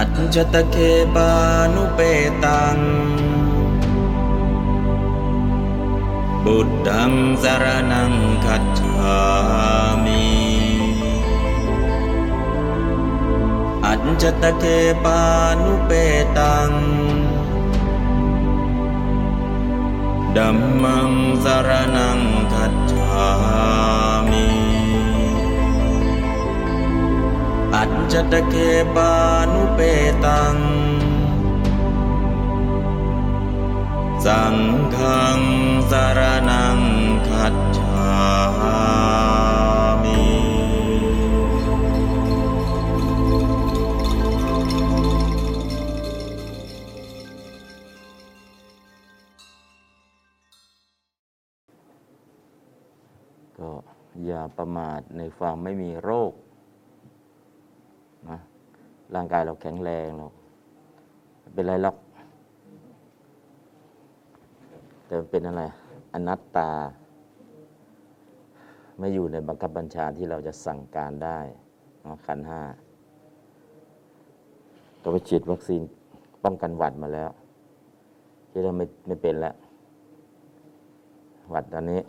[0.00, 2.88] अञ्जतके भानुपेतम्
[8.44, 10.26] गच्छ्वामि
[13.92, 16.82] अञ्जतके भानुपेतम्
[20.36, 22.20] धम्मं शरणं
[22.52, 24.05] गच्छामि।
[27.76, 28.54] อัจจตเค
[28.94, 29.80] ปานุเปตังสารนังคัจฉามิอัจจตเคปานุเป
[30.24, 30.56] ตัง
[34.24, 34.56] สัง
[34.96, 35.40] ฆัง
[35.90, 36.20] สาร
[36.50, 36.78] นัง
[37.28, 38.14] คัจฉา
[40.02, 40.20] มิ
[53.58, 53.72] ก็
[54.24, 56.32] อย่าประมาทในความไม่มีโรค
[59.14, 60.26] ร่างกายเราแข็งแรงเรา
[61.54, 61.96] เป็นไรหรอก
[65.06, 65.62] แต่เป็นอะไร
[66.14, 66.70] อนัตตา
[68.98, 71.38] ไม่อยู่ในบังคับบัญชาที่เราจะสั่งการได้
[72.02, 72.62] เนาะขันห้า
[75.02, 75.82] ก็ไปฉีดวัคซีน
[76.44, 77.30] ป้องกันหวัดมาแล้ว
[78.50, 79.54] ที่เราไม่ไม่เป็นแล้ว
[81.50, 82.00] หวัดตอนนี้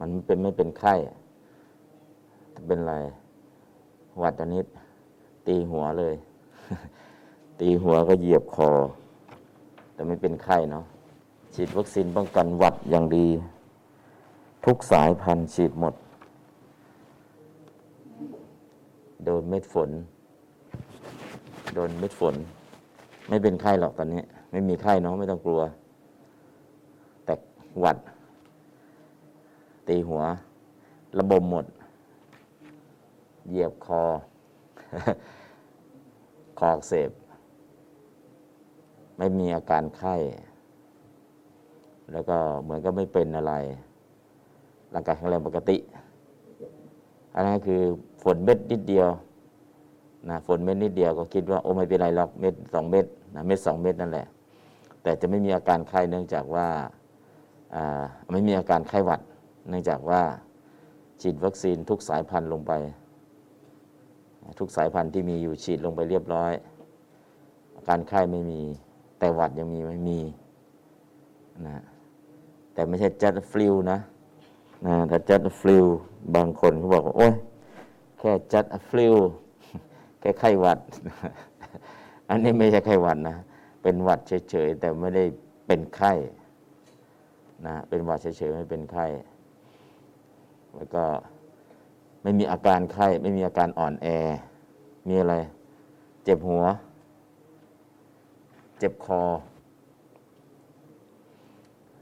[0.00, 0.94] มันเป็นไม่เป็นไข้
[2.68, 2.94] เป็นอะไร
[4.20, 4.62] หวัดตอนนี้
[5.46, 6.14] ตีหัวเลย
[7.60, 8.70] ตีหัวก็เหยียบคอ
[9.92, 10.84] แต่ไม่เป็นไข้เนาะ
[11.54, 13.26] ฉีดวัคซีนป้องกันหวัดอย่างดี
[14.64, 15.94] ทุกสายพันธุ์ฉีดหมด
[19.24, 19.90] โดนเม็ดฝน
[21.74, 22.34] โดนเม็ดฝน
[23.28, 25.60] ไม่เป็นไข้หรอกตอนนี้ ไม่มีไข้เนาะไม่ต้องกลัว
[27.24, 27.34] แต่
[27.80, 27.96] หวัด
[29.88, 30.22] ตีหัว
[31.18, 31.66] ระบมหมด
[33.48, 34.02] เหยียบคอ
[36.66, 37.10] ออักเสบ
[39.18, 40.14] ไม่มีอาการไข้
[42.12, 43.54] แล้วก็เหมือนก็ไม่เป็นอะไร
[44.94, 45.76] ร่างกายแข็งแรงปกติ
[47.34, 47.80] อันนั้นคือ
[48.22, 49.08] ฝนเม็ดนิดเดียว
[50.28, 54.26] นะฝนเม็ดนิดเดียวก็คิดว่าโอ้ไม่เป็นไรหรอกเม็ดสองเม็ดนะเม็ดสองเม็ดนั่นแหละ
[55.02, 56.66] แต่จะไม่มีอาการไข้เนื่องจากว่า
[57.74, 58.02] อ่า
[58.32, 59.20] ไม่มีอาการไข้หวัด
[59.68, 60.20] เนื่องจากว่า
[61.20, 62.72] ฉีดวัคซีนทุกสายพันธุ์ลงไป
[64.58, 66.52] ทุกสายพันธุ์ที่มีอยู่ฉีดลงไปเรียบร้อย
[67.74, 68.62] อาการไข้ไม่มี
[69.18, 70.20] แต่หวัดยังมีไม่มี
[71.66, 71.76] นะ
[72.74, 73.98] แต่ไม่ใช่จัดฟลิวนะ
[74.86, 75.86] นะถ้าจัดฟลิว
[76.34, 77.34] บางคนเขาบอกว่าโอ้ย
[78.18, 79.14] แค่จัดฟลิว
[80.20, 80.78] แค่ไข้หวัด
[82.28, 83.36] อันนี้ไม่ใช่ไข้หวัดนะ
[83.82, 84.20] เป็นหวัด
[84.50, 85.24] เฉยๆแต่ไม่ได้
[85.66, 86.12] เป็นไข้
[87.66, 89.06] นะเป็นหวัดเฉยๆไม่เป็นไข้
[90.76, 91.04] แล้วก็
[92.22, 94.06] ไม่มีอาการไข้ ไม่มีอาการอ่อนแอ
[95.08, 95.34] มีอะไร
[96.24, 96.64] เจ็บหัว
[98.78, 99.22] เจ็บคอ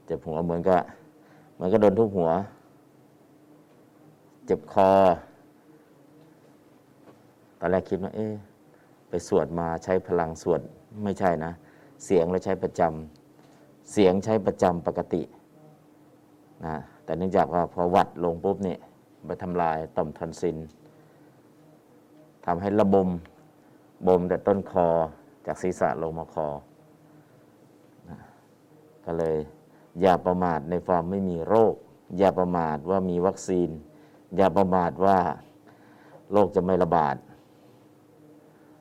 [0.07, 0.81] เจ็บหัวเหมือนกับ
[1.55, 2.31] เหมือนก็โดนทุบหัว
[4.47, 4.91] เจ็บคอ
[7.59, 8.35] ตอนแรกคิดว่าเอ๊ะ
[9.09, 10.61] ไปสวดมาใช้พลังสวด
[11.05, 11.53] ไม่ใช่นะ
[12.05, 15.23] เสียงเราใช้ประจำเสียงใช้ประจำปกติ
[16.67, 18.79] นะแต่เนื่องจากว่าพอวัดลงปุ๊บเนี่ย
[19.27, 20.57] ไปทำลายต่อมทอนซิล
[22.47, 23.09] ทำให้ระบม
[24.07, 24.89] บ่มแต่ต้นคอ
[25.47, 26.49] จากศีรษะลงมาคอ
[29.05, 29.37] ก็เลย
[30.01, 31.75] อย่าประมาทในความไม่มีโรค
[32.19, 33.71] อย่าประมาทว่ามีวัคซีน
[34.37, 35.19] อย่าประมาทว่า
[36.33, 37.17] โรคจะไม่ระบาด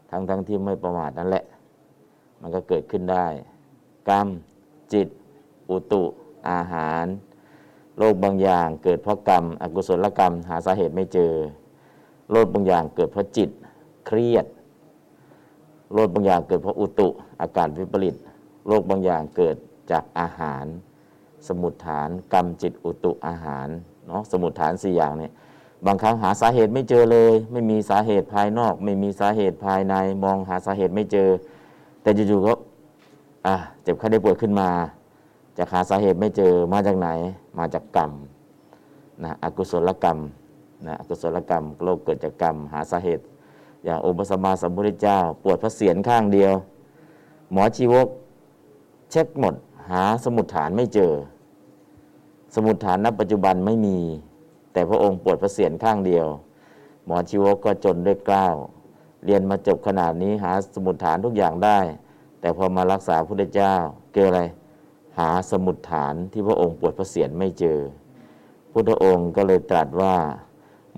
[0.09, 1.45] ทั้งทั้งที่ไม่ประมาทนั่นแหละ
[2.41, 3.25] มันก็เกิดขึ้นได้
[4.09, 4.27] กรรม
[4.93, 5.07] จิต
[5.69, 6.03] อุตุ
[6.49, 7.05] อาหาร
[7.99, 11.31] โรคบางอย่างเกิดเพราะกรรม อกุศลกรรม หาสาเหตุไม่เจอ
[12.31, 13.49] โรคบางอย่างเกิดเพราะจิต
[14.07, 14.45] เครียด
[15.93, 17.09] โรคบางอย่างเกิดเพราะอุตุ
[17.41, 18.15] อากาศวิปริต
[18.67, 19.55] โรคบางอย่างเกิด
[19.91, 20.65] จากอาหาร
[21.47, 23.67] สมุดฐาน กรรมจิตอุตุอาหาร
[24.07, 25.31] เนาะสมุดฐานสี่อย่างเนี่ย
[25.85, 31.29] บางครั้งหาสาเหตุไม่เจอเลย ไม่มีสาเหตุภายนอก ไม่มีสาเหตุภายในมองหาสาเหตุไม่เจอ
[32.01, 32.53] แต่จู่ๆก็
[33.47, 34.69] อะเจ็บไข้ได้ป่วยขึ้นมา
[35.61, 37.09] จะหาสาเหตุไม่เจอมาจากไหน
[37.59, 38.11] มาจากกรรม
[39.23, 40.17] นะอกุศลกรรม
[40.85, 43.23] นะอกุศลกรรมโรคเกิดจากกรรม หาสาเหตุ
[43.83, 46.53] อย่างองค์พระสัมมาสัมพุทธเจ้า ปวดพระเศียรข้างเดียว
[47.51, 48.07] หมอชีวก
[49.11, 49.55] เช็คหมด
[49.91, 51.13] หาสมุดฐานไม่เจอ
[52.55, 53.97] สมุดฐานณปัจจุบันไม่มี
[54.73, 56.25] แต่พระองค์ปวดพระเศียรข้างเดียว
[57.05, 58.55] หมอชีวกก็จนด้วยกล้าว
[59.25, 61.79] เรียนมาจบขนาดนี้หาสมุดฐานทุกอย่างได้
[62.39, 63.73] แต่พอมารักษาพระพุทธเจ้า
[64.13, 64.41] เกิดอะไร
[65.19, 67.79] หาสมุดฐานที่พระองค์ปวดพระเศียรไม่เจอ
[68.71, 70.15] พุทธองค์ก็เลยตรัสว่า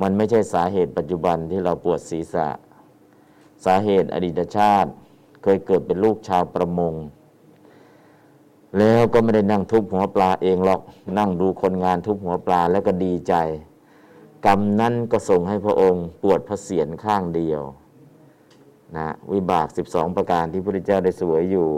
[0.02, 2.50] มันไม่ใช่สาเหตุปัจจุบันที่เราปวดศีรษะ
[3.66, 4.92] สาเหตุอดีตชาติ
[5.44, 6.94] เคยเกิดเป็นลูกชาวประมง
[8.78, 10.82] แล้วก็ไม่ได้นั่งทุบหัวปลาเองหรอก
[11.18, 13.34] นั่งดูคนงานทุบหัวปลาแล้วก็ดีใจ
[14.46, 17.62] กรรมนั้นก็ส่งให้พระองค์ปวดพระเศียรข้างเดียว
[18.98, 21.70] นะวิบาก 12 ประการที่พระพุทธเจ้าได้สวยอยู่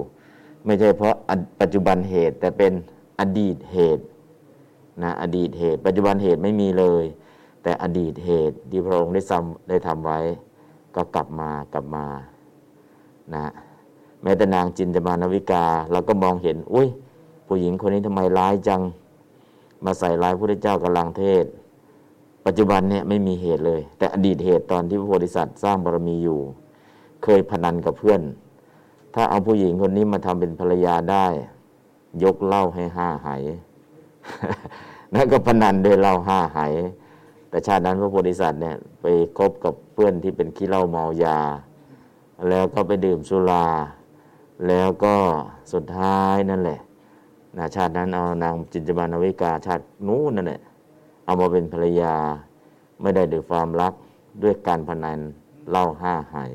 [0.66, 1.16] ไม่ใช่เพราะ
[1.62, 2.74] ปัจจุบันเหตุ แต่เป็น
[3.20, 4.04] อดีตเหตุ
[5.04, 7.06] นะอดีตเหตุ ปัจจุบันเหตุไม่มีเลย
[7.64, 10.20] แต่อดีตเหตุที่พระองค์ได้ทำได้ทำไว้
[10.96, 12.06] ก็กลับมากลับมา
[13.34, 13.46] นะ
[14.24, 16.88] แม้แต่นางจินตมานวิกาเราก็มองเห็น อุ้ย
[17.48, 18.82] ผู้หญิงคนนี้ทำไมร้ายจัง
[19.86, 21.46] มาใส่ร้ายพระเจ้ากำลังเทศ
[22.46, 26.40] ปัจจุบันเนี่ยไม่มีเหตุเลย แต่อดีตเหตุตอนที่พระโพธิสัตว์สร้างบารมีอยู่
[27.24, 28.22] เคยพนันกับเพื่อน
[29.14, 31.26] ถ้าเอาผู้หญิงคนนี้มาทำเป็นภรรยาได้
[32.24, 33.44] ยกเหล้าให้ห้าหาย
[35.14, 36.74] นั่นก็พนันด้วยเหล้าห้าหาย
[37.50, 39.06] แต่ชาตินั้นพระโพธิสัตว์เนี่ยไป
[39.38, 41.40] คบกับเพื่อนที่เป็นขี้เหล้าเมายา
[42.50, 43.68] แล้วก็ไปดื่มสุรา
[44.68, 45.16] แล้วก็
[45.74, 46.80] สุดท้ายนั่นแหละ
[47.58, 50.62] นะชาตินั้นเอานางจินจบานวิกาชาตินู้นนั่นแหละ
[51.26, 52.16] เอามาเป็นภรรยา
[53.02, 53.94] ไม่ได้ด้วยความรัก
[54.44, 55.20] ด้วยการพนัน
[55.70, 56.54] เล่าห้าหาย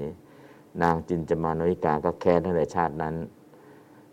[0.83, 3.15] นางจินจมานวิกาก็แค้นตั้งแต่ชาตินั้น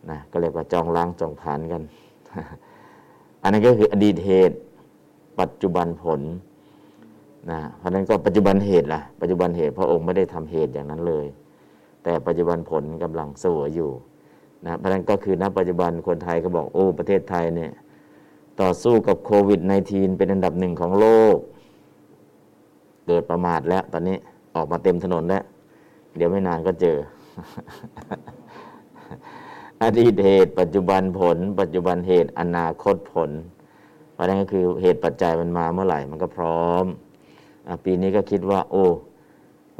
[0.09, 1.81] นะก็เรียกว่าจองล้างจองผานกัน
[3.41, 4.57] อันนั้นก็คืออดีตเหตุ
[5.39, 6.21] ปัจจุบันผล
[7.51, 11.25] นะเพราะนั้นก็ปัจจุบันเหตุล่ะปัจจุบันเหตุพระองค์ไม่ได้ทำเหตุอย่างนั้นเลย
[12.03, 13.89] แต่ปัจจุบันผลกำลังเสวยอยู่
[14.65, 17.71] นะเพราะนั้นก็คือณปัจจุบันคนไทยก็บอกโอ้ประเทศไทยเนี่ย
[18.61, 19.59] ต่อสู้กับโควิด
[19.89, 21.37] -19 เป็นอันดับหนึ่งของโลก
[23.05, 24.17] เกิดประมาทแล้วตอนนี้
[24.55, 25.43] ออกมาเต็มถนนแล้ว
[26.15, 26.97] เดี๋ยวไม่นานก็เจอ
[29.83, 33.31] อดีตเหตุ ปัจจุบันผล ปัจจุบันเหตุอนาคตผล
[34.13, 36.85] เพราะนั้นก็คือเหตุปัจจัยมันมาเมื่อไหร่มันก็พร้อม
[37.67, 38.85] อปีนี้ก็คิดว่า โอ้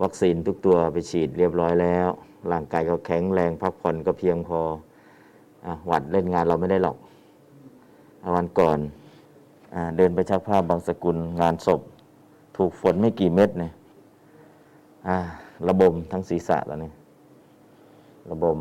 [0.01, 2.07] วัคซีนทุกตัวไปฉีดเรียบร้อยแล้ว
[2.51, 4.59] ร่างกายก็แข็งแรงพักผ่อนก็เพียงพอ
[5.65, 6.97] อหวัดเล่นงานเราไม่ได้หรอก
[8.35, 8.79] วันก่อน
[9.75, 11.81] อเดินไปชักผ้าบางสกุลงานศพ
[12.57, 13.71] ถูกฝนไม่กี่เม็ดเนี่ย
[15.68, 16.92] ระบมทั้งศีรษะแล้วนี่
[18.31, 18.57] ระบม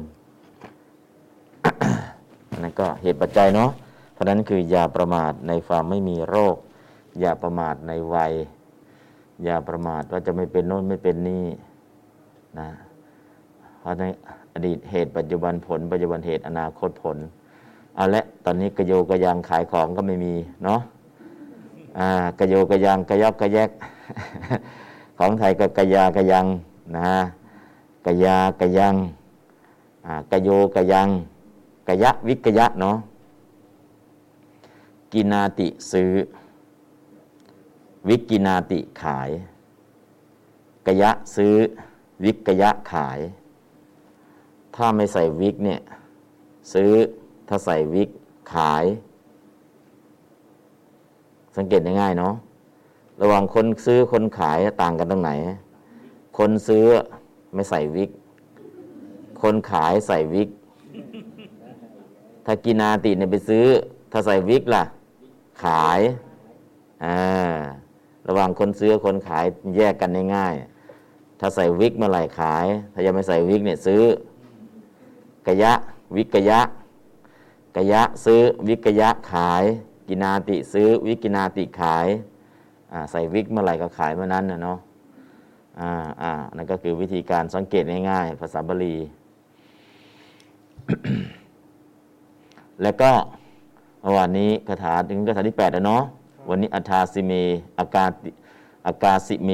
[2.62, 3.70] นั่นก็เหตุปัจจัยเนาะ
[4.12, 6.56] เพราะนั้นคืออย่าประมาทในความไม่มีโรค
[7.20, 8.32] อย่าประมาทในวัย
[9.44, 11.46] อย่าประมาทว่าจะไม่เป็นโน่นไม่เป็นนี่
[12.58, 12.68] นะ
[13.80, 14.04] เพราะใน
[14.54, 17.16] อดีตเหตุปัจจุบันผล ปัจจุบันเหตุอนาคตผล
[17.96, 20.80] เอาละตอนนี้กระโยกระยังขายของก็ไม่มีเนาะ
[21.98, 22.08] อ่า
[22.40, 23.70] กระโยกระยังกระยอกกระแยก
[25.18, 26.46] ของไทยก็กระยากระยัง
[26.96, 27.10] นะ
[28.06, 28.94] กยากยัง
[30.06, 31.08] อ่ากโยกยัง
[31.88, 32.96] กยะวิกยะเนาะ
[35.12, 36.10] กินาติซื้อ
[38.08, 39.30] วิกินาติขาย
[40.86, 41.54] กยะซื้อ
[42.24, 43.18] วิกยะขาย
[44.74, 45.80] ถ้าไม่ใส่วิกเนี่ย
[46.72, 46.90] ซื้อ
[47.48, 48.10] ถ้าใส่วิก
[48.54, 48.84] ขาย
[51.56, 52.34] สังเกตง่ายๆเนาะ
[53.20, 55.30] ระหว่างคนซื้อคนขายต่างกันตรงไหน
[56.38, 56.86] คนซื้อ
[57.54, 58.10] ไม่ใส่วิก
[59.42, 60.48] คนขายใส่วิก
[62.46, 63.66] ถ้ากินาติเนี่ยไปซื้อ
[64.12, 64.84] ถ้าใส่วิกล่ะ
[65.64, 66.00] ขาย
[67.04, 67.18] อ่า
[68.28, 69.44] ระหว่างคนซื้อคนขาย
[69.76, 74.02] แยกกันง่ายๆถ้าใส่วิกเมื่อไหร่ขาย ถ้ายังไม่ใส่วิกเนี่ยซื้อ
[75.46, 75.72] กะยะ
[76.16, 76.60] วิกกะยะ
[77.76, 79.64] กยะซื้อวิกยะขาย
[80.08, 82.06] กินาติซื้อวิกินาติขาย
[83.10, 84.78] ใส่วิกเมื่อไหร่ก็ขายเมื่อนั้นนะเนาะ
[85.80, 85.90] อ่า
[86.22, 88.96] อ่านั่นก็คือวิธีการสังเกตง่ายๆ ภาษาบาลี
[92.82, 93.10] แล้วก็
[94.16, 96.02] วันนี้คาถาถึงคาถาที่แปดแล้วเนาะ
[96.48, 97.32] วันนี้อัฏาสิเม
[97.78, 98.30] อากาติ
[98.86, 99.50] อากาสิเม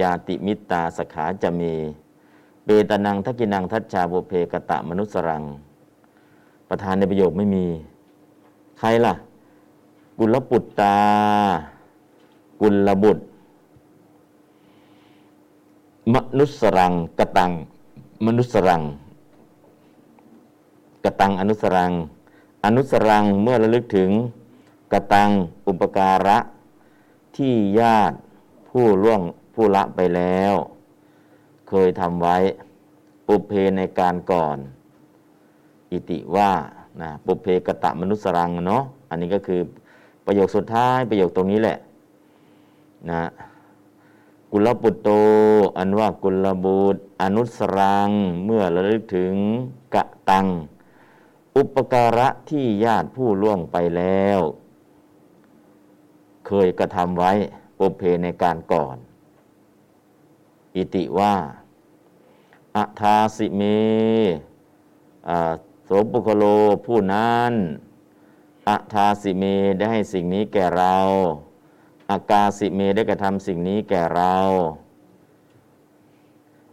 [0.00, 1.62] ยาติมิตาสขาจะเม
[2.64, 5.42] เปตนังทักินังทัชชาโบเพกตะมนุสรัง
[6.68, 7.66] ประธานในประโยคไม่มี
[8.78, 9.14] ใครล่ะ
[10.18, 10.96] กุลปุตตา
[12.60, 13.24] กุลบุตร
[16.14, 17.52] มนุสรังกตัง
[18.26, 18.82] มนุสรัง
[21.04, 21.92] กตังอนุสรัง
[22.64, 24.10] อนุสรังเมื่อระลึกถึง
[24.92, 25.30] กตัง
[25.66, 26.38] อุปการะ
[27.36, 28.16] ที่ญาติ
[28.68, 29.20] ผู้ล่วง
[29.54, 30.54] ผู้ละไปแล้ว
[31.68, 32.36] เคยทำไว้
[33.28, 34.56] อุเพในการก่อน
[35.90, 36.50] อิติว่า
[37.00, 39.60] นะปุเพกตะมนุสรังเนาะอันนี้ก็คือ
[40.26, 41.78] ประโยคสุดท้ายประโยคตรงนี้แหละ
[43.10, 43.20] นะ
[44.52, 45.08] กุลปุตโต
[45.78, 48.10] อันว่ากุลบุตร อนุสรัง
[48.44, 49.34] เมื่อระลึกถึง
[49.94, 50.46] กะตัง
[51.56, 54.40] อุปการะที่ญาติผู้ล่วงไปแล้ว
[56.46, 57.32] เคยกระทำไว้
[57.78, 58.96] ปุเพในการก่อน
[60.76, 61.34] อิติว่า
[62.76, 63.62] อัทาสิเม
[65.84, 66.44] โสปุคโล
[66.86, 67.52] ผู้นั้น
[68.68, 69.44] อัทาสิเม
[69.76, 70.96] ได้ให้สิ่งนี้แก่เรา
[72.10, 74.36] อากาสิเมได้กระทำสิ่งนี้แก่เรา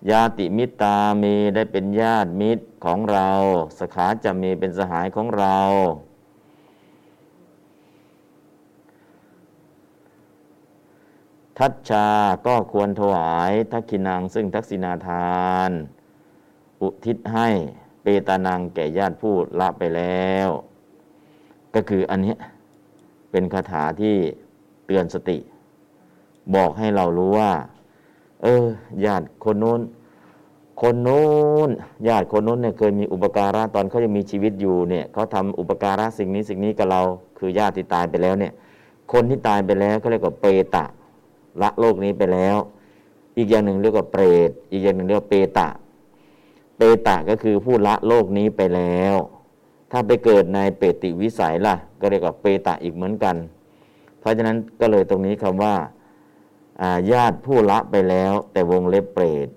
[0.10, 1.24] ญาติมิตาเม
[1.56, 3.32] ได้เป็นญาติมิตรของเรา
[3.80, 5.60] สขาจะเมเป็นสหายของเรา
[11.58, 12.08] ทัชชา
[12.48, 15.72] ก็ควรถวายทักขินังซึ่งทักษินาทาน
[16.82, 17.48] อุทิศให้
[18.02, 20.50] เปตานังแก่ญาติผู้ละไปแล้ว
[21.76, 22.36] ก็คืออันนี้
[23.32, 24.16] เป็นคาถาที่
[24.88, 25.38] เตือนสติ
[26.56, 27.52] บอกให้เรารู้ว่า
[28.44, 28.66] เออ
[29.06, 29.82] ญาติคนโน้น
[30.82, 31.26] คนโน้
[31.68, 31.70] น
[32.08, 37.02] ญาติคนโน้นเนี่ยเคยมีอุปการะตอนเขายังมีชีวิตอยู่เนี่ยเขาทำอุปการะสิ่งนี้สิ่งนี้กับเรา
[37.38, 38.54] คือญาติที่ตายไปแล้วเนี่ย
[39.12, 40.86] คนที่ตายไปแล้วเขาเรียกว่าเปตะ
[41.62, 42.58] ละโลกนี้ไปแล้ว
[43.38, 45.70] อีกอย่างหนึ่งเรียกว่าเปรต อีกอย่างหนึ่งเรียกว่าเปตะ
[46.78, 49.16] เปตะก็คือผู้ละโลกนี้ไปแล้ว
[49.92, 53.36] ถ้าไปเกิดในเปติวิสัยล่ะ ก็เรียกว่าเปตะอีกเหมือนกัน
[54.28, 55.76] ราะฉะนั้นก็เลยตรงนี้คำว่า
[57.12, 59.48] ญาติผู้ละไปแล้ว แต่วงเล็บเปรต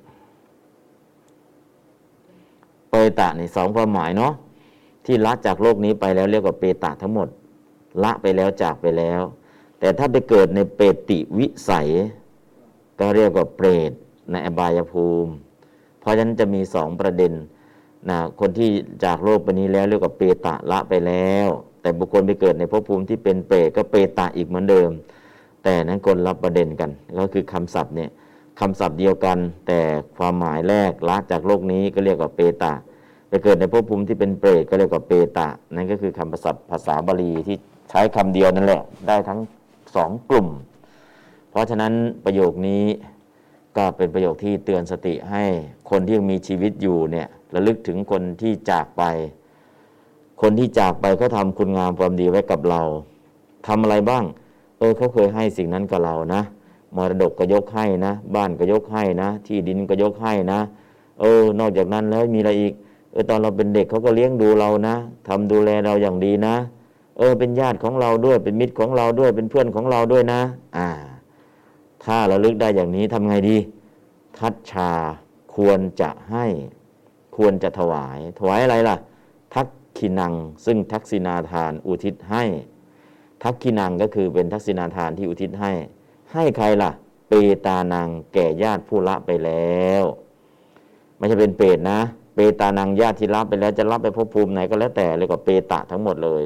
[2.90, 4.32] เปตะในสองความหมายเนาะ
[5.04, 7.28] ที่ละจากโลกนี้ไปแล้วเรียกว่าเปตะทั้งหมด
[8.02, 9.20] ละไปแล้วจากไปแล้ว
[9.78, 11.88] แต่ถ้าไปเกิดในเปติวิสัย
[13.00, 13.92] ก็เรียกว่าเปรต
[14.30, 15.32] ในอบายภูมิ
[16.00, 17.32] เพราะฉะนั้นจะมีสองประเด็น
[18.10, 18.70] นะคนที่
[19.04, 21.48] จากโลกไปนี้แล้วเรียกว่าเปตะละไปแล้ว
[21.82, 24.90] แต่บุคคลไปเกิดในภพภูมิที่เป็นเปรตก็เปตะอีกเหมือนเดิม
[25.64, 28.10] แต่นั้นคนรับประเด็นกัน ก็คือคำศัพท์เนี่ย
[28.60, 29.80] คำศัพท์เดียวกัน แต่
[30.16, 32.72] ความหมายแรกละจากโลกนี้ก็เรียกว่าเปตะ
[33.28, 37.56] ไปเกิดในภพภูมิที่เป็นเปรตก็เรียกว่าเปตะ นั่นก็คือคำศัพท์ภาษาบาลีที่
[37.90, 39.40] ใช้คำเดียวนั่นแหละได้ทั้ง
[39.96, 40.48] สองกลุ่ม
[41.50, 41.92] เพราะฉะนั้น
[42.24, 42.84] ประโยคนี้
[43.76, 45.44] ก็เป็นประโยคที่เตือนสติให้
[45.90, 49.02] คนที่ยังมีชีวิตอยู่เนี่ยระลึกถึงคนที่จากไป
[50.40, 52.82] คนที่จากไปเขาทาคุณงามความดีไว้กับเรา
[53.66, 54.24] ทำอะไรบ้าง
[54.78, 56.42] เออเขาเคยให้สิ่งนั้นกับเรานะ
[56.96, 60.60] มรดกก็ยกให้นะ บ้านก็ยกให้นะ ที่ดินก็ยกให้นะ
[61.20, 62.72] เออ นอกจากนั้นแล้วมีอะไรอีก
[63.12, 64.94] เออตอนเราเป็นเด็กเขาก็เลี้ยงดูเรานะ
[65.28, 66.54] ทำดูแลเราอย่างดีนะ
[67.18, 70.40] เออ เป็นญาติของเราด้วย เป็นมิตรของเราด้วย เป็นเพื่อนของเราด้วยนะ
[70.76, 70.88] อ่า
[72.04, 73.56] ถ้าเราลึกได้อย่างนี้ทำไงดี
[74.38, 74.90] ทัชชา
[75.54, 76.46] ควรจะให้
[77.36, 78.96] ควรจะถวาย ถวายอะไรล่ะ
[79.54, 79.66] ทัก
[79.98, 80.32] ขินัง
[80.64, 82.44] ซึ่งทักษินาทานอุทิศให้
[83.42, 85.72] ทักขินังก็คือเป็นทักษินาทานที่อุทิศให้
[86.32, 86.90] ให้ใครล่ะ
[87.28, 87.32] เป
[87.66, 90.04] ตานังแก่ญาติผู้ละไปแล้ว
[91.16, 92.00] ไม่ใช่เป็นเปรตนะ
[92.34, 96.44] เปตานังญาติที่ละไปแล้วจะรับไปภพภูมิไหนก็แล้วแต่เลยก็เปตะทั้งหมดเลย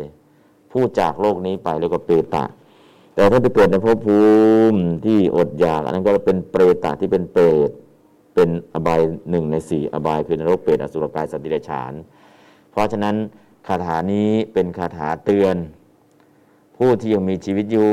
[0.73, 2.45] ผู้จากโลกนี้ไปเลยก็เปตะ
[3.15, 4.21] แต่ถ้าไปเกิดในภพภู
[4.73, 7.71] มิที่อดอยากอันนั้นก็เป็นเปรตะที่เป็นเปรต
[8.35, 11.93] เป็นอบายหนึ่งในสี่อบายคือนรกเปรตอสุรกายสัตว์ดิเรกชัน
[12.75, 13.17] เพราะฉะนั้น
[13.67, 15.57] คาถานี้เป็นคาถาเตือน
[16.77, 17.91] ผู้ที่ยังมีชีวิตอยู่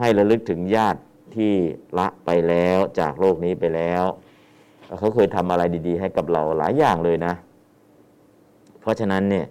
[0.00, 1.00] ให้ระลึกถึงญาติ
[1.34, 1.52] ที่
[1.98, 4.04] ละไปแล้วจากโลกนี้ไปแล้ว
[4.98, 7.32] เขาเคยทำอะไรดี ๆ ให้กับเราหลายอย่างเลยนะ
[8.80, 9.46] เพราะฉะนั้นเนี่ย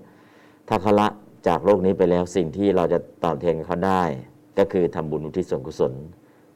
[0.67, 1.07] ถ้าเขาละ
[1.47, 4.03] จากโลกนี้ไปแล้วสิ่งที่เราจะตอบแทนเขาได้
[4.57, 5.93] ก็คือทำบุญอุทิศส่วนกุศล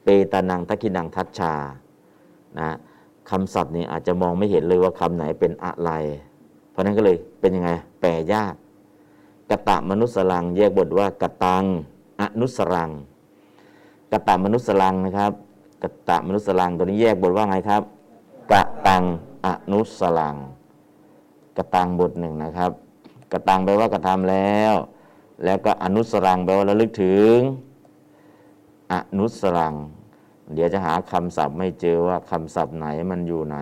[0.04, 1.54] เปตานังทักขินังทัชชา
[2.58, 2.70] นะ
[3.30, 5.90] คำศัพท์นี้อาจจะมองไม่เห็นเลยว่าคำไหนเป็นอะไร
[6.70, 7.70] เพราะนั้นก็เลยเป็นยังไง
[8.00, 8.54] แปลยาก
[9.50, 11.64] กะตะมนุสลังแยกบทว่ากะตัง
[12.20, 12.90] อนุสรัง
[14.12, 15.32] กตะมนุสลังนะครับ
[15.82, 17.82] กตะมนุสลังตัวนี้แยกบทว่าไงครับ
[18.52, 19.02] กะตัง
[19.46, 20.36] อนุสลัง
[21.56, 22.70] กะตังบทหนึ่งนะครับ
[23.32, 24.72] กะตังแปลว่ากระทำแล้ว
[25.44, 27.36] แล้วก็อนุสรังแปลว่าระลึกถึง
[28.92, 29.74] อนุสรัง
[30.54, 33.58] เดี๋ยวจะหาคำศัพท์ไม่เจอว่าคำศัพท์ไหนมันอยู่ไหน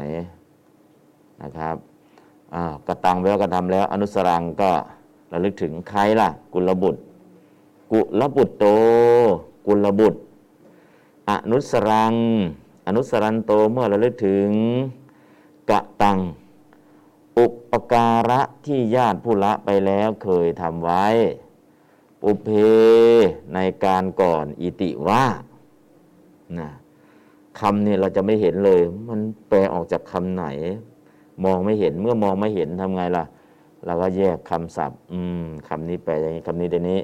[1.42, 1.76] นะครับ
[2.86, 4.70] กระตังแปลว่ากระทำแล้ว อนุสรังก็
[5.32, 7.00] ระลึกถึงใครล่ะ กุลบุตร
[7.92, 8.66] กุลบุตรโต
[9.66, 10.18] กุลบุตร
[11.30, 12.14] อนุสรัง
[12.86, 14.50] อนุสรันโตเมื่อระลึกถึง
[15.70, 16.18] กะตัง
[17.38, 21.06] อุปการะที่ญาติผู้ละไปแล้วเคยทำไว้
[22.24, 22.48] อุเพ
[23.54, 25.24] ในการก่อนอิติว่า
[26.58, 26.68] นะ
[27.60, 30.44] คำนี้เราจะไม่เห็นเลย มันแปลออกจากคำไหน
[31.44, 33.24] มองไม่เห็นเมื่อมองไม่เห็นทำไงล่ะ
[33.86, 36.98] เราก็แยกคำศัพท์ อืมคำนี้แปลอย่างนี้คำนี้เดี๋ยวนี้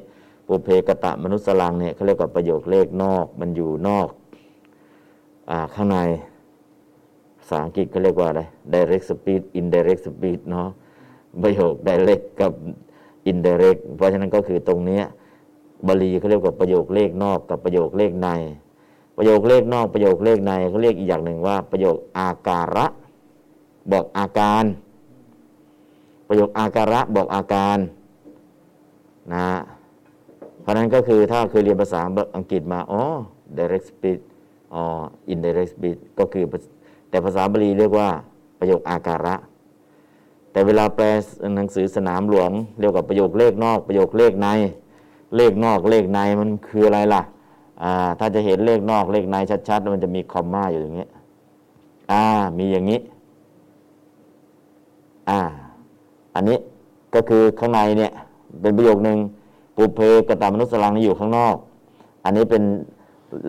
[0.47, 4.09] ปุเพกตะมนุสลังเนี่ยเขาเรียกว่าประโยคเลขนอก มันอยู่นอก
[5.51, 5.99] อข้างใน
[7.39, 10.69] ภาษาอังกฤษเขาเรียกว่าอะไร direct speech indirect speech เนาะ
[11.43, 12.53] ประโยค direct กับ
[13.31, 15.01] indirect เพราะฉะนั้นก็คือตรงนี้
[15.87, 18.29] บาลีเขาเรียกว่าประโยคเลขนอกกับประโยคเลขใน
[19.17, 22.87] ประโยคเลขนอกประโยคเลขในเขาเรียกอีกอย่างหนึ่งว่าประโยคอาการะ
[23.93, 24.65] บอกอาการ
[26.29, 27.79] ประโยคอาการะบอกอาการ
[29.35, 29.49] นะ
[30.61, 32.01] เพราะนั้นก็คือถ้าเคยเรียนภาษา
[32.37, 33.03] อังกฤษมาอ๋อ
[33.59, 34.23] direct speech
[34.75, 34.83] อ๋อ
[35.33, 36.45] indirect speech ก็คือ
[37.11, 38.09] แต่ภาษาบาลีเรียกว่า
[38.59, 39.35] ประโยคอาการะ
[40.53, 41.05] แต่เวลาแปล
[41.57, 42.51] หนังสือสนามหลวง
[42.81, 44.49] เรียกว่าประโยคเลขนอก ประโยคเลขใน
[45.37, 47.23] เลขนอกเลขในมันคืออะไรล่ะ
[48.19, 49.37] ถ้าจะเห็นเลขนอกเลขใน
[49.69, 51.11] ชัดๆ มันจะมีคอมมาอยู่อย่างเงี้ย
[52.13, 52.25] อ่า
[52.59, 53.01] มีอย่างนี้
[55.29, 55.41] อ่า
[56.35, 56.59] อันนี้
[57.15, 58.13] ก็คือข้างในเนี่ย
[58.61, 59.19] เป็นประโยคหนึ่ง
[59.77, 61.57] ปุเพกตามนุสลังนี่อยู่ข้างนอก
[62.25, 62.63] อันนี้เป็น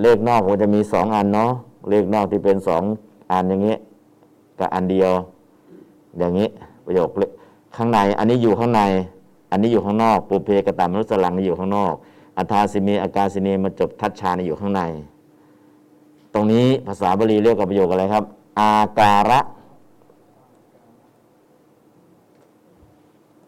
[0.02, 1.52] เลขนอกมันจะมีสองอันเนาะ
[1.90, 2.84] เลขนอกที่เป็นสอง
[3.32, 3.76] อันอย่างนี้
[4.60, 5.12] กับอันเดียว
[6.18, 6.48] อย่างนี้
[6.86, 7.10] ประโยค
[7.76, 8.82] ข้างใน อันนี้อยู่ข้างใน
[9.52, 11.94] อันนี้อยู่ข้างนอกปุเพกตามนุสลังนี่อยู่ข้างนอก
[12.38, 14.82] อัตาสิมีอากาสินีมาจบทัชชานี่อยู่ข้างใน
[16.34, 18.24] ตรงนี้ภาษาบาลีเรียกกับประโยคอะไรครับ
[18.60, 19.40] อาการะ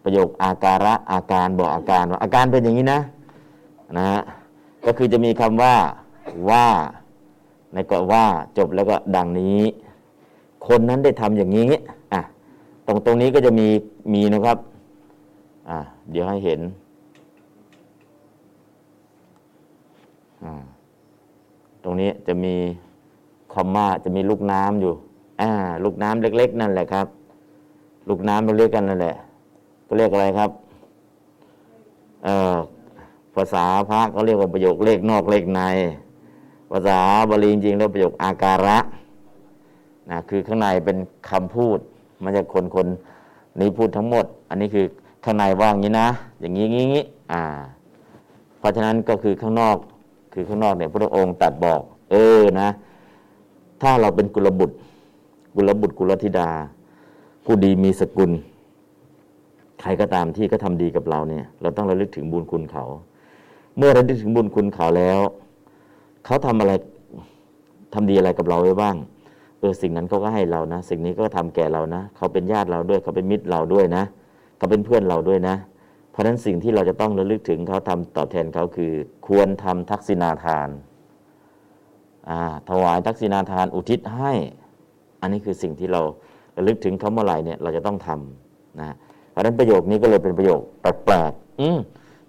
[0.07, 2.99] ประโยคอาการะอาการบอกอาการว่าอาการเป็นอย่างนี้นะ
[3.97, 4.21] นะฮะ
[4.85, 5.75] ก็คือจะมีคำว่า
[6.49, 6.67] ว่า
[7.73, 8.25] ในก็ว่า
[8.57, 9.59] จบแล้วก็ดังนี้
[10.67, 11.65] คนนั้นได้ทำอย่างนี้
[12.13, 12.21] อะ
[12.87, 13.67] ตรงตรงนี้ก็จะมี
[14.13, 14.57] มีนะครับ
[15.69, 15.77] อะ
[16.11, 16.59] เดี๋ยวให้เห็น
[20.43, 20.63] อ่า
[21.83, 22.53] ตรงนี้จะมี
[23.53, 24.93] คอมมาจะมีลูกน้ำอยู่
[25.41, 25.51] อ่า
[25.83, 27.07] ลูกน้ำเล็ก ๆ นั่นแหละครับ
[28.09, 29.15] ลูกน้ำเราเรียกกันนั่นแหละ
[29.87, 30.49] ก็เรียกอะไรครับ
[33.35, 35.61] ภาษาพระเขาเรียกว่าประโยคเลขนอกเลขใน
[36.71, 38.77] ภาษาบาลีจริงๆแล้วประโยคอาการะ
[40.09, 40.97] นะคือข้างในเป็น
[41.29, 41.79] คำพูด
[42.23, 42.87] มันจะคนคน
[43.59, 44.85] นี้พูดทั้งหมด อันนี้คือ
[45.23, 46.07] ข้างในว่างนี้นะ
[46.39, 47.43] อย่างนี้งี้งี้อ่า
[48.59, 49.77] เพราะฉะนั้นก็คือข้างนอก
[50.33, 52.69] คือข้างนอกเนี่ยพระองค์ตัดบอก เออนะ
[53.81, 54.75] ถ้าเราเป็นกุลบุตร
[55.55, 56.49] กุลบุตรกุลธิดา
[57.45, 58.31] ผู้ดีมีสกุล
[59.87, 62.85] รก็ตามที่ก็ทำดีกับเราเนี่ย เราต้องระลึกถึงบุญคุณเขา
[63.77, 65.19] เมื่อระลึกถึงบุญคุณเขาแล้ว
[66.25, 66.73] เขาทำอะไร
[67.93, 68.95] ทำดีอะไรกับเราไว้บ้าง
[69.59, 74.03] เออสิ่งนั้นเขาก็ให้เรานะ สิ่งนี้ก็ทำแก่เรานะ เขาเป็นญาติเราด้วย เขาเป็นมิตรเราด้วยนะ
[74.57, 75.55] เขาเป็นเพื่อนเราด้วยนะ
[76.11, 78.91] เพราะฉะนั้นสิ่งที่เราจะต้องระลึกถึงเขาทำตอบแทนเขาคือ
[79.27, 80.69] ควรทำทักษิณาทาน
[82.29, 84.31] อาถวายทักษิณาทานอุทิศให้
[85.21, 86.01] อันนี้คือสิ่งที่เรา
[86.57, 88.95] ระลึกถึงเขาเมื่อไหร่เนี่ยเราจะต้องทำนะ
[89.37, 91.79] ราะนั้นประโยคนี้ก็เลยเป็นประโยคแปลกๆอืม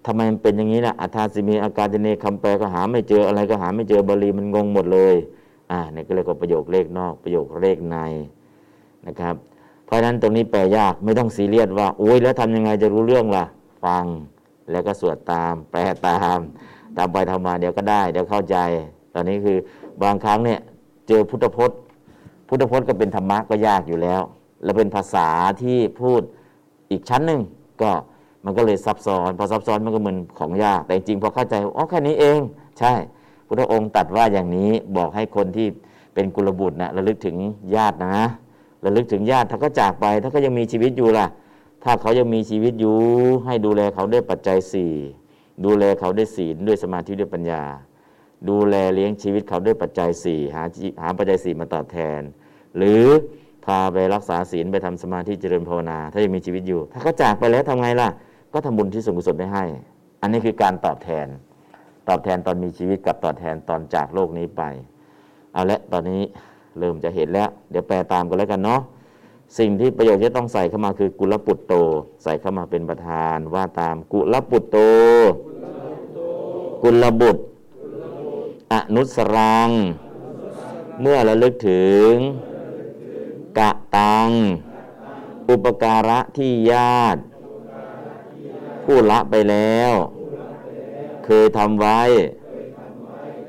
[0.06, 5.14] ทำไมมันเป็นอย่างนี้นะอัธาสิมีอาการเจเนคำแปลก็หาไม่เจออะไรก็หาไม่เจอบาลีมันงงหมดเลย
[5.70, 7.96] อ่าเนี่ยก็เลยก็ประโยคเลขนอก ประโยคเลขใน
[9.06, 9.34] นะครับ
[9.86, 13.44] เพราะฉะนั้นตรงนี้แปลยากไม่ต้องซีเรียสว่าโอ้ยแล้วทำยังไงจะรู้เรื่องล่ะ
[13.84, 14.04] ฟัง
[14.70, 16.38] แล้วก็สวดตาม แปลตาม
[16.96, 18.56] ตามไปทำมาเดี๋ยวก็ได้ เดี๋ยวเข้าใจ
[19.14, 19.56] ตอนนี้คือ
[20.02, 20.60] บางครั้งเนี่ย
[21.08, 21.78] เจอพุทธพจน์
[22.48, 24.22] พุทธพจน์ก็เป็นธรรมะก็ยากอยู่แล้ว
[24.64, 25.28] แล้วเป็นภาษา
[25.62, 26.22] ที่พูด
[26.90, 27.40] อีกชั้นหนึ่ง
[27.82, 27.90] ก็
[28.44, 32.38] มันก็เลยซับซ้อน พอซับซ้อนมันก็เหมือนของยากแต่จริงพอเข้าใจอ๋อแค่นี้เอง
[32.78, 32.92] ใช่
[33.46, 35.66] พุทธองค์ตัดว่าอย่างนี้บอกให้คนที่
[36.14, 37.36] เป็นกุลบุตรนะระลึกถึง
[37.74, 38.16] ญาตินะ
[38.84, 41.26] ระลึกถึงญาติถ้าก็จากไป ถ้าก็ยังมีชีวิตอยู่ล่ะ
[41.84, 42.96] ถ้าเขายังมีชีวิตอยู่
[43.44, 44.92] ให้ดูแลเขาด้วยปัจจัยสี่
[45.64, 47.62] ดูแลเขาด้วยศีลด้วยสมาธิด้วยปัญญา
[48.48, 50.62] ดูแลเลี้ยงชีวิตเขาด้วยปัจจัยสี่หา
[51.02, 52.20] หาปัจจัยสี่มาตอบแทน
[52.76, 53.04] หรือ
[53.68, 58.08] พาไปรักษาศีลไปทำสมาธิเจริญภาวนา ถ้ายังมีชีวิตอยู่ ถ้าเขาจากไปแล้วทำไงล่ะ
[58.52, 59.64] ก็ทำบุญที่ส่งกุศลไปให้
[60.20, 61.26] อันนี้คือการตอบแทน
[62.08, 64.62] ตอบแทนตอนมีชีวิตกับตอบแทนตอนจากโลกนี้ไป
[65.52, 66.22] เอาละตอนนี้
[66.78, 68.80] เริ่มจะเห็นแล้ว เดี๋ยวแปลตามกันแล้วกันเนาะ
[69.58, 71.74] สิ่งที่ประโยชน์ที่ต้องใส่เข้ามาคือกุลปุตโต
[72.22, 74.76] ใส่เข้ามาเป็นประธานว่าตามกุลปุตโต
[76.82, 77.42] กุลบุตร
[78.72, 79.70] อนุสรัง
[81.00, 82.12] เมื่อระลึกถึง
[83.58, 84.30] กะตัง
[85.48, 87.20] อุปการะที่ญาติ
[88.84, 89.92] ผู้ละไปแล้ว
[91.24, 92.00] เคยทำไว้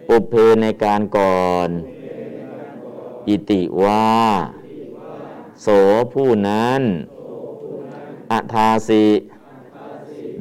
[0.10, 1.70] อุเพในการก่อน
[3.28, 4.14] อิติว่า
[5.62, 5.68] โส
[6.14, 6.82] ผู้นั้น
[8.32, 9.06] อัทาสิ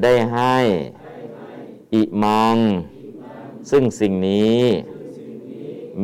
[0.03, 0.57] ได้ให้
[1.95, 2.57] อิมัง
[3.71, 4.61] ซึ่งสิ่งนี้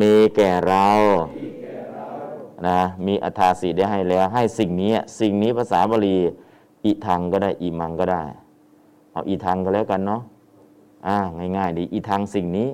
[0.00, 0.88] มีแก่เรา
[2.66, 6.16] นะมีอัธาสีได้ให้แล้ว ให้สิ่งนี้สิ่งนี้ภาษาบาลี
[6.84, 8.22] อิทังก็ได้อิมังก็ได้
[9.12, 10.22] เอาอิทังก็แล้วกันเนาะ
[11.06, 11.16] อ่า
[11.56, 12.68] ง่ายๆดีอิทังสิ่งนี้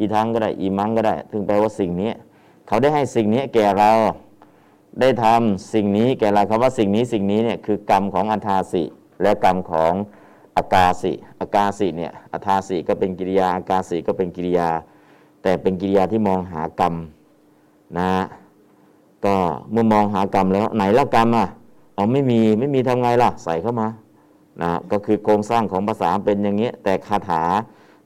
[0.00, 2.10] อิทังก็ได้อิมังก็ได้ถึงแปลว่าสิ่งนี้
[2.66, 3.90] เขาได้ให้สิ่งนี้แก่เรา
[5.00, 8.82] ได้ทำสิ่งนี้แก่เราคำว่าสิ่งนี้สิ่งนี้เนี่ยคือกรรมของอัธาสิ
[9.22, 9.92] และกรรมของ
[10.56, 14.68] อากาสิอากาสิเนี่ยอัธาสิก็เป็นกิริยาอากาสิก็เป็นกิริยา
[15.42, 16.94] แต่เป็นกิริยาที่มองหากรรม
[17.98, 18.10] นะ
[19.24, 19.36] ก็
[19.72, 21.48] เมื่อมองหากรรมแล้วไหนละกรรมอะ
[21.94, 23.88] เอาไม่มีไม่มีทำไงล่ะ ใส่เข้ามา
[24.62, 27.42] นะก็คือโครงสร้างของภาษาเป็นอย่างเงี้ แต่คาถา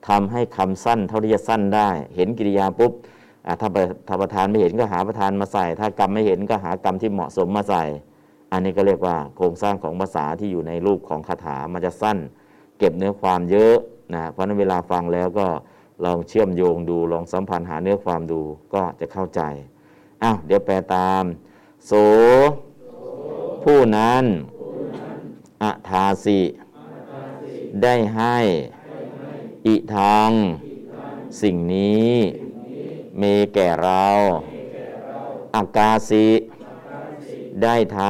[0.09, 2.93] ทำให้คำสั้นเท่าที่จะสั้นได้ เห็นกิริยาปุ๊บ
[3.61, 7.85] ถ้าประถ้าประธานไม่เห็นก็หาประธานมาใส่ ถ้ากรรมไม่เห็นก็หากรรมที่เหมาะสมมาใส่
[8.53, 12.19] อันนี้ก็เรียกว่าโครงสร้างของภาษาที่อยู่ในรูปของคาถามันจะสั้น
[12.79, 13.77] เก็บเนื้อความเยอะ
[14.15, 15.47] นะเพราะนั้นเวลาฟังแล้วก็
[16.05, 18.41] ลองเชื่อมโยงดูลองสัมพันธ์หาเนื้อความดู
[18.75, 19.41] ก็จะเข้าใจ
[20.23, 21.25] อ้าวเดี๋ยวแปลตาม
[21.87, 21.93] โส
[23.63, 24.25] ผู้นั้น
[25.63, 26.41] อัทาสิ
[27.83, 28.39] ได้ให้
[29.67, 30.31] อิทัง
[31.41, 32.13] สิ่งนี้
[33.19, 33.23] เม
[33.55, 34.07] แก่เรา
[35.55, 36.27] อากาสิ
[37.63, 38.01] ได้ท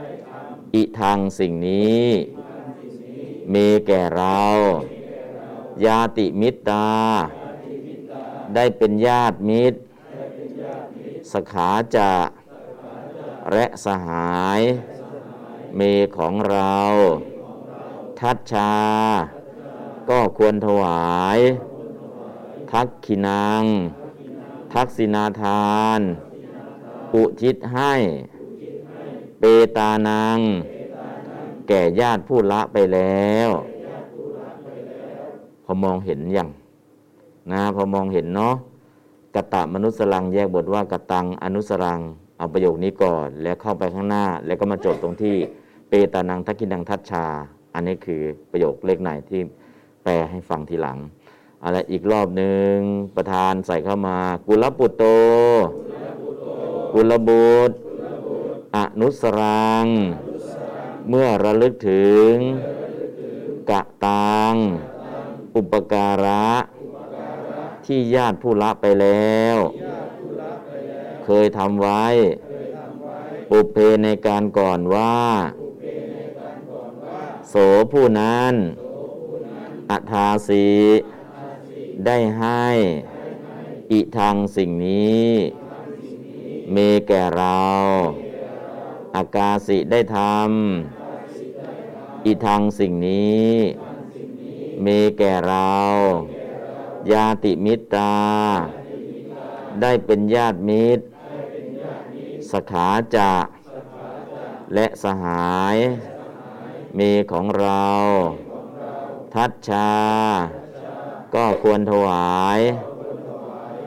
[0.00, 2.06] ำอิทังสิ่งนี้
[3.50, 3.54] เม
[3.86, 4.42] แก่เรา
[5.84, 6.88] ญาติมิตรา
[8.54, 9.78] ได้เป็นญาติมิตร
[11.32, 12.12] สขาจะ
[13.52, 14.60] และสหาย
[15.76, 15.80] เม
[16.16, 16.78] ของเรา
[18.18, 18.74] ทัชชา
[20.08, 21.38] ก็ควรถวาย
[22.72, 23.62] ทักขินัง
[24.72, 26.00] ทักษินาทาน
[27.14, 27.92] อุทิศให้
[29.38, 29.42] เป
[29.76, 30.38] ตานัง
[31.68, 33.48] แก่ญาติผู้ละไปแล้ว
[35.64, 36.48] พอมองเห็นยัง
[37.50, 38.56] นะพอมองเห็นเนาะ
[39.36, 42.00] กตะมนุสรังแยกบทว่ากตังอนุสรัง
[42.38, 45.36] เอาประโยคนี้ก่อน แล้วเข้าไปข้างหน้า แล้วก็มาจบตรงที่
[45.88, 47.24] เปตานังทักกินังทัชชา
[47.74, 49.40] อันนี้คือประโยคเลขไหนที่
[50.02, 50.98] แปลให้ฟังทีหลัง
[51.64, 52.74] อะไรอีกรอบหนึ่ง
[53.16, 55.02] ประธานใส่เข้ามา กุลปุตโต
[56.94, 57.76] กุลบุตร
[58.76, 59.86] อนุสรัง
[61.08, 62.32] เมื่อระลึกถึง
[63.70, 64.54] กะตัง
[65.56, 66.46] อุปการะ
[67.86, 69.56] ที่ญาติผู้ละไปแล้ว
[71.24, 72.04] เคยทำไว้
[73.52, 75.18] อุเพในการก่อนว่า
[77.48, 77.54] โส
[77.92, 78.54] ผู้นั้น
[79.90, 80.66] อัทาสี
[82.06, 82.66] ได้ให้
[83.92, 85.28] อิทางสิ่งนี้
[86.72, 86.76] เม
[87.08, 87.62] แก่เรา
[89.16, 93.50] อากาสิได้ทำอิทางสิ่งนี้
[94.82, 94.86] เม
[95.18, 95.72] แก่เรา
[97.10, 98.14] ญาติมิตรา
[99.80, 101.02] ได้เป็นญาติมิตร
[102.50, 103.32] สขาจะ
[104.74, 105.76] และสหาย
[106.94, 107.00] เม
[107.32, 107.86] ของเรา
[109.34, 109.92] ทัชชา
[111.34, 112.60] ก็ควรถวาย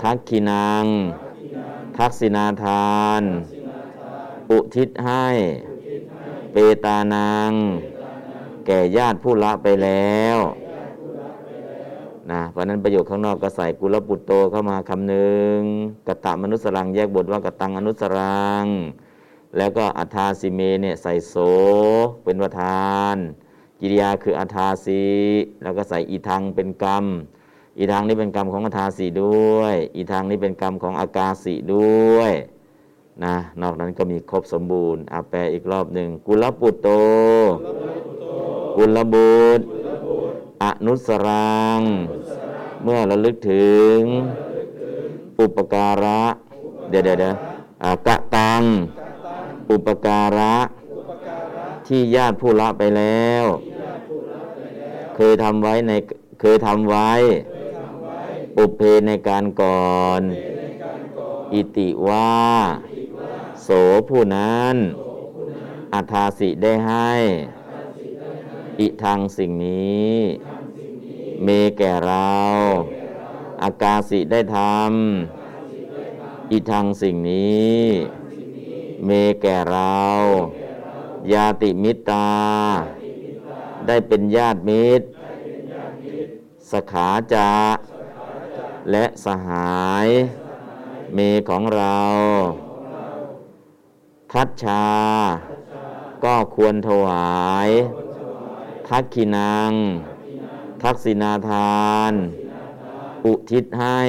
[0.01, 0.85] ทักขินัง
[1.97, 3.21] ทักษินาทาน
[4.51, 5.27] อุทิศให้
[6.51, 7.51] เปตานัง
[8.65, 10.37] แก่ญาติผู้ละไปแล้ว
[12.31, 15.57] นะเพราะนั้นประโยคข้างนอกก็ใส่กุลปุตโตเข้ามาคำหนึ่ง
[16.07, 18.65] กตะมนุสรังแยกบทว่ากตังอนุสรัง
[19.57, 21.35] แล้วก็อัทาสิเมเนี่ยใส่โส
[22.23, 23.15] เป็นประธาน
[23.79, 25.03] กิริยาคืออัทาสี
[25.63, 27.05] แล้วก็ใส่อีทังเป็นกรรม
[27.77, 32.31] อีทางนี้เป็นกรรมของอัทาสีด้วย อีทางนี้เป็นกรรมของอากาสีด้วย
[33.23, 36.87] นะนอกนั้นก็มีครบสมบูรณ์อาแปลอีกรอบหนึ่งกุลปุตโต
[38.77, 39.65] กุลบุตร
[40.63, 41.79] อนุสรัง
[42.83, 43.99] เมื่อระลึกถึง
[45.39, 46.23] อุปการะ
[46.89, 47.35] เดี๋ยวเดี๋ยวเดี๋ยว
[48.07, 48.61] กะตัง
[49.71, 50.55] อุปการะ
[51.87, 53.45] ที่ญาติผู้ละไปแล้ว
[55.15, 55.91] เคยทำไว้ใน
[56.41, 57.11] เคยทำไว้
[58.57, 60.21] อุเพในการก่อน
[61.53, 62.35] อิติว่า
[63.63, 63.69] โส
[64.09, 64.75] ผู้นั้น
[65.93, 67.11] อัทาสิได้ให้
[68.79, 70.15] อิทางสิ่งนี้
[71.43, 72.33] เมแก่เรา
[73.63, 77.81] อากาสิได้ทำอิทางสิ่งนี้
[79.05, 79.09] เม
[79.41, 79.99] แก่เรา
[81.33, 82.29] ญาติมิตรา
[83.87, 85.05] ได้เป็นญาติมิตร
[86.71, 87.51] สขาจะ
[88.91, 90.07] และสหาย
[91.13, 91.99] เมของเรา
[94.31, 94.85] ทัชชา
[96.23, 97.35] ก็ควรถวา
[97.67, 97.69] ย
[98.89, 99.71] ทักขินัง
[100.83, 102.13] ทักษินาทาน
[103.25, 104.01] อุทิศให้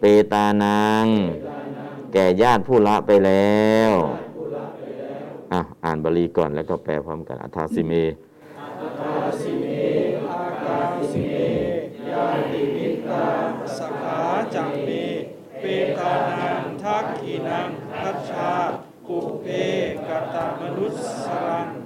[0.00, 1.06] เปตานัง
[2.12, 3.92] แก่ญาติผู้ละไปแล้ว
[5.52, 7.92] อะอ่านบาลีก่อนแล้วก็แปลพร้อมกันอัทาสิเม
[13.78, 14.22] สขา
[14.54, 14.88] จักเม
[15.60, 15.64] เป
[15.98, 17.68] ตานังทักขีนัง
[18.02, 18.52] ทัชชา
[19.06, 19.46] ปุเพ
[20.08, 21.85] กตมนุสสรัง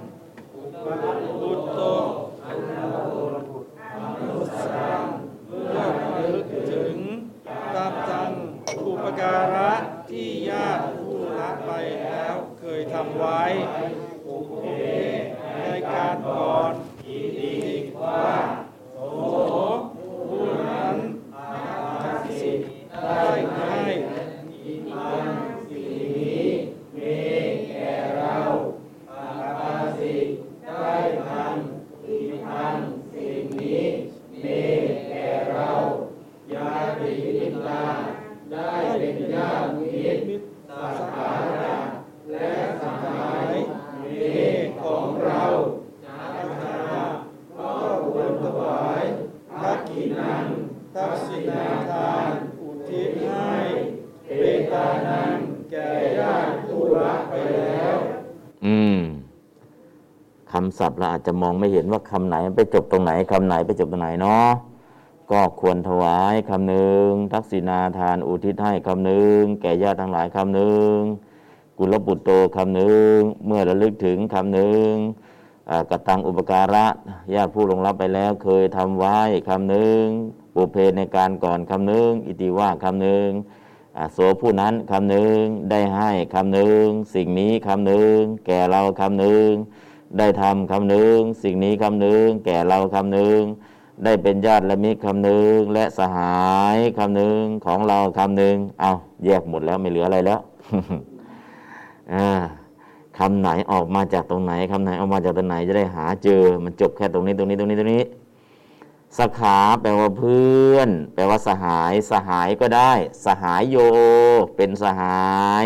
[1.41, 1.81] บุตโต
[2.45, 2.47] อ
[4.27, 5.05] นุสรัง
[5.47, 5.79] เมื่อ
[6.15, 6.97] ระลึกถึง
[7.75, 8.31] ตามจัง
[8.85, 9.73] อุปการะ
[10.09, 11.71] ที่ญาติผู้ละไป
[12.03, 13.41] แล้วเคยทำไว้
[15.63, 16.71] ในการก่อน
[17.07, 17.23] อี
[17.81, 18.29] กว่า
[18.95, 18.99] โส
[20.29, 20.95] ผู้นั้น
[22.03, 22.59] ทักษิณ
[23.03, 23.23] ได้
[23.55, 23.81] ให้
[38.51, 39.69] ได้เป็นญาติ
[40.27, 40.45] มิตร
[40.99, 41.41] สหาย
[42.31, 42.51] และ
[42.81, 43.53] สหาย
[43.99, 44.07] เม
[44.81, 45.43] ของเรา
[46.05, 46.79] จักนา
[47.57, 47.71] ก็
[48.05, 49.03] ควรถวาย
[49.61, 50.45] ทักขินัง
[50.95, 53.53] ทักษิณาทานอุทิศให้
[54.25, 54.29] เป
[54.71, 55.33] ตานัง
[55.71, 57.95] แก่ญาติผู้ละไปแล้ว
[58.65, 58.99] อืม
[60.51, 64.49] คำ ศัพท์เราอาจจะมองไม่เห็นว่าคำไหนไปจบตรงไหนคำไหนไปจบตรงไหนเนาะ
[65.31, 70.95] ก็ควรถวายคำหนึ่งทักษิณาทานอุทิศให้คำหนึ่งแก่ญาติทั้งหลายคำหนึ่ง
[71.77, 73.15] กุลบุตรโตคำหนึ่ง
[73.45, 74.91] เมื่อระลึกถึงคำหนึ่ง
[75.89, 76.85] กตังอุปการะ
[77.33, 80.03] ญาติผู้ลงรับไปแล้วเคยทำไว้คำหนึ่ง
[80.53, 83.27] ปุเพในการก่อนคำหนึ่งอิติว่าคำหนึ่ง
[84.13, 85.41] โสผู้นั้นคำหนึ่ง
[85.71, 89.49] ได้ให้คำหนึ่งสิ่งนี้คำหนึ่งแก่เราคำหนึ่ง
[90.17, 93.39] ได้ทำคำหนึ่งสิ่งนี้คำหนึ่งแก่เราคำหนึ่ง
[94.03, 96.41] ได้เป็นญาติและมิตรคำหนึ่งและสหา
[96.75, 98.91] ยคำหนึ่งของเราคำหนึ่งเอา
[99.25, 100.39] แยกหมดแล้วไม่เหลืออะไรแล้ว
[103.17, 108.03] คำไหนออกมาจากตรงไหนคำไหนออกมาจากตรงไหนจะได้หาเจอ มันจบแค่ตรงนี้ตรงนี้ตรงนี้ตรงนี้
[109.17, 112.91] สขาแปลว่าเพื่อน แปลว่าสหาย สหายก็ได้
[113.25, 113.77] สหายโย
[114.55, 115.21] เป็นสหา
[115.63, 115.65] ย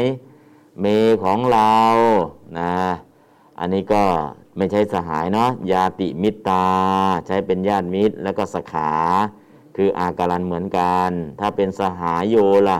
[0.79, 0.85] เม
[1.23, 1.77] ของเรา
[2.59, 2.73] นะ
[3.59, 4.03] อันนี้ก็
[4.57, 6.65] ไม่ใช่สหายเนาะยาติมิตา
[7.27, 8.91] ใช้เป็นญาติมิตร แล้วก็สขา
[9.75, 12.35] คืออาการันเหมือนกัน ถ้าเป็นสหายโย
[12.69, 12.79] ล่ะ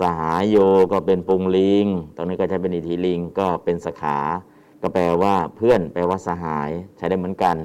[0.00, 0.56] สหายโย
[0.92, 4.18] ก็เป็นปุงลิง ตรงนี้ก็ใช้เป็นอิทธิลิง ก็เป็นสขา
[4.80, 7.56] ก็แปลว่าเพื่อน แปลว่าสหายใช้ได้เหมือนกัน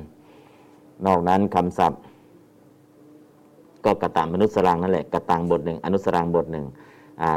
[1.06, 2.02] นอกนั้นคำศัพท์
[3.86, 6.66] ก็กระตังมนุษย์สรังนั่นแหละกระตังบทหนึ่งอนุสรังบทหนึ่ง
[7.22, 7.32] อ่า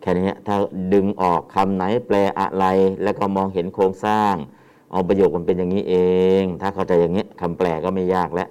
[0.00, 0.56] แค่นี้ถ้า
[0.94, 2.64] ดึงออกคำไหนแปลอะไร
[3.02, 4.34] แล้วก็มองเห็นโครงสร้าง
[4.92, 5.94] เอาประโยคมันเป็นอย่างนี้เอ
[6.40, 8.48] ง ถ้าเข้าใจอย่างนี้คำแปลก็ไม่ยากแล้ว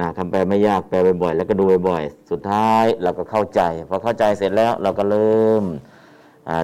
[0.00, 5.64] นะคำแปลไม่ยากแปลบ่อยๆแล้วก็ดูบ่อยๆสุดท้ายเราก็เข้าใจพอเข้าใจเสร็จแล้วเราก็เริ่ม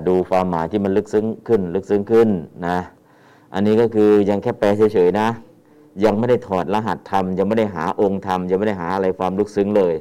[0.09, 2.29] ดูความหมายที่มันลึกซึ้งขึ้น ลึกซึ้งขึ้น
[2.67, 2.79] นะ
[3.55, 5.29] อันนี้ก็คือยังแค่แปลเฉยๆนะ
[6.05, 9.95] ยังไม่ได้ถอดรหัสธรรมยังไม่ได้หาองค์ธรรมยังไม่ได้หาอะไรความลึกซึ้งเลย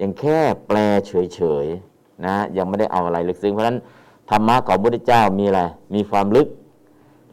[0.00, 1.89] ยังแค่แปลเฉยๆ
[2.26, 3.78] นะยังไม่ได้เอาอะไรลึกซึ้งเพราะฉะนั้น
[4.30, 5.60] ธรรมะของพระพุทธเจ้ามีอะไร
[5.94, 6.48] มีความลึก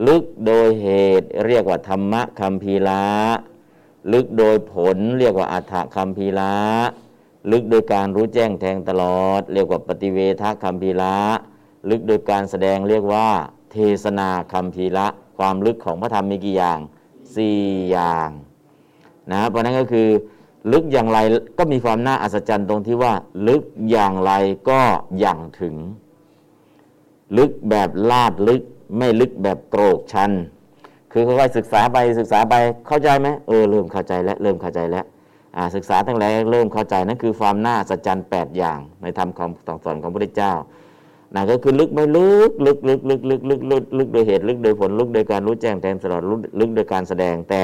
[0.08, 0.88] ลึกโดยเห
[1.20, 3.04] ตุเรียกว่าธรรมะคัมภีระ
[4.14, 6.54] ลึกโดยผลเรียกว่าอัฏฐคัมภีระ
[7.52, 11.18] ลึกโดยการรู้แจ้งแทงตลอด เรียกว่าปฏิเวทคัมภีระ
[11.90, 13.28] ลึกโดยการแสดงเรียกว่า
[13.72, 16.80] เทศนาคัมภีระความลึกของพระธรรมมีกี่อย่าง
[17.36, 18.30] สี่อย่าง
[19.32, 20.10] นะเพราะนั้นก็คือ
[20.72, 21.20] ลึกอย่างไร
[21.58, 23.14] ก็มีความน่าอัศจรรย์ตรงที่ว่า
[23.48, 24.32] ลึกอย่างไร
[24.70, 24.82] ก็
[25.20, 25.76] อย่างถึง
[27.38, 28.62] ลึกแบบลาดลึก
[28.98, 30.32] ไม่ลึกแบบโกรกชัน
[31.12, 32.56] คือค่อยๆศึกษาไปศึกษาไป
[32.88, 35.06] เข้าใจไหมเออเริ่มเข้าใจแล้วเริ่มเข้าใจแล้ว
[35.76, 39.50] ศึกษาตั้งแต่เริ่มเข้าใจนั่นคือความน่าอัศจรรย์แปดอย่างในธรรมของ
[39.86, 40.54] สอนของพระพุทธเจ้า
[41.34, 46.24] นั่นก็คือลึกไม่ลึกลึกลึกลึกลึกลึกลึกลึกโดยเหตุลึกโดยผลลึกโดยการรู้แจ้งแทงตลอด
[46.60, 47.64] ลึกโดยการแสดงแต่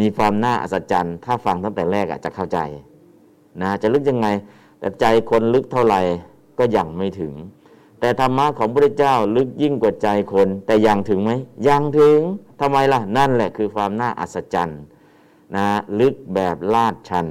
[0.00, 2.58] มีความน่าอัศจรรย์ ถ้าฟังตั้งแต่แรกอะจะเข้าใจ
[3.60, 4.28] นะจะลึกยังไง
[4.80, 6.00] แต่ใจคนลึกเท่าไหร่
[6.58, 7.32] ก็ยังไม่ถึง
[8.00, 11.30] แต่ธรรมะของพระเจ้าลึกยิ่งกว่าใจคน แต่ยังถึงไหม
[11.68, 12.18] ยังถึง
[12.60, 14.80] ทำไมล่ะ นั่นแหละคือความน่าอัศจรรย์
[15.54, 15.66] นะ
[16.00, 17.26] ลึกแบบลาดชัน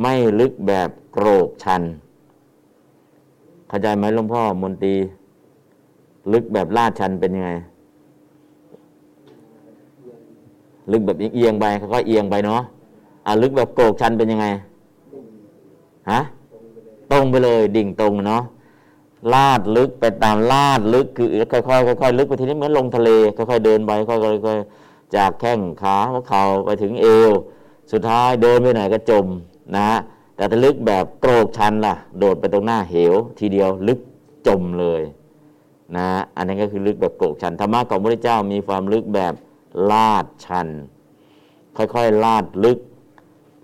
[0.00, 1.82] ไม่ลึกแบบโกรกชัน
[3.68, 4.96] เข้าใจไหมหลวงพ่อมนตรี
[6.32, 7.50] ลึกแบบลาดชันเป็นยังไง
[10.90, 12.62] ลึกแบบเอียงไปค่อยๆเอียงไปเนาะ
[13.26, 14.46] อะลึกแบบโกกชันเป็นยังไง
[16.10, 16.20] ฮะ
[17.12, 18.42] ตรงไปเลยดิ่งตรงเนาะ
[19.32, 24.14] ลาดลึกไปตามลาดลึกคือค่อยๆค่อยๆลึกไปทีนี้เหมือนลงทะเลค่อยๆเดินไปค่
[24.52, 27.30] อยๆจากแข้งขาหัวเข่าไปถึงเอว
[27.92, 29.26] สุดท้ายเดินไปไหนก็จม
[29.76, 29.98] นะฮะ
[30.36, 33.98] แต่ถ้าลึกแบบโกรกชันล่ะ โดดไปตรงหน้าเหว ทีเดียวลึก
[34.46, 35.02] จมเลย
[35.96, 39.32] นะอันนี้ก็คือลึกแบบโกรกชันธรรมะของพระเจ้ามีความลึกแบบ
[39.90, 40.68] ลาดชัน
[41.76, 42.78] ค่อยๆลาดลึก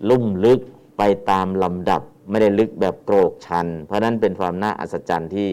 [0.09, 0.59] ลุ่มลึก
[0.97, 5.47] ไปตามลำดับ ไม่ได้ลึกแบบโกรกชัน เพราะนั้นเป็นความน่าอัศจรรย์ที่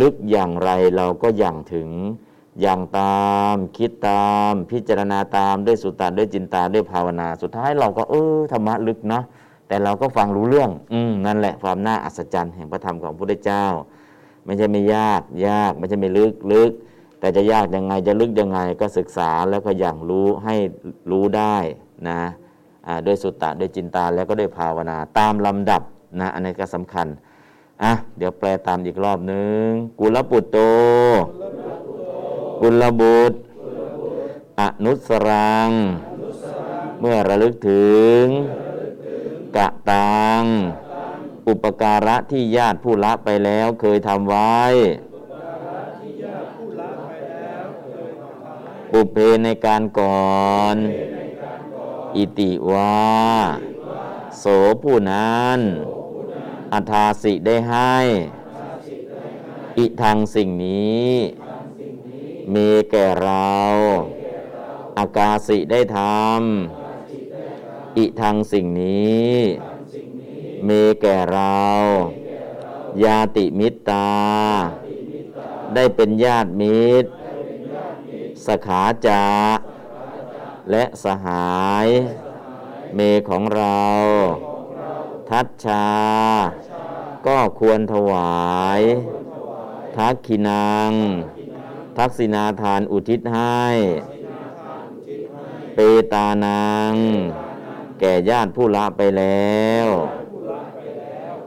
[0.00, 1.88] ลึกอย่างไรเราก็อย่างถึง
[2.60, 9.24] อย่างตามคิดตามพิจารณาตามด้วยสุตตาด้วยจินตาด้วยภาวนา สุดท้ายเราก็เออธรรมะลึกเนาะ
[9.68, 13.64] แต่เราก็ฟังรู้เรื่อง อืมนั่นแหละความน่าอัศจรรย์แห่งพระธรรมของพระพุทธเจ้า
[14.44, 16.72] ไม่ใช่ไม่ยากยากไม่ใช่ไม่ลึกลึก
[17.22, 20.56] แต่จะยากยังไงจะลึกยังไงก็ศึกษาแล้วก็อย่างรู้ให้
[21.10, 21.56] รู้ได้
[22.08, 22.20] นะ
[23.06, 25.82] ด้วยสุตตะด้วยจินตาแล้วก็ด้วยภาวนา ตามลำดับ
[26.20, 27.06] นะอันนี้ก็สำคัญ
[27.82, 29.66] อะเดี๋ยวแปลตามอีกรอบนึง
[30.00, 30.56] กุลปุตโต
[32.60, 33.36] กุลบุตร
[34.60, 35.70] อนุสรัง
[37.00, 38.24] เมื่อระลึกถึง
[39.56, 40.42] กะตัง
[41.48, 44.58] อุปการะที่ญาติผู้ละไปแล้วเคยทำไว้
[48.94, 50.76] อุเพในการก่อน
[52.16, 52.94] อิติวา
[54.38, 54.44] โส
[54.82, 55.58] ผู้นั้น
[56.72, 57.96] อัธาสิได้ให้
[59.78, 61.10] อิทางสิ่งนี้
[62.54, 63.54] มีแก่เรา
[64.98, 69.32] อากาสิได้ทำอิทางสิ่งนี้
[70.68, 71.60] มีแก่เรา
[73.04, 74.10] ญาติมิตตา
[75.74, 77.08] ได้เป็นญาติมิตร
[78.46, 79.24] สขาจา
[80.70, 81.86] และสหาย
[82.94, 83.82] เมของเรา
[85.28, 85.86] ทัตชา
[87.26, 88.80] ก็ควรถวาย
[89.96, 90.92] ทักขินัง
[91.98, 93.62] ทักษินาทานอุทิศให้
[95.74, 95.78] เป
[96.12, 96.92] ตานัง
[98.00, 99.86] แก่ญาติผู้ละไปแล้ว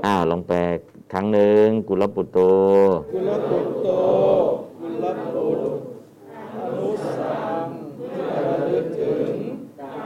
[0.05, 0.58] อ้าวลองแปล
[1.12, 2.39] ครั้งหนึ่งกุลปุตโต
[3.13, 3.88] กุลปุตโต
[4.81, 5.94] กุลปุต
[6.65, 7.67] อนุสัง
[8.47, 9.34] ระลึกถึง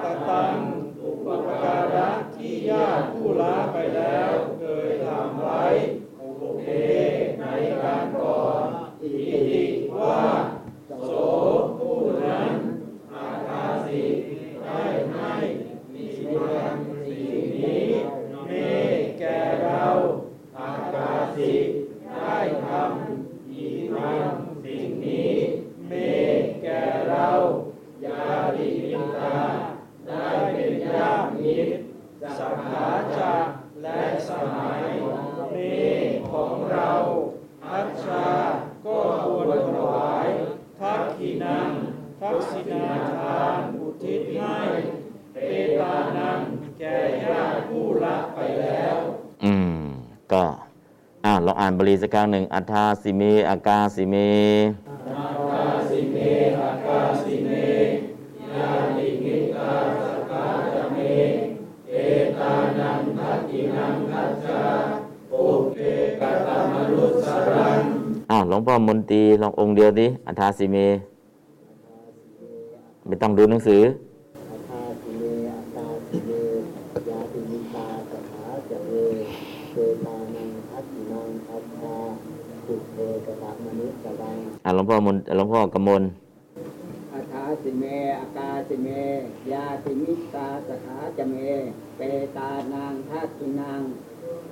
[0.04, 0.56] กตัง
[1.04, 1.28] อุป
[1.62, 5.64] การะที่ญาติผู้ละไปแล้วเคยทำไว้
[6.20, 6.66] อุเพ
[7.40, 7.46] ใน
[7.84, 8.66] การก่อน
[9.02, 9.10] อิ
[9.50, 9.64] ติ
[9.98, 10.20] ว่า
[11.06, 11.12] โส
[11.78, 12.52] ผู้นั้น
[13.14, 14.02] อาคาสิ
[14.64, 15.34] ได้ให้
[15.94, 16.74] มีเพียง
[17.06, 17.86] สิ่งนี้
[18.50, 18.70] มี
[19.20, 19.84] แก่เรา
[20.58, 21.52] อากาสิ
[22.14, 25.34] ได้ทำอีกทำสิ่งนี้
[25.92, 26.10] มี
[26.62, 27.28] แก่เรา
[28.06, 29.26] ญาติมิตร
[30.08, 31.72] ได้เป็นญาติมิตร
[32.38, 33.34] สักขาจะ
[33.84, 34.82] และสมัย
[35.54, 35.78] มี
[36.32, 36.92] ของเรา
[37.66, 38.28] อัชชา
[38.86, 40.28] ก็ควรถวาย
[40.80, 41.70] ทักขินัง
[42.22, 44.58] ทักษินาทานอุทิศให้
[45.34, 45.38] เป
[45.80, 46.40] ตานัง
[46.80, 48.98] แก่ญาติผู้ละไปแล้ว
[49.44, 49.84] อืม
[50.34, 50.44] ก็
[51.26, 54.16] อ่าลองอ่านบาลีสักครั้งหนึ่งอัฏฐาสิเมอากาสิเม
[68.32, 70.78] อ้าวหลวงพ่อมนตรีลององค์เดียวดิอัฏฐาสิเม
[73.06, 73.82] ไม่ต้องดูหนังสือ
[82.70, 86.04] ปุเพกะตะมนุสสังอ่าหลวงพ่อมนหลวงพ่อกมล
[87.14, 87.84] อาคาสิเม
[88.20, 88.88] อาคาสิเม
[89.52, 91.36] ยาติมิตาสขาจะเม
[91.98, 92.02] เป
[92.38, 93.82] ตานังทัตตินัง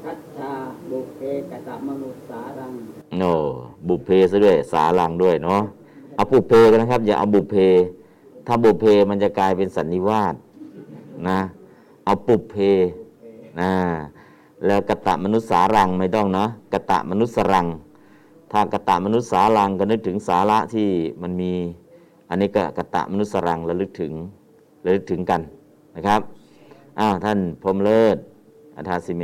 [0.04, 0.54] ทัตชา
[0.90, 2.74] บุเพกะตะมนุสสารัง
[3.18, 3.24] โน
[3.88, 5.62] บุพเพซะด้วย สาลังด้วยเนาะ
[6.16, 7.56] เอาบุพเพกันนะครับ อย่าเอาบุพเพ
[8.48, 10.36] ถ้าบุพเพมันจะกลายเป็นสันนิวาส
[11.28, 11.40] นะ
[12.06, 12.56] เอาปุพเพ
[13.62, 13.72] นะ
[14.66, 17.66] แล้วกะตะมนุษสารังไม่ต้องเนาะกะตะมนุษสรัง
[18.52, 20.90] ถ้ากะตะมนุษย์สารังก็นึกถึงสาระที่
[21.22, 21.54] มันมี
[22.30, 24.14] อันนี้ก็กะตะมนุษย์สารังระลึกถึง
[24.86, 25.42] ระลึกถึงกัน
[25.96, 26.22] นะครับ
[27.00, 28.18] อ้าวท่านพรมเลิศ
[28.76, 29.24] อัฏฐาสิเม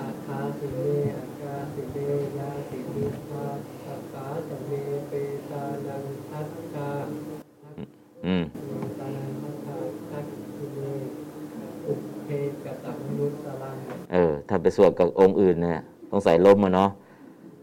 [0.00, 0.78] อาคาสิเม
[1.16, 1.96] อาคาสิเม
[2.38, 3.46] ยาติมิตา
[3.84, 4.70] สขาจะเม
[5.08, 5.12] เป
[5.50, 6.88] ตานังทัตชา
[8.26, 8.44] อืม
[8.98, 9.76] ตานังทัตชา
[10.10, 10.24] ทัต
[10.56, 10.78] ติเม
[11.86, 12.28] อุเพ
[12.64, 13.76] กะตะมนุสสรัง
[14.12, 15.80] เออถ้าไปสวดกับองค์อื่นเนี่ย
[16.10, 16.90] ต้องใส่ลมมาเนาะ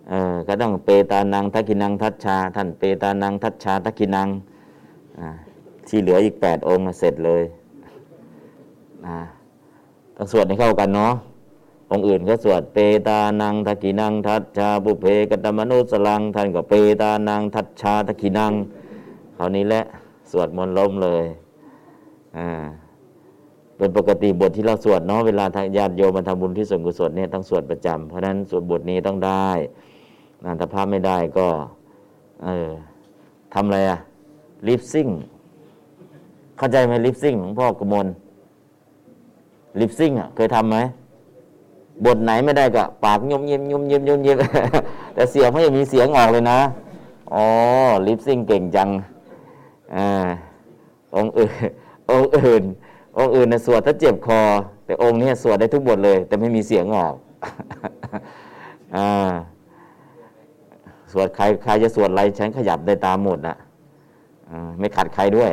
[0.10, 4.28] เออก็ต้องเปตานังทักขินังทัชชา ท่านเปตานังทัชชาทักขินัง
[5.88, 7.44] ที่เหลืออีกแปดองค์เสร็จเลย
[10.16, 11.14] ต้องสวดให้เข้ากันเนาะ
[11.92, 12.78] องค์อื่นก็สวดเป
[13.08, 18.54] ตานังทักขินังทัชชาบุเพกตมนุสลัง ท่านก็เปตานังทัชชาทักขินัง
[19.38, 19.84] คราวนี้แหละ
[20.32, 21.26] สวดมนต์ล้มเลย
[22.38, 22.50] อ่า
[23.78, 29.50] เป็นปกติบทที่เราสวดเนาะเวลาทางญาติโยมมาทำบุญที่ส่วนกุศลเนี่ยต้องสวดประจำเพราะฉะนั้นสวดบทนี้ต้องได้
[30.46, 31.48] นะถ้าพไม่ได้ก็
[32.44, 32.70] เออ
[33.54, 34.00] ทำอะไรอะ
[34.68, 35.08] lip sync
[36.58, 38.08] เข้าใจไหม lip sync หลวงพ่อกมล
[39.80, 40.78] lip sync อะเคยทำไหม
[42.06, 44.38] บทไหนไม่ได้ก็ปากยมเยี่มยมเยี่มยมเยี่ยม
[45.14, 46.60] แต่เสียงไม่มีเสียงออกเลยนะ
[47.34, 47.46] อ๋อ
[48.08, 48.90] lip sync เก่งจัง
[49.96, 50.28] อ่า
[51.16, 51.52] องค์อื่น
[52.12, 52.64] องค์อื่น
[53.18, 54.42] องค์อื่นนะสวดถ้าเจ็บคอ
[54.86, 57.16] แต่องค์นี้สวดได้ทุกบทเลย แต่ไม่มีเสียงออก
[58.96, 59.32] อ่า
[61.20, 63.56] วดใครใครจะสวดอะไรฉันขยับได้ตามหมดนะ
[64.80, 65.52] ไม่ขัดใครด้วย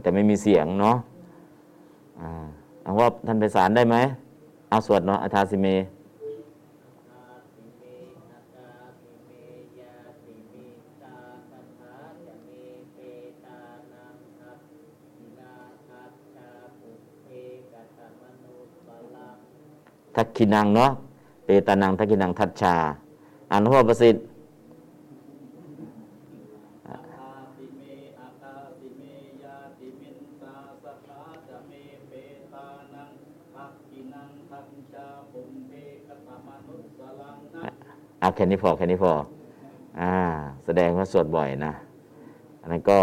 [0.00, 0.96] แต่ไม่มีเสียงเนาะ
[2.82, 3.96] เอาว่าท่านไปสารได้ไหม
[4.70, 5.68] เอาสวดเนาะอาทาสิเม
[20.16, 20.90] ทักขินังเนาะ
[21.44, 22.74] เปตานังทักขินังทัชชา
[23.50, 24.24] อ่านหัวประสิทธิ์
[38.22, 39.12] เอาแค่นี้พอแค่นี้พอ
[40.00, 40.14] อ่า
[40.64, 41.72] แสดงว่าสวดบ่อยนะ
[42.60, 43.00] อันนั้นก็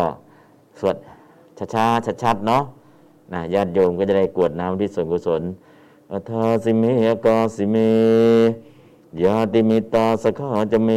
[0.80, 0.96] สวด
[1.74, 2.64] ช้าๆชัดๆเนาะ
[3.34, 5.42] นะญาติโยมก็จะได้กวดน้ำที่ส่วนกุศล
[6.12, 6.84] อัทาสิเม
[7.26, 7.78] กาสิเม
[9.24, 10.90] ยาติมิตาสขาจะเม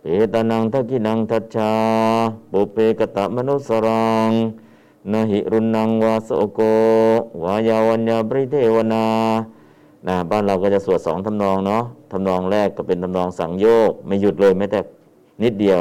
[0.00, 1.72] เปตานังทักินังทัชชา
[2.50, 4.30] ปุเปกตะมนุสรัง
[5.12, 6.60] นหิรุนังวาสโก
[7.42, 9.04] วายาวัญญาบริเทวนา
[10.08, 11.82] นะบ้านเราก็จะสวดสองทำนองเนาะ
[12.12, 14.80] ทำนองแรกก็เป็นทำนองสังโยก ไม่หยุดเลยแม้แต่
[15.42, 15.80] นิดเดียว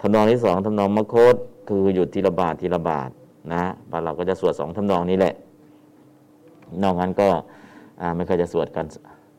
[0.00, 1.36] ทำนองที่สองทำนองมโคต
[1.68, 3.10] คือหยุดทีละบาททีละบาท
[3.52, 5.34] นะบ้านเราก็จะสวดสองทำนองนี้แหละ
[6.82, 7.28] นอกนั้นก็
[8.16, 8.86] ไม่เคยจะสวดกัน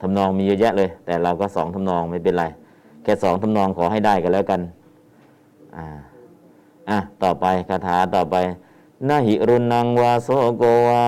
[0.01, 2.45] ทำนองมีเยอะแยะเลย แต่เราก็สองทำนองไม่เป็นไร
[3.03, 4.61] แค่สองทำนองขอให้ได้กันแล้วกัน
[5.75, 5.85] อ่า
[6.89, 8.35] อะต่อไปคาถาต่อไป
[9.07, 11.03] นาหิรุนังวาโสโกวา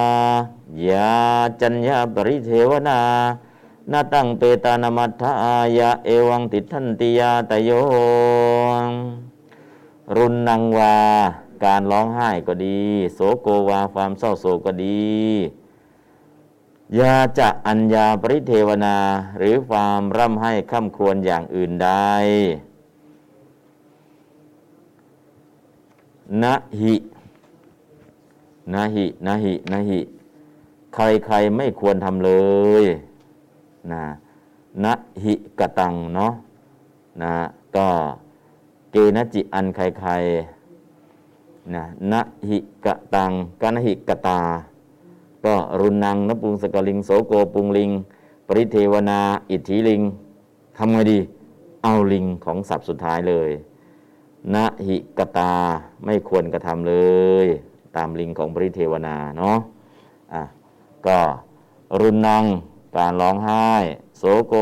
[0.89, 1.13] ยา
[1.61, 2.99] จัญญาปริเทวนา
[3.91, 5.33] นาตั้งเปตานามัฏฐา
[5.77, 7.71] ยาเอวังติทันติยาตโย
[10.15, 10.97] รุนนังวา
[11.63, 12.79] การร้องไห้ก็ดี
[13.13, 15.03] โสโกวาความเศร้าโศกก็ดี
[16.99, 18.97] ยาจะอัญญาปริเทวนา
[19.37, 21.89] หรือความร่ำให้ข้าควรอย่างอื่นใด
[26.41, 26.95] นะหิ
[28.73, 29.99] นะหินะหินะหิ
[30.95, 32.31] ใครใครไม่ควรทำเล
[32.81, 32.83] ย
[33.91, 34.03] นะ
[34.83, 36.33] นะหิกตังเนาะ
[37.21, 37.33] นะ
[37.75, 37.87] ก็
[38.91, 40.11] เกณจิอันใครใคร
[41.75, 43.31] นะนะหิกตัง
[43.61, 44.41] กนหิกตา
[45.45, 47.91] ก็รุนังนปุงสกลิงโสโกปุงลิง
[48.47, 49.19] ปริเทวนา
[49.49, 50.01] อิทธิลิง
[50.77, 51.19] ทำไงดี
[51.83, 53.49] เอาลิงของศัพสุดท้ายเลย
[54.53, 55.53] นะหิกตา
[56.05, 56.95] ไม่ควรกระทำเล
[57.45, 57.47] ย
[57.95, 59.57] ตามลิงของปริเทวนาเนาะ
[61.07, 61.21] ก็
[61.99, 62.45] รุนนัง
[62.95, 63.69] การร้องไห้
[64.17, 64.55] โสโก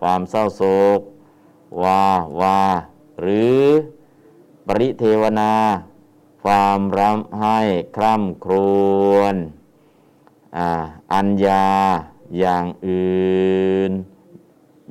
[0.00, 0.62] ความเศร้าโศ
[0.98, 1.00] ก
[1.82, 2.04] วา
[2.40, 2.60] วา
[3.20, 3.62] หรือ
[4.66, 5.52] ปริเทวนา
[6.42, 7.58] ความรำไห้
[7.96, 8.54] คร่ำคร
[9.12, 9.36] วญ
[11.12, 11.66] อัญญา
[12.38, 13.92] อย่างอื่น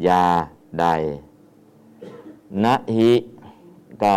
[0.08, 0.26] ยา
[0.80, 0.86] ใด
[2.64, 3.14] นะหิ
[4.04, 4.16] ก็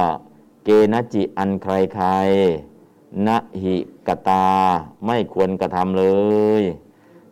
[0.65, 2.07] เกณจิอันใครใคร
[3.27, 3.77] นะหิ
[4.09, 4.45] กตา
[5.07, 6.05] ไม่ควรกระทำเล
[6.61, 6.63] ย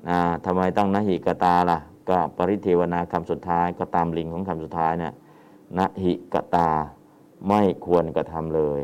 [0.09, 5.15] นะทำไมต้องนะหิกตาล่ะ ก็ปริเทวนาคำสุดท้ายก็ตามลิงของคำสุดท้ายเนี่ย
[5.79, 6.69] นะหิกตา
[7.49, 8.81] ไม่ควรกระทำเลย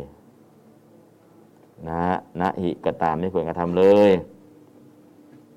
[1.88, 2.02] นะ
[2.40, 4.10] นะหิกตาไม่ควรกระทำเลย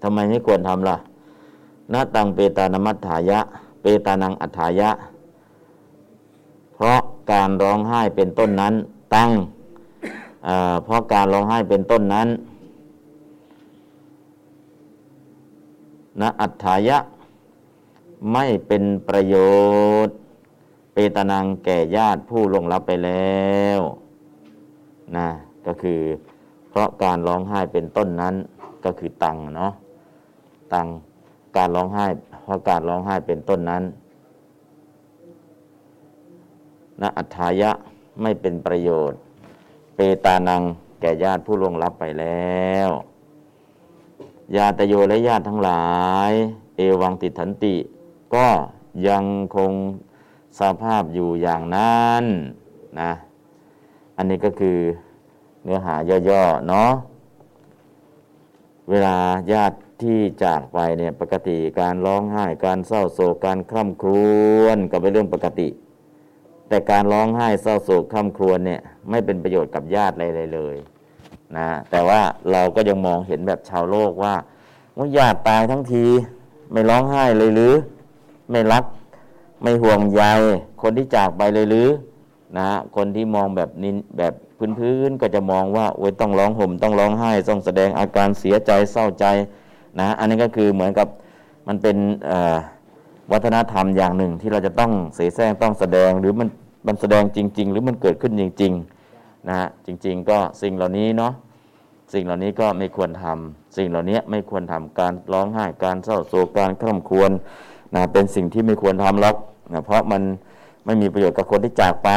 [0.01, 0.97] ทำไมไม่ควรทำล่ะ
[1.93, 3.39] นาตังเปตานมัฏฐายะ
[3.81, 4.89] เปตานังอัฏฐายะ
[6.73, 6.99] เพราะ
[7.31, 8.73] การร้องไห้เป็นต้นนั้น
[9.15, 9.29] ตั้ง
[10.83, 12.27] เพราะการร้องไห้เป็นต้นนั้น
[16.21, 16.97] นะอัฏฐายะ
[18.33, 19.35] ไม่เป็นประโย
[20.05, 20.15] ชน์
[20.93, 23.79] เปตนังแก่ญาติผู้ลงรับไปแล้ว
[25.15, 25.27] นะ
[25.65, 25.99] ก็คือ
[26.69, 28.35] เพราะการร้องไห้เป็นต้นนั้น
[28.85, 29.71] ก็คือตังเนาะ
[30.73, 30.87] ตัง
[31.57, 32.05] การร้องไห้
[32.43, 33.83] เพราะการร้องไห้เป็นต้นนั้น
[37.01, 37.71] นะอัฏฐายะ
[38.21, 39.19] ไม่เป็นประโยชน์
[40.01, 40.61] เปตานัง
[41.01, 42.89] แก่ญาติผู้ล่วงลับไปแล้ว
[44.55, 45.87] ญาตโยและญาติทั้งหลา
[46.29, 46.31] ย
[46.75, 47.75] เอวังติดถันติ
[48.35, 48.47] ก็
[49.07, 49.23] ยัง
[49.55, 49.71] คง
[50.59, 52.23] สภาพอยู่อย่างนั้น
[52.99, 53.11] นะ
[54.17, 54.77] อันนี้ก็คือ
[55.63, 55.95] เนื้อหา
[56.29, 56.91] ย่อๆเนาะ
[58.89, 59.17] เวลา
[59.51, 64.11] ญาติที่จากไปเนี่ยปกติการร้องไห้การเศร้าโศกการคร่ำคร
[64.59, 65.69] วญก็เป็นเรื่องปกติ
[66.69, 70.75] แต่การร้องไห้เศร้าโศกคร่ำครวญเนี่ยไม่เป็นประโยชน์กับญาติอะไรเลย
[71.57, 74.35] นะแต่ว่าเราก็ยังมองเห็นแบบชาวโลกว่า
[74.97, 76.05] ว่าญาติตายทั้งที
[76.71, 77.73] ไม่ร้องไห้เลยหรือ
[78.51, 78.83] ไม่รัก
[79.63, 80.23] ไม่ห่วงใย
[80.81, 81.89] คนที่จากไปเลยหรือ
[82.57, 84.33] นะคนที่มองแบบนินแบบ
[84.79, 89.25] พื้นๆก็จะมองว่าโอ้ยต้องร้องห่มต้องร้องไห้ต้องแสดงอาการเสียใจเศร้าใจ
[89.99, 91.07] นะอันนี้ก็คือเหมือนกับ
[91.67, 91.97] มันเป็น
[93.31, 96.47] วัฒนธรรมอย่างหนึ่งที่เราจะต้องเสแสร้งต้องแสดงหรือมัน
[96.85, 101.33] มันแสดงจริง ๆ หรือมันเกิดขึ้นจริงๆนะฮะจริง ๆ ก็สิ่งเหล่านี้เนาะ
[102.13, 107.31] สิ่งเหล่านี้ก็ไม่ควรทำสิ่งเหล่านี้ไม่ควรทำการร้องไห้การเศร้าโศกการคร่ำครวญ
[107.95, 109.35] นะเป็นสิ่งที่ไม่ควรทำหรอก
[109.73, 110.21] นะเพราะมัน
[110.85, 112.09] ไม่มีประโยชน์กับคนที่จากไป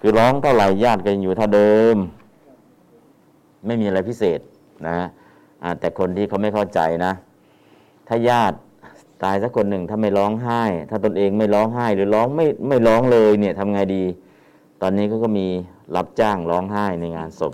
[0.00, 1.96] คือร้องเท่าไหร่ญาติก็ยังอยู่เท่าเดิม
[3.66, 4.40] ไม่มีอะไรพิเศษ
[4.88, 4.98] นะ
[5.80, 7.12] แต่คนที่เขาไม่เข้าใจนะ
[8.08, 8.56] ถ้าญาติ
[9.24, 14.04] ตายสักคนหนึ่งถ้าไม่ร้องไห้ ถ้าตนเองไม่ร้องไห้ หรือร้องไม่ไม่ร้องเลยเนี่ยทำไงดี
[14.82, 15.46] ตอนนี้เขาก็มี
[15.96, 17.52] รับจ้างร้องไห้ในงานศพ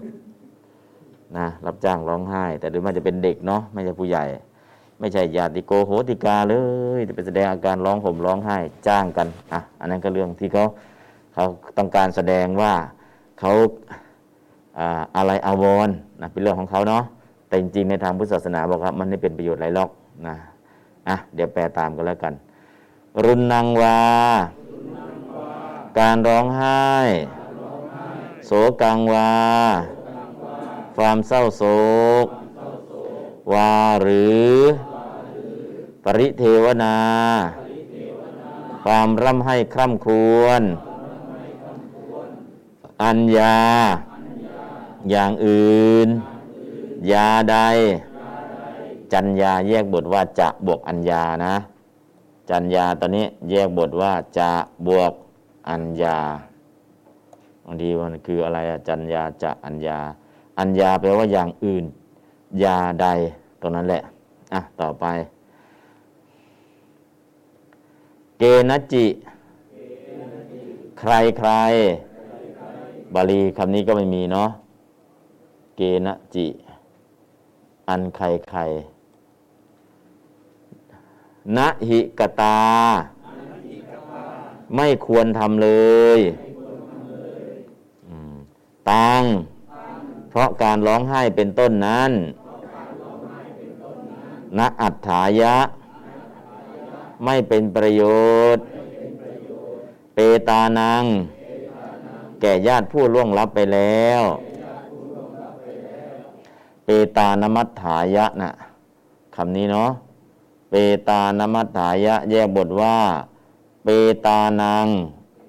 [1.38, 4.24] นะรับจ้างร้องไห้ แต่โดยมากจะเป็นเด็กเนาะไม่ใช่ผู้ใหญ่
[5.00, 6.54] ไม่ใช่ญาติโกโหติกาเล
[6.98, 8.56] ยจะไปแสดงอาการร้องห่มร้องไห้
[8.86, 10.64] จ้างกันอะอันนั้นก็เรื่องที่เขา
[11.34, 11.44] เขา
[11.78, 12.72] ต้องการแสดงว่า
[13.40, 13.52] เขา
[14.78, 17.02] อ่าอะไรอาวรณ์นะเป็นเรื่องของเขาเนาะ
[17.48, 19.90] แต่จริงๆในทางพุทธศาสนาบอกว่ามันไม่เป็นประโยชน์อะไรหรอก
[20.28, 20.36] นะ
[21.08, 22.34] อะเดี๋ยวแปลตามกันแล้วกัน
[23.24, 24.00] รุนนังวา
[25.98, 26.82] การร้องไห้
[28.46, 28.50] โศ
[28.82, 29.32] กังวา
[30.96, 31.62] ความเศร้าโศ
[32.24, 32.26] ก
[33.52, 34.54] วาหรือ
[36.04, 36.96] ปริเทวนา
[38.84, 40.62] ความร่ำให้คร่ำครวญ
[43.02, 43.58] อัญญา
[45.10, 46.08] อย่างอื่น
[47.12, 47.56] ยาใด
[49.12, 51.54] จัญญาแยกบทว่าจะบวกอัญญานะ
[52.50, 54.50] จัญญาตอนนี้แยกบทว่าจะ
[54.86, 55.12] บวก
[55.70, 56.18] อัญญา
[57.64, 59.98] บางทีมันคืออะไรอะจัญญาจะอัญญา
[60.58, 61.84] อัญญาแปลว่าอย่างอื่น
[62.62, 63.06] ยาใด
[63.60, 64.02] ตรงนั้นแหละ
[64.54, 65.04] อะต่อไป
[68.38, 69.06] เกณจิ
[70.98, 71.50] ใครใคร
[73.14, 74.50] บาลีคำนี้ก็ไม่มีเนาะ
[75.76, 76.46] เกณจิ
[77.88, 78.60] อันใครใคร
[81.56, 82.60] นะหิกตา
[84.76, 85.70] ไม่ควรทำเล
[86.18, 86.20] ย
[88.90, 89.22] ตัง
[90.30, 92.12] เพราะการร้องไห้เป็นต้นนั้น
[94.58, 95.56] ณอัฏฐายะ
[97.24, 98.02] ไม่เป็นประโย
[98.56, 98.64] ชน์
[100.14, 100.18] เป
[100.48, 101.04] ตานัง
[102.40, 104.22] แก่ญาติผู้ล่วงลับไปแล้ว
[106.84, 108.50] เปตานมัฏฐายะนะ
[109.36, 109.92] คำนี้เนาะ
[110.70, 110.74] เป
[111.08, 112.96] ตานมัฏฐายะ แยกบทว่า
[113.84, 113.88] เป
[114.26, 114.86] ตานัง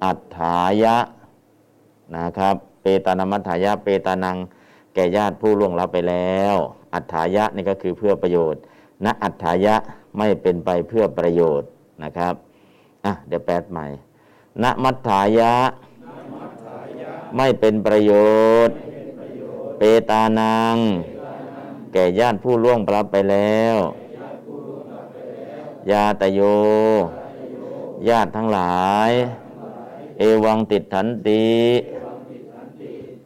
[0.04, 0.98] อัฏฐายะ
[2.16, 4.38] นะครับ เปตานมัฏฐายะ เปตานัง
[4.94, 6.56] แก่ญาติผู้ล่วงลับไปแล้ว
[6.94, 8.62] อัฏฐายะนี่ก็คือเพื่อประโยชน์
[9.06, 9.76] ณอัฏฐายะ
[10.18, 11.70] ไม่เป็นไปเพื่อประโยชน์
[12.04, 12.34] นะครับ
[13.06, 13.86] อะเดี๋ยวแปลใหม่
[14.64, 15.54] ณมัฏฐายะ
[17.38, 18.12] ไม่เป็นประโย
[18.68, 18.78] ชน์
[19.78, 20.78] เปตานัง
[21.94, 23.76] แก่ญาติผู้ล่วงลับไปแล้ว
[25.92, 26.40] ญาตโย
[28.10, 29.12] ญาติทั้งหลาย
[30.18, 31.48] เอวังติดถันติ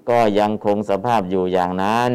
[0.09, 2.11] ก็ยังคงสภาพอยู่อย่างนั้น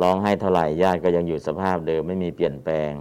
[0.00, 2.92] ร้องให้เท่าไหร่ญาติก็ยังอยู่สภาพเดิมไม่มีเปลี่ยนแปลง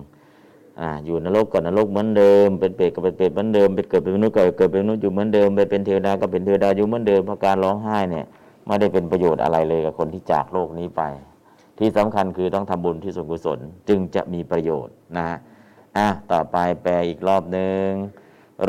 [0.79, 8.25] อ่าอยู่นรกก็นรกเหมือนเดิม เป็นเปรตก็เป็นเปรตเหมือนเดิมเป็นเกิดเป็นมนุษย์ก็เกิดเป็นมนุษย์อยู่เหมือนเดิมไปเป็นเทวดาก็เป็นเทวดาอยู่เหมือนเดิมเพราะการร้องไห้เนี่ย
[8.65, 11.01] ไม่ได้เป็นประโยชน์อะไรเลยกับคนที่จากโลกนี้ไป
[11.79, 13.59] ที่สำคัญคือต้องทำบุญที่ส่วนกุศล
[13.89, 15.37] จึงจะมีประโยชน์นะฮะ
[15.97, 17.89] อะต่อไปแปลอีกรอบหนึ่ง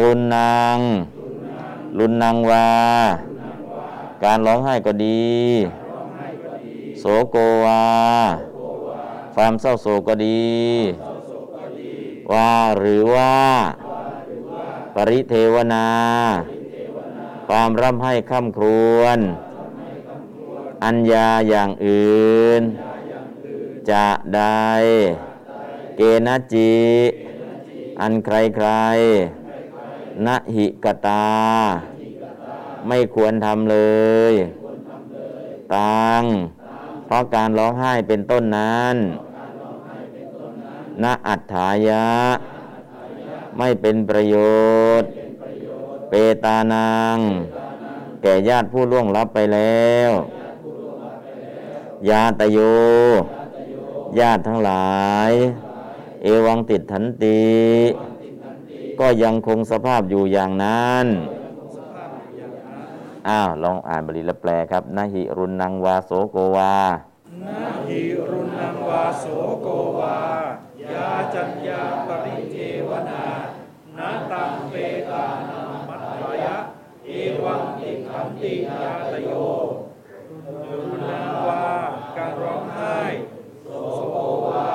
[0.00, 0.78] รุนนาง
[1.98, 2.68] รุนนางวา
[4.24, 5.30] การร้องไห้ก็ดี
[6.98, 7.84] โสโกวา
[9.34, 10.48] ความเศร้าโศกก็ดี
[12.32, 13.34] ว่าหรือว่า
[14.94, 15.86] ปริเทวนา
[17.48, 18.66] ความร่ำให้ค่ำคร
[18.98, 19.18] วญ
[20.84, 22.62] อัญญาอย่างอื่น
[23.90, 24.06] จะ
[24.36, 24.66] ได้
[25.96, 26.74] เกณจิ
[28.00, 28.68] อันใครใคร
[30.26, 31.28] นะหิกตา
[32.88, 33.78] ไม่ควรทำเล
[34.32, 34.32] ย
[35.74, 36.22] ตัง
[37.06, 38.96] เพราะการร้องไห้เป็นต้นนั้น
[41.02, 42.06] ณอัฏฐายะ
[43.58, 44.36] ไม่เป็นประโย
[45.00, 45.10] ชน์
[46.08, 46.12] เป
[46.44, 47.18] ตานัง
[48.22, 50.10] แก่ญาติผู้ล่วงลับไปแล้ว
[52.08, 52.58] ญาตโย
[54.18, 55.30] ญาติทั้งหลาย
[56.22, 57.40] เอวังติดทันติ
[59.00, 61.06] ก็ยังคงสภาพอยู่อย่างนั้น
[63.28, 66.76] อ้าว ลองอ่านบาลีและแปลครับนาหิรุนนังวาโสโกวา
[67.42, 68.00] นาหิ
[68.30, 69.24] รุนังวาโส
[69.62, 69.66] โก
[69.98, 70.16] วา
[70.92, 72.56] ยาจัญญาปริเท
[72.88, 73.24] วนา
[73.96, 74.74] นาตังเป
[75.10, 76.56] ตานังมัตถายะ
[77.04, 77.10] เอ
[77.44, 79.30] วังติขันติยาตโย
[80.68, 81.64] รุนังวา
[82.16, 82.98] การร้องไห้
[83.64, 83.68] โส
[84.12, 84.68] โกวา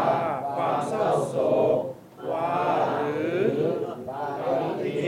[0.55, 1.35] ความเศร้าโศ
[1.75, 2.51] ก วา
[2.93, 3.45] หรือ
[4.39, 4.41] ป
[4.85, 5.05] ริเท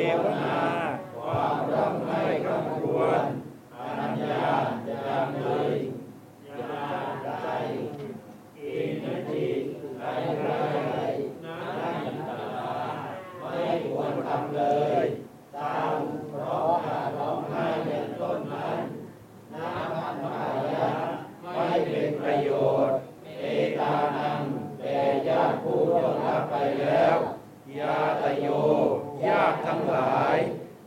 [30.05, 30.38] าย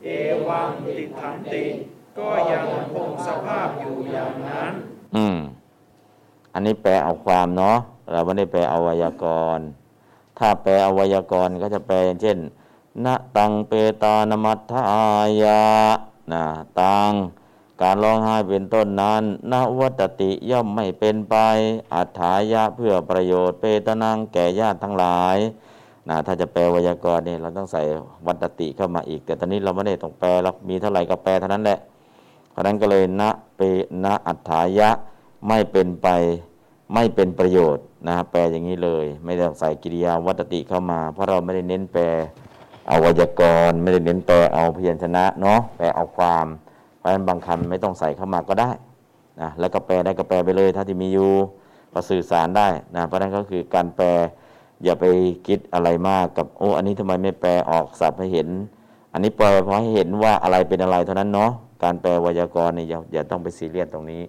[0.05, 0.09] เอ
[0.49, 1.65] วังติทันติ
[2.19, 4.73] ก็ยังคงสภาพอยู่อย่างนั้น
[5.17, 5.39] อืม
[6.55, 7.79] อันนี้ แปลเอาความเนาะ
[8.13, 9.27] เราไม่ได้แปลเอาไวยาก
[9.57, 9.67] รณ์
[10.39, 12.39] ถ้าแปลเอาไวยากรณ์ก็จะแปลอย่างเช่น
[13.05, 13.73] นะตังเป
[14.03, 14.83] ตานมัทธา
[15.43, 15.63] ยะ
[16.33, 16.45] นะ
[16.81, 17.13] ตัง
[17.83, 19.23] การร้องไห้เป็นต้นนั้น
[19.53, 21.37] นวัตติย่อมไม่เป็นไป
[21.95, 25.37] อัฏฐายะเพื่อประโยชน์เปตนังแก่ญาติทั้งหลาย
[26.09, 27.83] นะถ้าจะแปลไวยากรณ์นี่เราต้องใส่
[28.27, 31.79] วัตติเข้ามาอีก แต่ตอนนี้เราไม่ได้ต้องแปลหรอกมีเท่าไหร่ก็แปลเท่านั้นแหละ
[32.51, 33.61] เพราะนั้นก็เลยนะเป
[34.05, 34.91] นะอัฏฐายะ
[35.49, 36.09] ไม่เป็นไป
[36.95, 42.05] ไม่เป็นประโยชน์นะแปลอย่างนี้เลย ไม่ได้ใส่กิริยาวัตติเข้ามา เพราะเราไม่ได้เน้นแปล
[42.89, 46.47] เอาวยากรณ์ไม่ได้เน้นแปลเอาพยัญชนะเนาะแปลเอาความ
[46.99, 48.71] เพราะฉะนั้นบางคำไม่ต้องใส่เข้ามาก็ได้
[49.41, 51.33] นะแล้วก็แปลได้ก็แปลไปเลยถ้าที่มีอยู่
[51.93, 54.09] ก็สื่อสารได้นะเพราะฉะนั้นก็คือการแปล
[54.85, 55.05] อย่าไป
[55.47, 58.49] คิดอะไรมากกับโอ้อันนี้ทำไมไม่แปลออกสับให้เห็น
[59.13, 61.51] อันนี้แปลเพราะให้เห็นว่าอะไรเป็นอะไรเท่านั้นเนาะ
[61.85, 64.23] การแปลไวยากรณ์นี่ยอย่าต้องไปซีเรียสตรงนี้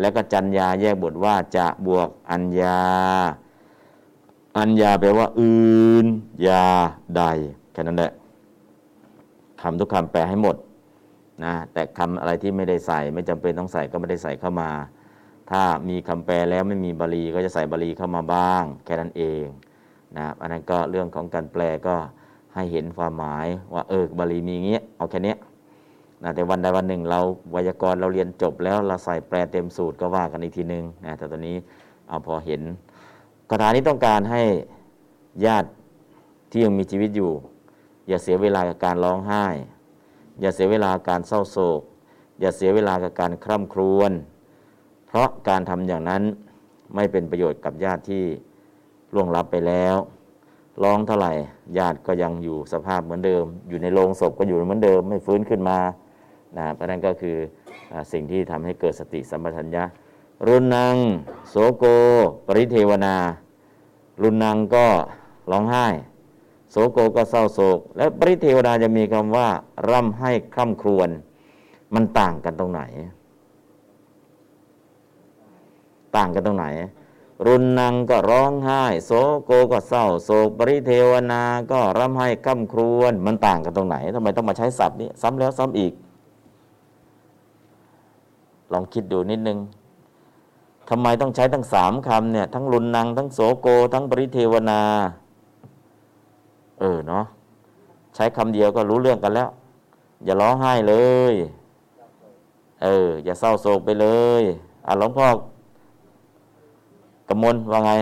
[0.00, 2.78] แล้วก็จัญญาแยกบทว่าจะบวกอัญญา
[4.58, 6.06] อัญญาแปลว่า อื่น
[6.46, 6.64] ยา
[7.16, 7.22] ใด
[7.72, 8.12] แค่นั้นแหละ
[9.62, 10.56] คำทุกคำแปลให้หมด
[11.44, 14.70] นะแต่คำอะไรที่ไม่ได้ใส่ ไม่จำเป็นต้องใส่ก็ไม่ได้ใส่เข้ามา
[15.50, 19.44] ถ้ามีคำแปลแล้วไม่มีบาลีก็จะใส่บาลีเข้ามาบ้าง แค่นั้นเอง
[20.16, 21.96] นะอันนั้นก็เรื่องของการแปลก็
[22.54, 25.34] ให้เห็นความหมายว่าเออบาลีมีอย่างเงี้ยเอาแค่นี้
[26.22, 27.20] นะแต่วันใดวันหนึ่ง เรา
[27.52, 31.56] ไวยากรณ์เราเรียนจบแล้วเราใส่แปลเต็มสูตรก็ว่ากันอีกทีนึงนะแต่ตอนนี้
[32.08, 32.62] เอาพอเห็น
[33.48, 34.42] คาถานี้ต้องการให้
[35.46, 35.68] ญาติ
[36.50, 37.32] ที่ยังมีชีวิตอยู่
[38.08, 39.44] อย่าเสียเวลากับการร้องไห้
[40.40, 41.80] อย่าเสียเวลาการเศร้าโศก
[42.40, 44.12] อย่าเสียเวลากับการคร่ำครวญ
[45.06, 46.22] เพราะการทำอย่างนั้น
[46.94, 48.24] ไม่เป็นประโยชน์กับญาติที่
[49.14, 49.96] ล่วงลับไปแล้ว
[50.82, 51.32] ร้องเท่าไหร่
[51.78, 55.78] ญาติก็ยังอยู่สภาพเหมือนเดิม อยู่ในโรงศพก็อยู่เหมือนเดิม ไม่ฟื้นขึ้นมา
[56.58, 57.36] นะเพราะนั้นก็คือ
[57.92, 59.84] อสิ่งที่ทำให้เกิดสติสัมปชัญญะ
[60.46, 60.96] รุนนัง
[61.48, 61.84] โสโก
[62.46, 63.16] ปริเทวนา
[64.22, 64.86] รุนนังก็
[65.50, 65.86] ร้องไห้
[66.70, 69.48] โสโกก็เศร้าโศก และปริเทวนาจะมีคำว่า
[69.90, 71.08] ร่ำให้คร่ำครวญ
[71.94, 72.82] มันต่างกันตรงไหน
[76.16, 76.66] ต่างกันตรงไหน
[77.46, 79.10] รุนนังก็ร้องไห้ โส
[79.44, 85.92] โกก็เศร้าโศกปริเทวนา ก็ร่ำให้คร่ำครวญมันต่างกันตรงไหนทำไมต้องมาใช้ศัพท์นี้ ซ้ำแล้วซ้ำอีก
[88.72, 89.58] ลองคิดดูนิดนึง
[90.88, 94.80] ทำไมต้องใช้ทั้งสามคำเนี่ย ทั้งรุนนังทั้งโสโก ทั้งปริเทวนา
[96.80, 97.24] เออเนาะ
[98.14, 99.48] ใช้คำเดียวก็รู้เรื่องกันแล้ว
[100.24, 100.94] อย่าร้องไห้เล
[101.32, 101.34] ย
[102.82, 104.06] เออ อย่าเศร้าโศกไปเล
[104.40, 104.42] ย
[104.86, 105.26] อะหลวงพ่อ
[107.28, 107.92] กำมลว่าไง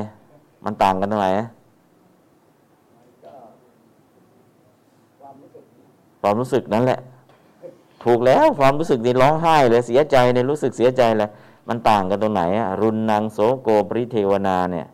[0.64, 1.28] มันต่างกันตรงไหน
[6.20, 6.98] ความรู้สึกนั่นแหละ
[8.04, 11.30] ถูกแล้วความรู้สึกนี่ร้องไห้เลยเสียใจเนี่ยรู้สึกเสียใจเลย
[11.68, 14.86] มันต่างกันตรงไหนอะรุนนางโสโกปริเทวนาเนี่ย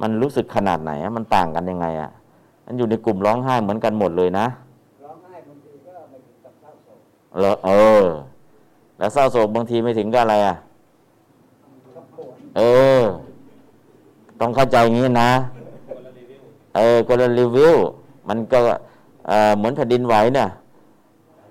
[0.00, 2.10] มันรู้สึกขนาดไหนอะมันต่างกันยังไงอะ
[2.66, 4.46] มันอยู่ในกลุ่มร้องไห้เหมือนกันหมดเลยนะ
[5.04, 6.98] ร้องไห้บางทีก็ไม่ถึงกับเศร้าโศก
[7.38, 7.70] เหรอเอ
[8.02, 8.04] อ
[8.98, 10.56] แล้วเศร้าโศกบางทีไม่ถึงก็อะไรอะ
[11.94, 12.62] ก็ปวดเอ
[13.00, 13.02] อ
[14.40, 15.30] ต้องเข้าใจอย่างนี้นะ
[16.76, 17.76] เออคนละรีวิว
[18.28, 18.58] มันก็
[19.28, 20.48] เอ่อเหมือนแผ่นดินไหวเนี่ย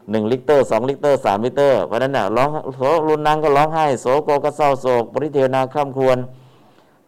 [0.09, 6.17] หนึ่งลิตรสองลิตรสามลิตรเพราะนั้นเนี่ยร้องโสรุนนางก็ร้องไห้โสโกก็เศร้าโศกปริเทวนาคร่ำครวญ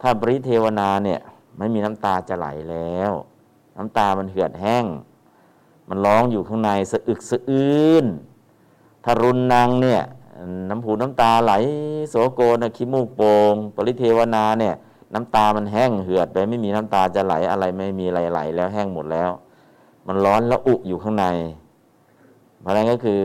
[0.02, 1.20] ถ้าปริเทวนาเนี่ย
[1.58, 3.12] ไม่มีน้ำตาจะไหลแล้ว
[3.78, 4.86] น้ำตามันเหือดแห้ง
[5.90, 8.06] มันร้องอยู่ข้างในสะอึกสะอื้น
[9.04, 10.02] ถ้ารุนนางเนี่ย
[10.70, 11.54] น้ำหูน้ำตาไหล
[12.10, 14.76] โสโกนะขี้มูกโปง่งปริเทวนาเนี่ย
[15.14, 19.30] น้ำตามันแห้งเหือดไปไม่มีน้ำตาจะไหลอะไรไม่มีอะไรไหลแล้วแห้งหมดแล้ว
[20.08, 21.26] มันร้อนแล้วอุอยู่ข้างใน
[22.64, 23.20] เพราะนั้นก็คือ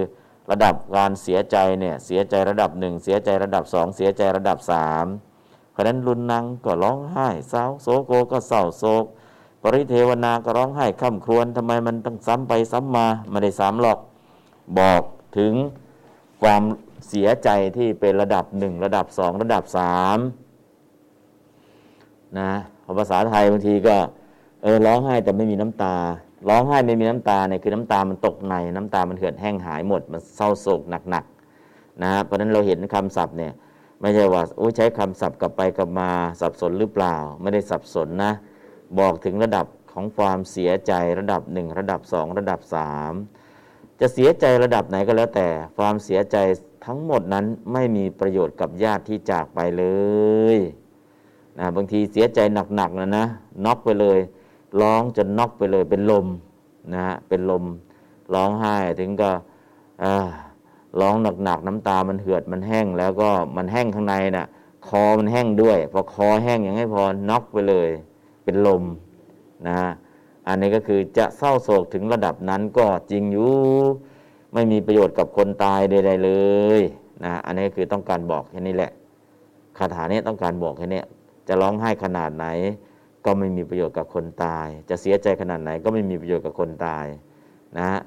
[0.51, 5.07] ระดับการเสียใจเนี่ยเสียใจระดับหนึ่งเสียใจระดับสองเสียใจระดับสาม
[5.73, 9.05] เพราะนั้นรุนนังก็ร้องไห้เศร้าโสโกก็เศร้าโศก
[9.63, 13.99] ปริเทวนาก็ร้องไห้ค่ำครวญทำไมมันต้องซ้ำไปซ้ำมาไม่ได้ซ้ำหรอก
[14.79, 15.03] บอก
[15.39, 15.53] ถึง
[16.43, 16.63] ความ
[17.09, 20.19] เสียใจที่เป็นระดับหนึ่งระดับสองระดับสาม
[22.39, 22.51] นะ
[22.99, 23.97] ภาษาไทยบางทีก็
[24.63, 25.97] เออร้องไห้แต่ไม่มีน้ำตา
[26.47, 33.53] ร้องไห้ไม่มีน้ำตาเนี่ยคือน้ำตามันตกในน้ำตามันเหือดแห้งหายหมด มันเศร้าโศกหนักๆนะเพราะฉะนั้นเราเห็นคำศัพท์เนี่ย
[34.01, 36.09] ไม่ใช่ว่าโอ้ใช้คำศัพท์กลับไปกลับมา
[36.41, 38.33] สับสนหรือเปล่า ไม่ได้สับสนนะ
[38.99, 43.13] บอกถึงระดับของความเสียใจระดับหนึ่งระดับสองระดับสาม
[44.01, 46.37] จะเสียใจระดับไหนก็แล้วแต่ ความเสียใจ
[46.87, 49.85] ทั้งหมดนั้นไม่มีประโยชน์กับญาติที่จากไปเล
[50.57, 50.59] ย
[51.59, 52.39] นะบางทีเสียใจ
[52.75, 53.27] หนักๆนะนะ
[53.65, 54.19] น็อกไปเลย
[54.81, 56.27] ร้องจนน็อกไปเลยเป็นลม
[56.93, 57.65] นะฮะเป็นลม
[58.35, 59.31] ร้องไห้ถึงก็
[61.01, 61.15] ร้อง
[61.45, 64.47] หนักๆน้ำตามันเหือดมันแห้งแล้วก็มันแห้งข้างในนะ่ะ
[64.89, 67.89] คอมันแห้งด้วย พอคอแห้งอย่างให้พอน็อกไปเลย
[68.45, 68.83] เป็นลม
[69.67, 69.91] นะฮะ
[70.49, 73.53] อันนี้ก็คือจะเศร้าโศกถึงระดับนั้นก็จริงอยู่
[74.55, 76.31] ไม่มีประโยชน์กับคนตายใดๆเล
[76.79, 76.81] ย
[77.25, 78.93] นะอันนี้คือต้องการบอกแค่นี้แหละ
[79.79, 81.03] คาถานี้ต้องการบอกแค่นี้
[81.49, 82.47] จะร้องไห้ขนาดไหน
[83.25, 87.07] ก็ไม่มีประโยชน์กับคนตาย จะเสียใจขนาดไหนก็ไม่มีประโยชน์กับคนตาย
[87.77, 88.01] นะฮะ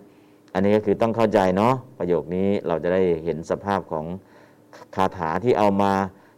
[0.53, 4.05] อันนี้ก็คือต้องเข้าใจเนาะประโยคนี้เราจะได้เห็นสภาพของ
[4.95, 5.93] คาถาที่เอามา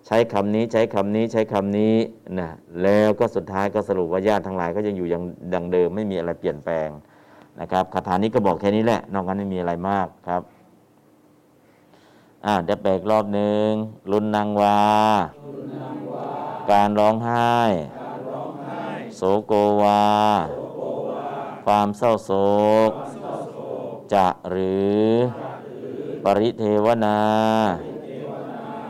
[0.08, 1.96] ใช้คำนี้ใช้คำนี้ใช้คำนี้
[2.40, 2.50] นะ
[2.84, 6.90] แล้วก็สุดท้ายก็สรุปว่าญาติทั้งหลายก็ยังอยู่อย่างดังเดิมไม่มีอะไรเปลี่ยนแปลง
[7.60, 10.42] นะครับคาถานี้ก็บอกแค่นี้แหละ นอกนั้นไม่มีอะไรมากครับ
[12.46, 13.70] อ่าเดี๋ยวแปลกรอบหนึ่ง
[14.12, 14.80] รุนนางวา
[16.72, 17.50] การร้องไห้
[19.26, 20.06] โสโกวา
[21.66, 22.32] ความเศร้าโศ
[22.90, 22.92] ก
[24.14, 25.08] จะหรือ
[26.24, 27.20] ปริเทวนา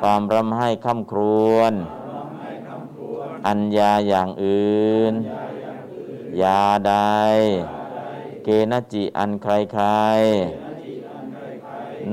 [0.01, 1.21] ความรำไห้ค่ำคร
[1.53, 1.73] วญ
[3.47, 5.13] อัญญาอย่างอื่น
[6.41, 6.93] ยาใด
[8.43, 9.85] เกณจิอันใครใคร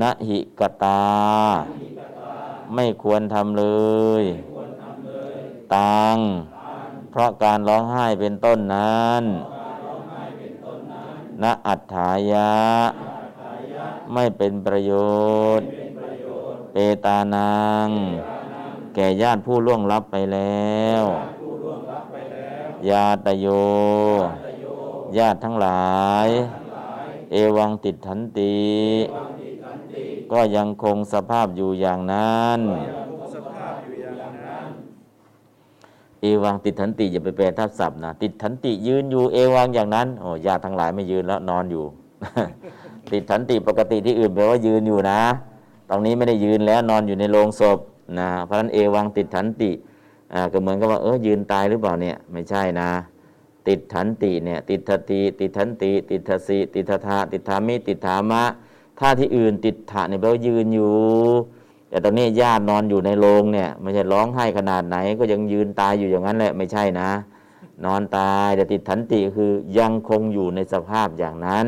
[0.01, 1.05] นหิกตา
[2.73, 3.65] ไม่ควรทำเล
[4.21, 4.23] ย
[5.75, 6.19] ตัง
[7.11, 9.23] เพราะการร้องไห้เป็นต้นนั้น
[11.41, 12.51] ณอัฏฐายะ
[14.13, 14.93] ไม่เป็นประโย
[15.59, 15.67] ชน์
[16.71, 17.87] เปตานัง
[18.95, 21.03] แก่ญาติผู้ล่วงลับไปแล้ว
[22.89, 23.47] ญาตโย
[25.17, 26.27] ญาติทั้งหลาย
[27.31, 28.61] เอวังติดทันติ
[30.31, 32.59] ก็ยังคงสภาพอยู่อย่างนั้น
[36.21, 41.83] เอวังติดทันติอย่าไปแปลทับศัพท์นะติดทันติยืนอยู่เอวังอย่างนั้นโอ้ญาติทั้งหลายไม่ยืนแล้วนอนอยู่
[43.11, 45.21] ติดทันติปกติที่อื่นแปลว่ายืนอยู่นะ
[45.89, 47.79] ตรงนี้ไม่ได้ยืนแล้วนอนอยู่ในโรงศพ
[48.19, 49.71] นะเพราะนั้นเอวังติดทันติ
[50.33, 52.89] อ่าก็เหมือนกับว่าเออยืนตายหรือเปล่าเนี่ยไม่ใช่นะ
[53.67, 58.43] ติดทันติเนี่ยติดทติติดทันติติดทสีติดทธาติดธามิติดธามะ
[58.99, 60.93] ถ้าที่อื่นติดถะเนี่ยแปลว่ายืนอยู่
[61.91, 67.09] แต่ตอนนี้ญาตินอนอยู่ในโรงเนี่ยไม่ใช่ร้องไห้ขนาดไหน ก็ยังยืนตายอยู่อย่างนั้นแหละไม่ใช่นะ
[67.85, 71.67] นอนตายแต่ติดทันติคือยังคงอยู่ในสภาพอย่างนั้น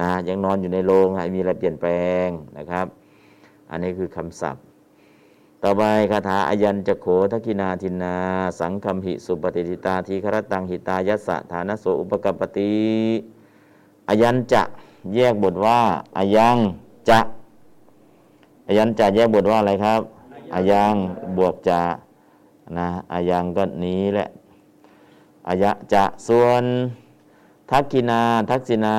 [0.00, 1.90] นะยังนอนอยู่ในโรงมีอะไรเปลี่ยนแปล
[2.26, 2.28] ง
[2.58, 2.86] นะครับ
[3.70, 4.62] อันนี้คือคำศัพท์
[5.62, 8.16] ต่อไปคาถาอายัญจะโขทักินาทินา
[8.60, 12.74] สังคัมหิสุปฏิทิตาทีครตังหิตายัสสะฐานโสอุปกปติ
[14.08, 14.62] อายัญจะ
[15.14, 15.80] แยกบทว่า
[16.16, 16.56] อายัง
[17.08, 17.20] จะ
[18.70, 20.00] อายันจะแยกบทว่าอะไรครับ
[20.54, 20.94] อายัง
[21.36, 21.82] บวกจะ
[22.78, 24.28] นะอายังก็นี้แหละ
[25.48, 26.62] อายะจะส่วน
[27.70, 28.96] ทักกินา ทักษินา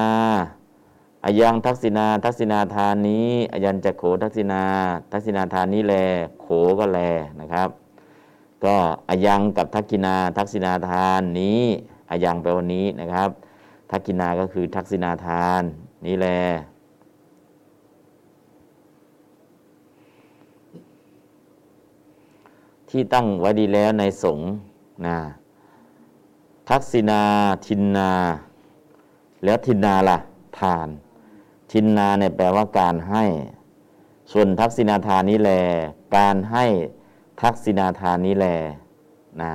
[1.26, 4.64] อายังทักษินา ทักษินาทานนี้อายันจะโขทักษินา
[5.12, 5.96] ทักษินาทานนี้แล
[6.42, 6.48] โข
[6.80, 7.00] ก็แล
[7.40, 7.70] นะครับ
[8.64, 8.76] ก็
[9.10, 11.62] อายังกับทักกินา ทักษินาทานนี้
[12.10, 13.30] อายังแปลว่านี้นะครับ
[13.92, 15.62] ทักกินาก็คือทักษินาทาน
[16.08, 16.30] นี้แล
[22.92, 24.48] ที่ตั้งไว้ดีแล้วในสงฆ์
[25.08, 25.18] นะ
[26.70, 27.22] ทักษินา
[27.66, 28.12] ทินนา
[29.44, 30.18] แล้วทินนาล่ะ
[30.60, 30.88] ทาน
[31.72, 33.24] ทินนาเนี่ยแปลว่าการให้
[34.32, 35.52] ส่วนทักษินาทานนี้แล
[36.18, 36.66] การให้
[37.42, 38.48] ทักษินาทานนี้แล
[39.42, 39.52] นะ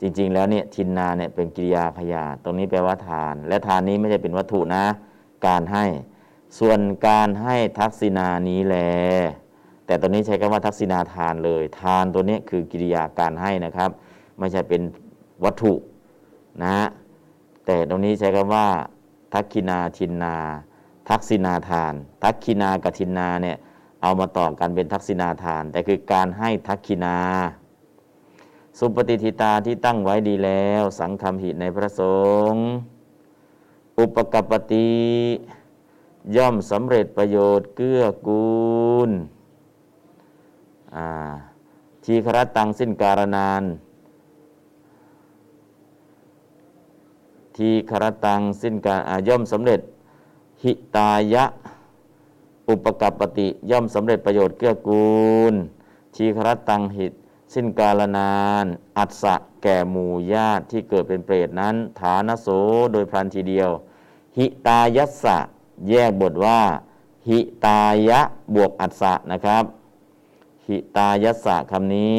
[0.00, 4.84] จริง ๆ แล้วเนี่ยทินนาเนี่ยเป็นกิริยาพยาตรงนี้แปลว่าทาน และทานนี้ไม่ใช่เป็นวัตถุนะ
[5.46, 5.84] การให้
[6.58, 8.76] ส่วนการให้ทักษินานี้แล
[9.86, 13.90] แต่ตอนนี้ใช้คำว่าทักษิณาทานเลย ทานตัวนี้คือกิริยาการให้นะครับ
[14.38, 14.82] ไม่ใช่เป็น
[15.44, 15.74] วัตถุ
[16.62, 16.78] นะ
[17.66, 18.66] แต่ตรงนี้ใช้คำว่า
[19.32, 20.36] ทักขินาทินนา
[21.08, 23.56] ทักษิณาทาน ทักขินากับทินนาเนี่ย
[24.02, 27.16] เอามาต่อกันเป็นทักษิณาทาน แต่คือการให้ทักขินา
[28.78, 32.02] สุปฏิทิตาที่ตั้งไว้ดีแล้ว สังคมหิในพระส
[32.52, 32.64] งฆ์
[33.98, 34.92] อุปกปติ
[36.36, 38.54] ย่อมสำเร็จประโยชน์เกื้อกู
[39.08, 39.10] ล
[42.04, 43.62] ทีครตังสิ้นการนาน
[47.56, 49.80] ทีครตังสิ้นการย่อมสำเร็จ
[50.62, 51.44] หิตายะ
[52.68, 55.54] อุปกัปติ ย่อมสำเร็จประโยชน์เกื้อกูล
[56.14, 57.12] ทีครตังหิต
[57.54, 58.34] สิ้นกาลนา
[58.64, 58.66] น
[58.98, 62.48] อัศะแก่หมู่ญาติที่เกิดเป็นเปรตนั้น ฐานโส
[62.92, 63.70] โดยพลันทีเดียว
[64.36, 65.38] หิตายัสสะ
[65.88, 66.60] แยกบทว่า
[67.28, 68.20] หิตายะ
[68.54, 69.64] บวกอัศะนะครับ
[70.68, 72.16] หิตายัสสะคำนี้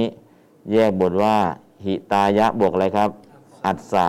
[0.72, 1.38] แยกบทว่า
[1.86, 3.10] หิตายะบวกอะไรครับ
[3.66, 4.08] อัศะ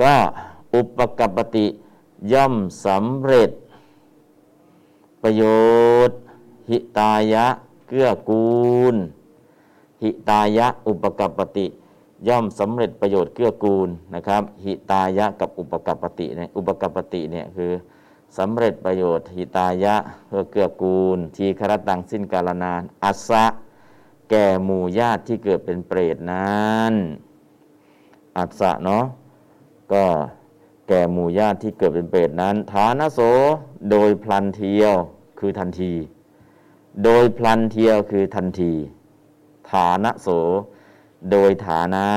[0.00, 0.14] ก็
[0.74, 1.66] อุปกัปติ
[2.32, 2.54] ย่อม
[2.84, 3.50] สำเร็จ
[5.22, 5.42] ประโย
[6.08, 6.18] ชน์
[6.70, 7.46] หิตายะ
[7.88, 8.48] เกื้อกู
[8.94, 8.96] ล
[10.02, 11.66] หิตายะอุปกัปติ
[12.28, 17.72] ย่อมสำเร็จประโยชน์เกื้อกูลนะครับ หิตายะกับอุปกัปติเนี่ยอุปกัปติเนี่ยคือ
[18.36, 23.44] สำเร็จประโยชน์หิตายะ เพื่อเกื้อกูล ทีครตังสิ้นกาลนาน อัสะ
[24.30, 26.92] แก่หมู่ญาติที่เกิดเป็นเปรตนั้น
[28.38, 29.04] อัสะเนาะ
[29.92, 30.04] ก็
[30.88, 33.20] แก่หมู่ญาติที่เกิดเป็นเปรตนั้น ฐานโส
[33.90, 34.94] โดยพลันเทียว
[35.38, 35.92] คือทันที
[37.04, 38.72] โดยพลันเทียวคือทันที
[39.70, 40.28] ฐานะโส
[41.32, 42.08] โดยฐานะ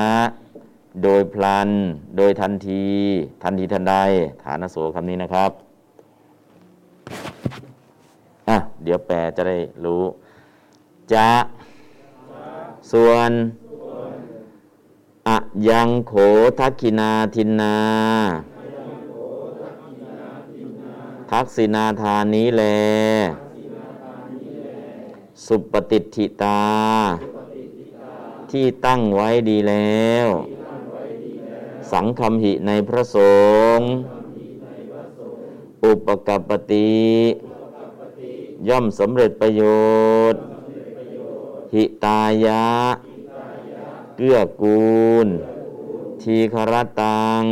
[1.04, 1.68] โดยพลัน
[2.16, 2.84] โดยทันที
[3.42, 3.94] ทันทีทันใด
[4.44, 5.71] ฐานะโสคำนี้นะครับ
[8.48, 10.02] อะ เดี๋ยวแปลจะได้รู้
[11.12, 11.30] จะ
[12.92, 13.30] ส่วน
[15.28, 15.36] อะ
[15.68, 16.12] ยังโข
[16.58, 17.76] ทักขินาทินนา
[21.30, 22.64] ทักษินาทานนี้แล
[25.46, 26.62] สุปฏิทิตา
[28.50, 30.28] ที่ตั้งไว้ดีแล้ว
[31.92, 33.18] สังคำหิในพระส
[33.78, 33.88] งฆ์
[35.84, 36.92] อุปกัปปติ
[38.68, 39.62] ย่อมสำเร็จประโย
[40.32, 40.42] ชน์
[41.74, 42.66] หิตายะ
[44.16, 45.26] เกื้อกูล
[46.22, 47.42] ทีครตัง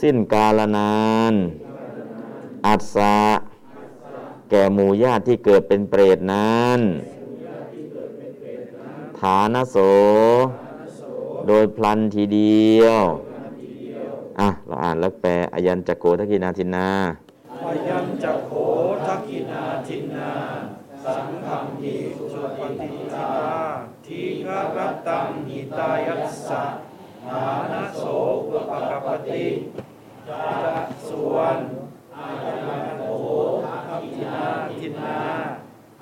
[0.00, 0.98] สิ้นกาลนา
[1.32, 1.34] น
[2.66, 3.18] อัศะ
[4.50, 6.80] แก่หมู่ญาติที่เกิดเป็นเปรตนั้น
[9.18, 9.76] ฐานโส
[11.46, 13.02] โดยพลันทีเดียว
[14.40, 16.88] อะเราอ่านแล้วแปลอายันจักโกทักินาทินนา
[17.88, 18.50] ยัญจะโข
[19.06, 20.30] ทักินาทินนา
[21.04, 21.96] สังฆัมหิ
[22.32, 23.30] สุปฏิทิตา
[24.06, 26.64] ทีฆรัตตังหิตายัสสะ
[27.30, 28.04] ฐานะโส
[28.48, 29.46] อุปกปติ
[30.28, 30.42] จะ
[31.08, 31.56] ส่วน
[32.16, 33.02] อายัญโข
[33.66, 34.44] ทักินา
[34.78, 35.20] ทินนา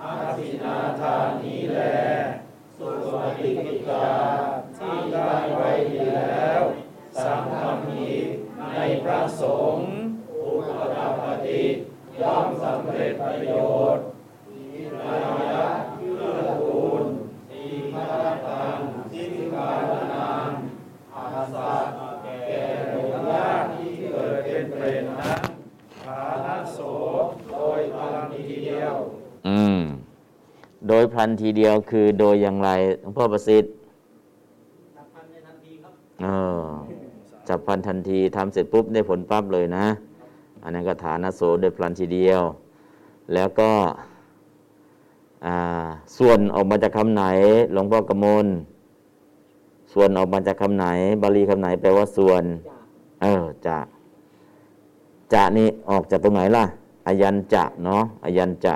[0.01, 1.79] อาทินาทานีแล
[2.77, 4.09] สุปฏิทิตา
[4.77, 6.63] ที่ได้ไว้ดีแล้ว
[7.25, 8.15] สังฆัมหิ
[8.75, 9.45] ในพระส
[9.75, 9.89] งฆ์
[10.45, 11.63] อุปกัปปติ
[12.21, 13.53] ย่อมสำเร็จประโย
[13.97, 14.05] ชน์
[14.51, 15.17] อินา
[15.51, 15.67] ยะ
[15.97, 17.05] เกื้อกูล
[17.51, 17.65] ที
[17.95, 18.07] ฆา
[18.47, 18.81] ตัง
[19.13, 20.51] สิ้นกาลนาน
[21.15, 21.71] อาสา
[22.23, 25.41] แก่หมู่ญาติที่เกิดเป็นเปรตนั้น
[26.05, 26.79] ฐานะโส
[27.51, 28.95] โดยพลังทีเดียว
[29.49, 29.81] อืม
[30.89, 33.73] โดยพลันทีเดียวคือโดยอย่างไรหลวงพ่อประสิทธิ์
[36.23, 36.27] เอ
[36.61, 36.67] อ
[37.49, 39.87] จับพันทันทีทำเสร็จปุ๊บได้ผลปั๊บเลยนะ
[40.63, 42.43] อันนั้นก็ฐานโสโดยพลันทีเดียว
[43.35, 43.71] แล้วก็
[45.47, 45.87] อ่า
[46.19, 47.25] ส่วนออกมาจากคำไหน
[47.73, 48.47] หลวงพ่อกำมล
[49.93, 50.87] ส่วนออกมาจากคำไหน
[51.23, 52.43] บาลีคำไหนแปลว่าส่วน
[53.23, 53.77] เออจะ
[55.33, 56.65] จะนี่ออกจากตรงไหนล่ะ
[57.07, 58.75] อายันจะเนาะอายันจะ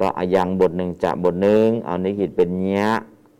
[0.00, 2.86] ก็อายังบทหนึ่งจะบทหนึ่งเอานิกิตเป็นเนี้ย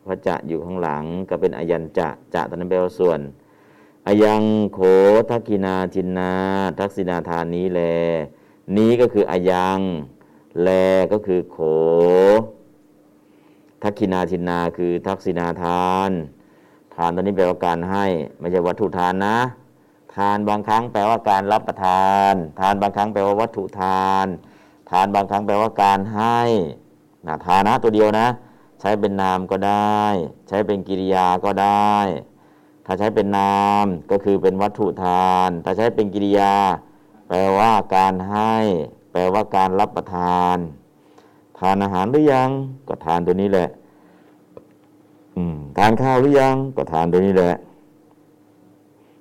[0.06, 3.18] พระจะอยู่ข้างหลัง ก็เป็นอายันจะจะตอนนั้นแปลว่าส่วน
[4.06, 4.42] อายัง
[4.74, 4.80] โข
[5.30, 6.32] ทักกินาทินนา
[6.78, 7.80] ทักษินาทานนี้แล
[8.76, 9.80] นี้ก็คืออายัง
[10.62, 10.68] แล
[11.12, 11.58] ก็คือโข
[13.82, 16.10] ทักขินาทินนาคือทักษินาทาน
[16.94, 18.04] ทานตอนนี้แปลว่าการให้
[18.38, 19.38] ไม่ใช่วัตถุทานนะ
[20.14, 24.26] ทานบางครั้งแปลว่าการรับประทาน ทานบางครั้งแปลว่าวัตถุทาน
[24.90, 26.40] ทานบางครั้งแปลว่าการให้
[27.26, 28.26] นะทานะตัวเดียวนะ
[28.80, 30.00] ใช้เป็นนามก็ได้
[30.48, 31.96] ใช้เป็นกิริยาก็ได้
[32.86, 36.54] ถ้าใช้เป็นนามก็คือเป็นวัตถุทาน ถ้าใช้เป็นกิริยา
[37.28, 38.54] แปลว่าการให้
[39.12, 40.56] แปลว่าการรับประทาน
[41.58, 42.50] ทานอาหารหรือยัง
[42.88, 43.68] ก็ทานตัวนี้แหละ
[45.78, 47.52] ทานข้าวหรือยัง ก็ทานตัวนี้แหละ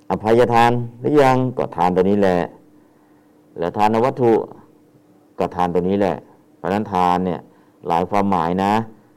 [0.09, 2.39] อภัยทานหรือยัง ก็ทานตัวนี้แหละ
[3.59, 4.33] แล้วทานวัตถุ
[5.39, 6.15] ก็ทานตัวนี้แหละ
[6.57, 7.39] เพราะนั้นทานเนี่ย
[7.87, 8.73] หลายความหมายนะ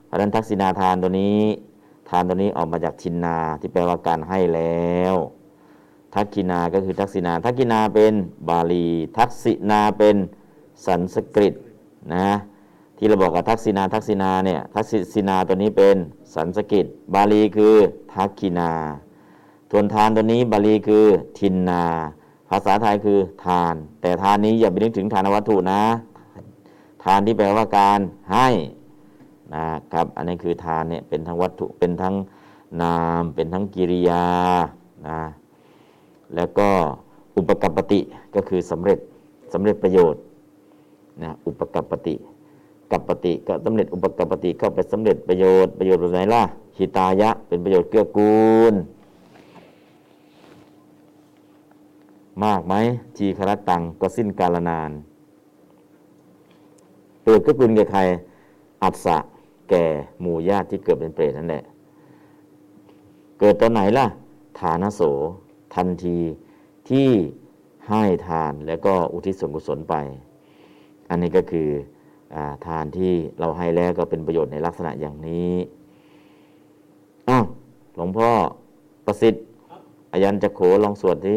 [0.07, 5.15] เพราะนั้นทักษิณาทานตัวนี้านตัวนี้ออกมาจากชินนาที่แปลว่าการให้แล้ว
[6.15, 8.13] ทักขินาก็คือทักษิณาทักขินาเป็น
[8.49, 8.89] บาลี
[9.19, 10.17] ทักษินาเป็น
[10.87, 11.55] สันสกฤต
[12.15, 12.29] นะ
[12.97, 15.97] ที่เราบอกว่าทักษินาทักษินาเนี่ยทักษินาตัวนี้เป็น
[16.35, 17.77] สันสกฤตบาลีคือ
[18.15, 18.71] ทักขินา
[19.71, 21.07] ทวนทานตัวนี้บาลีคือ
[21.39, 21.85] ทินนา
[22.49, 25.83] ภาษาไทยคือทาน แต่ทานนี้อย่าไปนึกถึงทานวัตถุนะ
[27.05, 28.01] ทานที่แปลว่าการ
[28.33, 28.49] ให้
[29.55, 32.15] นะครับ อันนี้คือทานเนี่ยเป็นทั้งวัตถุเป็นทั้ง
[32.83, 34.25] นามเป็นทั้งกิริยา
[35.09, 35.21] นะ
[36.37, 36.69] แล้วก็
[37.37, 38.01] อุปกัปปติ
[38.35, 38.99] ก็คือสำเร็จ
[39.53, 40.23] สำเร็จประโยชน์
[41.23, 42.15] นะอุปกัปปติ
[42.91, 46.43] กัปปติก็สำเร็จอุปกัปปติก็ไปสำเร็จประโยชน์ประโยชน์แบบไหนล่ะ
[46.77, 48.75] หิตายะ เป็นประโยชน์เกื้อกูล
[52.45, 52.75] มากไหม
[53.17, 54.91] ทีครัตังก็สิ้นกาลนาน
[57.23, 58.01] เปรตก็คุณแก่ใคร
[58.83, 59.19] อัศะ
[59.71, 59.85] แก่
[60.21, 61.65] หมู่ญาติที่เกิดเป็นเปรตนั่นแหละ
[63.39, 64.07] เกิดตอนไหนล่ะ
[64.61, 65.01] ฐานโส
[65.75, 66.19] ทันที
[66.91, 67.09] ที่
[67.89, 69.95] ให้ทานแล้วก็อุทิศส่วนกุศลไป
[71.09, 71.69] อันนี้ก็คือ
[72.35, 72.37] อ
[72.67, 75.53] ทานที่เราให้แล้วก็เป็นประโยชน์ในลักษณะอย่างนี้
[77.29, 77.45] อ้าว
[77.97, 78.31] หลวงพ่อ
[79.07, 79.45] ประสิทธิ์
[80.13, 81.37] อายันจะโขลองสวดที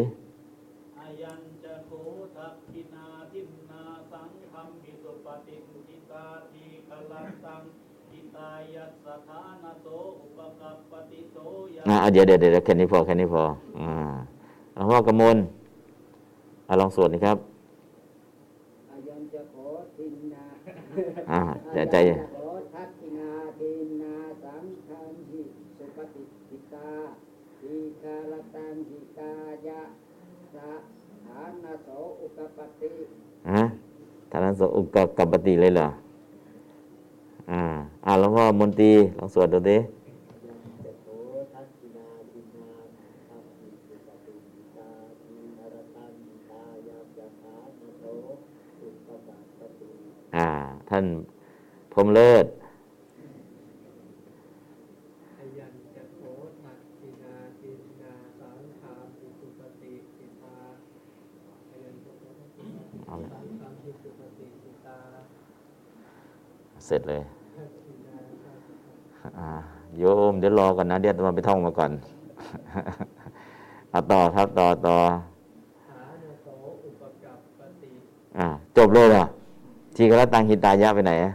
[1.00, 1.90] อายัญจะโค
[2.36, 5.56] ทักขินาทิมนาสังคำพิสุปฏิ
[5.88, 7.62] ทิตาทีคลันตัง
[8.10, 9.86] ทิตายัสสถานโส
[10.22, 11.36] อุปกัปปติโส
[11.76, 13.42] ยา อ่าเดี๋ยวเดี๋ยวเดี๋ยวแค่นี้พอแค่นี้พอ
[13.80, 13.90] อ่า
[14.74, 15.36] หลวงพ่อกำมล
[16.68, 17.36] อ่าลองสวดนี่ครับ
[18.90, 19.66] อายัญจะขอ
[19.96, 20.44] ทินนา
[21.30, 21.40] อ่า
[21.72, 24.14] ใจใจอายัญจะขอทักขินาทินนา
[24.44, 25.42] สังคันหิ
[25.76, 26.90] สุปฏิทิตา
[27.60, 29.32] ทีคารตังหิตา
[29.66, 29.80] ยะ
[30.54, 30.70] สะ
[31.26, 31.88] ฐานโส
[32.20, 32.92] อุกปปติ
[33.50, 33.62] ฮะ
[34.30, 35.88] ทานันโสอุกกัปปติเลยเหรอ
[37.50, 37.62] อ่า
[38.04, 39.78] อ่าหลวงพ่อมนตรีลองสวดดูดิ
[40.84, 41.06] จะโข
[41.52, 44.90] ทักขินาทินนาสังคันหิสุปฏิทิตา
[45.22, 47.68] ทีคารตังหิตายะสะฐาน
[47.98, 48.04] โส
[48.82, 49.08] อุกป
[49.58, 49.90] ปติ
[50.38, 50.48] อ่า
[50.90, 51.04] ท่าน
[51.92, 52.46] พรหมเลิศ
[55.38, 56.20] อายัญจะโค
[56.62, 60.56] ทักขินาทินนาสังขามปิสุปฏิสิตา
[61.70, 64.98] อายัญจะโคทักขินาเอาละสังขามปิสุปฏิสิตา
[66.86, 67.22] เสร็จเลย
[67.56, 69.50] ทักขินาทักขินาอ่า
[69.98, 71.92] โยมเดี๋ยวรอก่อนนะเดี๋ยวอาตมาไปท่องมาก่อน
[73.90, 74.96] เอาต่อครับต่อต่อ
[75.88, 76.46] ฐานโส
[76.84, 77.88] อุปกัปปติ
[78.38, 78.46] อ่า
[78.78, 79.24] จบเลยเหรอ
[80.00, 81.32] ทีกรตังหิตายะไปไหนอะ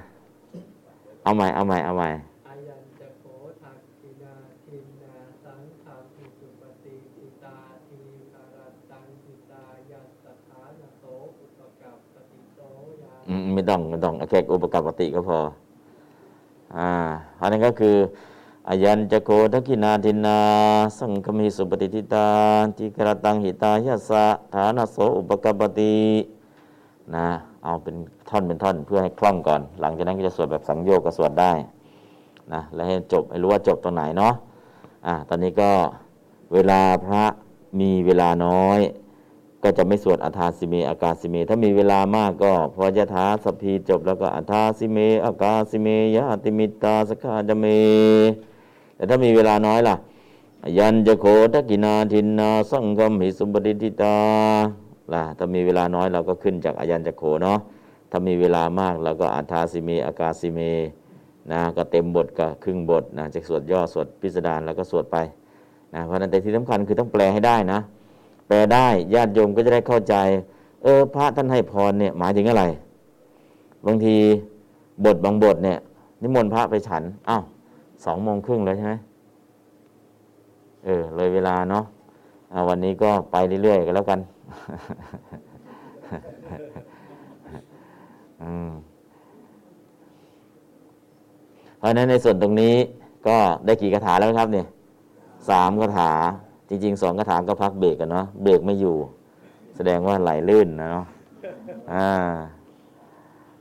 [1.24, 2.09] เอาใหม่ เอาใหม่ เอาใหม่
[2.47, 3.26] อายัญจะโค
[3.61, 4.34] ทักขินา
[4.66, 7.57] ทินนาสังขามปิสุปฏิสิตา
[7.88, 7.99] ที
[8.34, 8.57] คาร
[8.91, 11.03] ตังสิตายัสสถานโส
[11.39, 12.59] อุปกัปปติโส
[13.01, 15.39] ยาอืมไม่ต้องไม่ต้องเอาแค่อุปกรณ์ปกติก็พอ
[16.76, 16.89] อ่า
[17.39, 17.95] อันนั้นก็คือ
[18.70, 20.39] อายัญจะโกทักขินาทินา
[20.99, 22.28] สังคมิสุปฏิทิตา
[22.78, 25.95] ทิกรตังหิตายาสะฐานโสอุปกปปติ
[27.16, 27.95] นะ เอาเป็น
[28.30, 31.51] ท่อนเป็นท่อนเพื่อให้คล่องก่อน หลังจากนั้นก็จะสวดแบบสังโยกก็สวดได้
[32.53, 34.34] นะแล้วให้จบให้รู้ว่าจบตรงไหนเนาะ
[35.05, 35.72] อ่าตอนนี้ก็
[36.53, 37.24] เวลาพระ
[37.80, 38.80] มีเวลาน้อย
[39.64, 47.66] ก็จะไม่สวดอัฏฐาสิเม อากาสิเม ถ้ามีเวลามากก็พอยะถาสพพีจบแล้วก็อัฏฐาสิเม อากาสิเมยะติมิตาสกาจเม
[48.95, 49.95] แต่ถ้ามีเวลาน้อยล่ะ
[50.78, 54.16] ยันจะโคทักกินาทินนาสังกมหิสุปฏิทิตา
[55.14, 57.60] ล่ะถ้ามีเวลาน้อยเราก็ขึ้นจากอายันจะโคเนาะ
[58.12, 60.60] ถ้ามีเวลามากเราก็อัฏฐาสิเมอากาสิเม
[61.51, 65.18] นะก็เต็มบทก็ครึ่งบทนะจะสวดย่อสวดพิสดารแล้วก็สวดไป
[65.93, 67.80] นะเพราะนั้นแต่ที่สำคัญคือต้องแปลให้ได้นะ
[68.47, 70.16] แปลได้ญาติโยมก็จะได้เข้าใจ
[70.84, 72.64] เออพระท่านให้พรเนี่ยหมายถึงอะไร
[73.86, 74.16] บางที
[75.06, 75.78] บทบางบทเนี่ย
[76.22, 77.43] นิมนต์พระไปฉันอ้าว
[78.06, 78.93] สองโมงครึ่งแล้วใช่ไหม
[80.86, 81.84] เออเลยเวลาเนาะ
[82.70, 84.20] วันนี้ก็ไปเรื่อยๆกันแล้วกัน
[91.78, 92.76] เพราะฉะนั้นในส่วนตรงนี้
[93.28, 94.68] ก็ได้กี่คาถาแล้วครับเนี่ย
[95.49, 96.12] สามคาถา
[96.70, 98.95] จริงๆสองคาถาก็พักเบรกกันเนาะเบรกไม่อยู่
[99.76, 101.06] แสดงว่าไหลลื่นนะเนาะ
[101.93, 102.10] อ่า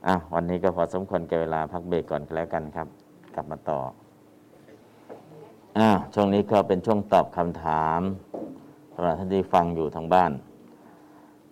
[0.07, 2.87] อะวันนี้ก็พอสมควรแก่เวลาพักเบรกก่อนแล้วกันครับ
[3.35, 3.79] กลับมาต่อ
[5.77, 8.01] อ่าช่วงนี้ก็เป็นช่วงตอบคำถาม
[8.93, 10.31] สำหรับท่านที่ฟังอยู่ทางบ้าน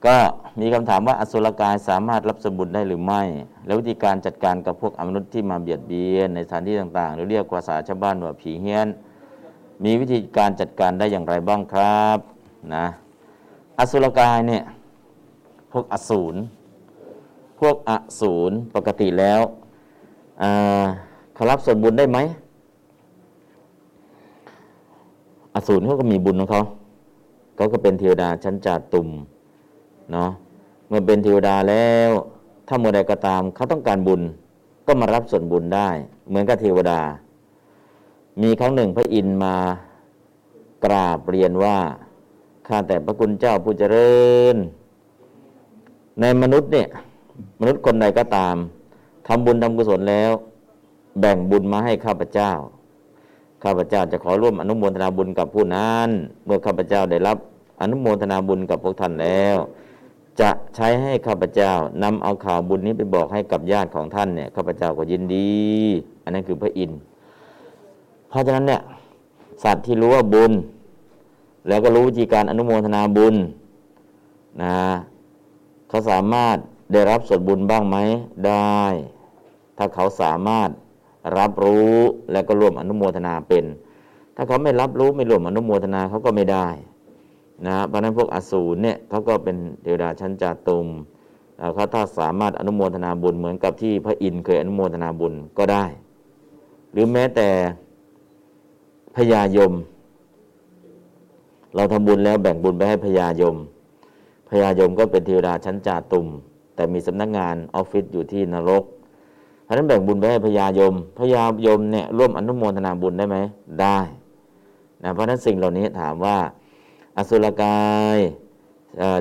[0.05, 0.17] ก็
[0.59, 3.21] มีคำถามว่าอสุรกายสามารถรับสมบุญได้หรือไม่
[3.65, 8.87] แล้ววิธีการจัดการกับพวกอมนุษย์ที่มาเบียดเบียนในสถานที่ต่างๆหรือเรียกภาษาชาวบ้านว่าผีเฮี้ยน
[9.83, 12.17] มีวิธีการจัดการได้อย่างไรบ้างครับ
[12.75, 12.85] นะ
[13.79, 14.63] อสุรกายเนี่ย
[15.71, 16.35] พวกอสูร
[17.59, 19.41] พวกอสูรปกติแล้ว
[21.33, 22.17] เขารับส่วนบุญได้ไหม
[25.55, 26.63] อสูรเขาก็มีบุญของเขา
[27.55, 29.07] เขาก็เป็นเทวดาชั้นจาตุม
[30.11, 30.31] เนาะ
[30.87, 32.09] เมื่อเป็นเทวดาแล้ว
[32.67, 34.21] ถ้าเมื่อใดก็ตามเขาต้องการบุญ
[34.87, 35.89] ก็มารับส่วนบุญได้
[36.27, 37.01] เหมือนกับเทวดา
[38.41, 39.55] มีครั้งหนึ่งพระอินทร์มา
[40.85, 41.77] กราบเรียนว่า
[42.67, 44.21] ข้าแต่พระคุณเจ้าผู้เจริ
[44.53, 44.55] ญ
[46.19, 46.87] ในมนุษย์เนี่ย
[47.59, 48.55] มนุษย์คนใดก็ตาม
[49.27, 50.31] ทำบุญทำกุศลแล้ว
[51.19, 52.51] แบ่งบุญมาให้ข้าพเจ้า
[53.63, 56.09] ข้าพเจ้าจะขอร่วมอนุโมทนาบุญกับผู้นั้น
[56.45, 57.37] เมื่อข้าพเจ้าได้รับ
[57.81, 59.57] อนุโมทนาบุญกับพวกท่านแล้ว
[60.41, 61.73] จะใช้ให้ข้าพเจ้า
[62.03, 65.51] นำเอาข่าวบุญนี้ไปบอกให้กับญาติของท่านเนี่ยข้าพเจ้าก็ยินดี
[66.23, 66.99] อันนั้นคือพระอินทร์
[68.29, 68.81] เพราะฉะนั้นเนี่ย
[69.63, 70.51] สัตว์ที่รู้ว่าบุญ
[71.67, 73.35] แล้วก็รู้วิธีการอนุโมทนาบุญ
[74.61, 74.75] นะ
[75.89, 76.57] เขาสามารถ
[76.91, 77.97] ได้รับส่วนบุญบ้างไหม
[78.47, 78.79] ได้
[79.77, 80.69] ถ้าเขาสามารถ
[81.37, 81.93] รับรู้
[82.31, 83.65] และก็ร่วมอนุโมทนาเป็น
[84.35, 86.67] ถ้าเขาไม่รับรู้ไม่ร่วมอนุโมทนาเขาก็ไม่ได้
[87.67, 90.87] นะเพราะนั้นพวกอสูรเนี่ยเขาก็เป็นเทวดาชั้นจาตุม
[91.73, 95.85] เขาถ้าสามารถอนุโมทนาบุญเหมือนกับที่พระอินทร์เคยอนุโมทนาบุญก็ได้
[96.91, 97.49] หรือแม้แต่
[99.15, 99.73] พญายม
[101.75, 103.55] เราทำบุญแล้วแบ่งบุญไปให้พญายม
[104.49, 106.27] พญายมก็เป็นเทวดาชั้นจาตุม
[106.75, 108.83] แต่มีสำนักงานออฟฟิศอยู่ที่นรก
[109.63, 113.37] เพราะนั้นแบ่งบุญไปให้พญายมพญายมเนี่ยร่วมอนุโมทนาบุญได้ไหม
[113.81, 113.99] ได้
[115.03, 116.35] นะเพราะนั้นสิ่งเหล่านี้ถามว่า
[117.17, 117.81] อสุรกา
[118.15, 118.17] ย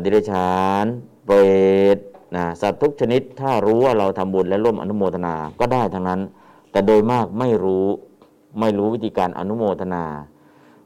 [0.02, 0.50] ดิเรชา
[0.84, 0.86] น
[1.26, 1.36] เปร
[1.96, 1.98] ต
[2.36, 6.20] นะสัตว์ทุกชนิดถ้ารู้ว่าเราทำบุญและร่วมอนุโมทนาก็ได้ทั้งนั้น
[6.70, 7.86] แต่โดยมากไม่รู้
[8.60, 10.04] ไม่รู้วิธีการอนุโมทนา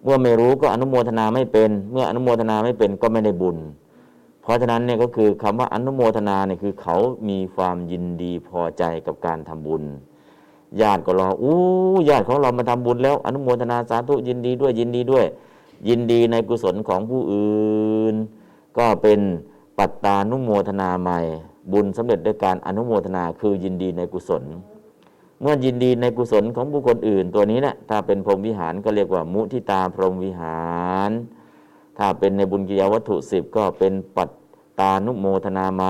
[0.04, 3.56] เมื่อไม่รู้ก็อนุโมทนาไม่เป็น เมื่ออนุโมทนาไม่เป็นก็ไม่ได้บุญ
[4.42, 6.96] เพราะฉะนั้นเนี่ยก็คือคำว่าอนุโมทนาเนี่ยคือเขา
[7.28, 9.82] มีความยินดีพอใจกับการทำบุญ
[10.80, 11.56] ญาติก็รออู้
[12.08, 15.24] ญาติของเรามาทำบุญแล้ว อนุโมทนาสาธุยินดีด้วยยินดีด้วย
[15.88, 18.14] ยินดีในกุศลของผู้อื่น
[18.78, 19.20] ก็เป็น
[19.78, 21.20] ปัตตานุโมทนาใหม่
[21.72, 24.42] บุญสำเร็จด้วยการอนุโมทนาคือยินดีในกุศล
[25.40, 30.58] เมื่อยินดีในกุศลของบุคคลอื่น ตัวนี้เนะถ้าเป็นพรหมวิหารก็เรียกว่ามุทิตาพรหมวิหา
[31.08, 31.10] ร
[31.98, 34.30] ถ้าเป็นในบุญกิยาวัตถุสิบก็เป็นปัต
[34.80, 35.82] ตานุโมทนาไม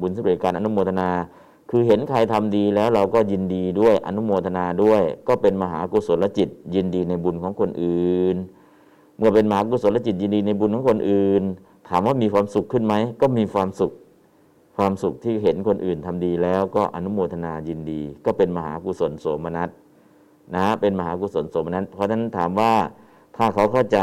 [0.00, 1.08] บุญสำเร็จการอนุโมทนา
[1.70, 8.36] คือเห็นใครทำดีแล้วเราก็ยินดีด้วยอนุโมทนาด้วย ก็เป็นมหากุศลจิต ยินดีในบุญของคนอื่น
[9.18, 11.42] เมื่อเป็นมหากุศลจิตยินดีในบุญของคนอื่น
[11.88, 13.92] ถามว่ามีความสุขขึ้นไหมก็มีความสุข
[14.76, 19.68] ความสุขที่เห็นคนอื่นทำดีแล้วก็อนุโมทนายินดี ก็เป็นมหากุศลโสมนัส
[20.54, 22.72] นะเป็นมหากุศลโสมนัสเพราะฉะนั้นถามว่า
[23.36, 24.00] ถ้าเขาเข้าใจ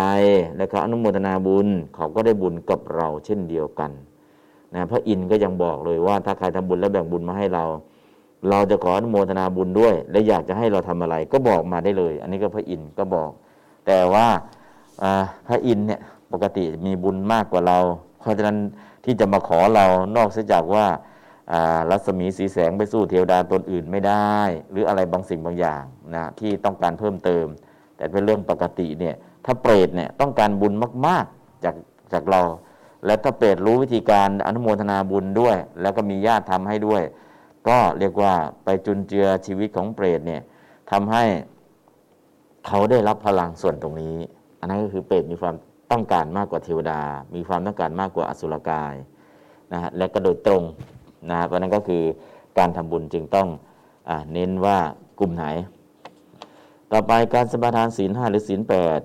[0.55, 3.91] และเขาอนุโมทนาบุญเขาก็ได้บุญกับเราเช่นเดียวกัน
[4.73, 7.63] นะพระอินทร์ก็ยังบอกเลยว่าถ้าใครทำบุญแล้วแบ่งบุญมาให้เรา
[8.49, 13.31] เราจะขออนุโมทนาบุญด้วย และอยากจะให้เราทำอะไรก็บอกมาได้เลย อันนี้ก็พระอินทร์ก็บอก
[13.87, 14.25] แต่ว่า
[15.47, 17.77] พระอินทร์เนี่ยปกติมีบุญมากกว่าเรา
[18.21, 18.57] เพราะฉะนั้น
[19.05, 19.85] ที่จะมาขอเรา
[20.15, 20.85] นอกเสียจากว่า
[21.89, 24.37] รัศมีสีแสงไปสู้เทวดาตนอื่นไม่ได้
[24.71, 25.83] หรืออะไรบางสิ่งบางอย่าง
[26.15, 27.45] นะที่ต้องการเพิ่มเติม
[27.97, 29.15] แต่เป็นเรื่องปกติเนี่ย
[29.45, 30.73] ถ้าเปรตเนี่ยต้องการบุญ
[31.07, 31.75] มาก ๆ จาก
[32.13, 32.41] จากเรา
[33.05, 37.01] และถ้าเปรตรู้วิธีการอนุโมทนาบุญด้วย แล้วก็มีญาติทำให้ด้วย
[37.67, 38.33] ก็เรียกว่า
[38.63, 40.41] ไปจุนเจือชีวิตของเปรตเนี่ย
[40.91, 41.23] ทำให้
[42.67, 44.17] เขาได้รับพลังส่วนตรงนี้
[44.63, 45.55] อันนั้นก็คือเปรตมีความ
[45.91, 47.01] ต้องการมากกว่าเทวดา
[47.35, 48.93] มีความต้องการมากกว่าอสุรกาย
[49.73, 50.63] นะฮะและก็โดยตรง
[51.29, 52.03] นะฮะเพราะนั้นก็คือ
[52.57, 53.47] การทำบุญจึงต้อง
[54.09, 54.77] อเน้นว่า
[55.19, 55.45] กลุ่มไหน
[56.91, 58.99] ต่อไปการสมาทานศีลห้าหรือศีลแปด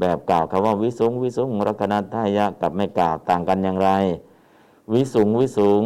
[0.00, 3.90] แบบกล่าวคำว่าวิสุงวิสุงรักนัตทายะกับไม่กล่าวต่างกันอย่างไร
[4.92, 5.82] วิสุงวิสุง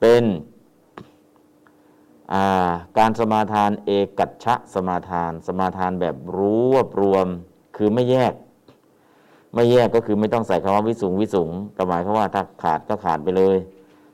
[0.00, 0.24] เป็น
[2.98, 7.28] การสมาทานเอกัจฉะสมาทาน สมาทานแบบรู้ว่ารวม
[7.76, 8.32] คือไม่แยก
[9.54, 13.56] ไม่แยกก็คือไม่ต้องใส่คำว่าวิสุงวิสุงก็หมายความว่าถ้าขาดก็ขาดไปเลย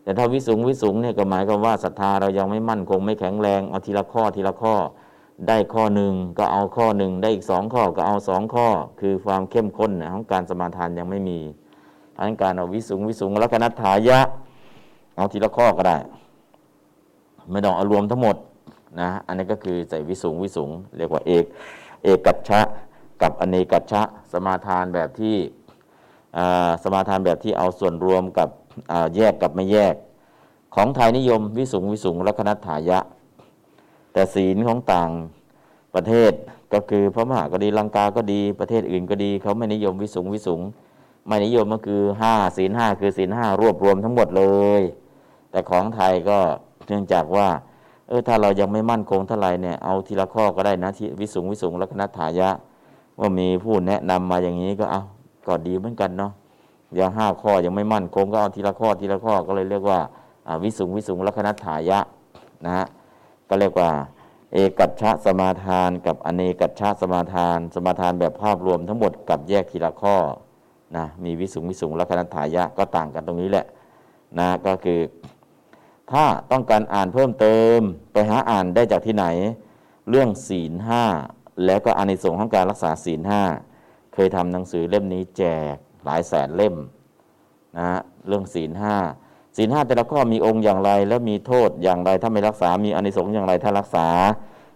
[0.03, 4.75] แต่ถ้าวิสุงวิสุงเนี่ยก็หมายความว่าศรัทธาเรายังไม่มั่นคงไม่แข็งแรงเอาทีละข้อทีละข้อ
[5.49, 8.67] ได้ข้อหนึ่งก็เอาข้อหนึ่งได้อีกสองข้อก็เอาสองข้อ
[9.01, 11.39] คือความเข้มข้นของการสมาทานยังไม่มี
[12.19, 14.21] อันการเอาวิสุงวิสุงแล้วก็นัตถายะ
[15.17, 15.99] เอาทีละข้อก็ได้
[17.51, 18.37] ไม่ต้องเอารวมทั้งหมด
[19.01, 21.45] นะอันนี้ก็คือใส่วิสุงวิสุงเรียกว่าเอก
[22.05, 22.61] เอกกัจฉะ
[23.23, 25.37] กับอเนกัชชะสมาทานแบบที่
[26.83, 28.49] สมาทานแบบที่เอาส่วนรวมกับ
[29.17, 29.95] แยกกับไม่แยก
[30.75, 32.99] ของไทยนิยมวิสุงวิสุงลัคนัฐายะ
[34.13, 35.11] แต่ศีลของต่าง
[35.95, 36.33] ประเทศ
[36.73, 40.61] ก็คือพระมหากดีลังกาก็ดีประเทศอื่นก็ดี เขาไม่นิยมวิสุงวิสุง
[41.27, 44.45] ไม่นิยมก็คือห้าศีลห้าคือศีลห้ารวบรวมทั้งหมดเล
[44.81, 44.83] ย
[45.51, 46.39] แต่ของไทยก็
[46.89, 47.49] เนื่องจากว่า
[48.09, 52.51] เออถ้าเรายังไม่มั่นคงเท่าไหร่เนี่ยเอาทีละข้อก็ได้นะที่วิสุงวิสุงลัคนัฐายะ
[53.21, 55.03] ว่ามีผู้แนะนำมาอย่างนี้ก็เอา
[55.47, 56.33] ก็ดีเหมือนกันเนาะ
[56.95, 60.01] อย่างห้าข้อยังไม่มั่นคงก็เอาทีละข้อทีละข้อก็เลยเรียกว่า
[60.63, 62.01] วิสุงวิสุงลัคนัฐายะ
[62.65, 62.87] นะฮะ
[63.49, 63.91] ก็เรียกว่า
[64.53, 70.17] เอกัจฉะสมาทาน กับอเนกัจฉะสมาทาน สมาทานแบบภาพรวมทั้งหมดกับแยกทีละข้อ
[70.97, 73.67] นะมีวิสุงวิสุงลัคนัฐายะก็ต่างกันตรงนี้แหละ
[74.39, 75.01] นะก็คือ
[76.13, 77.79] ถ้าต้องการอ่านเพิ่มเติม
[78.13, 79.27] ไปหาอ่านได้จากที่ไหน
[80.11, 81.05] เรื่องศีลห้า
[81.65, 83.43] แล้วก็อานิสงส์ของการรักษาศีลห้า
[84.15, 86.75] เคยทำหนังสือเล่มนี้แจกหลายแสนเล่ม
[87.79, 88.97] นะเรื่องศีลห้า
[89.57, 94.09] ศีลห้าแต่ละข้อมีองค์อย่างไร แล้วมีโทษอย่างไรถ้าไม่รักษา มีอานิสงส์อย่างไรถ้ารักษา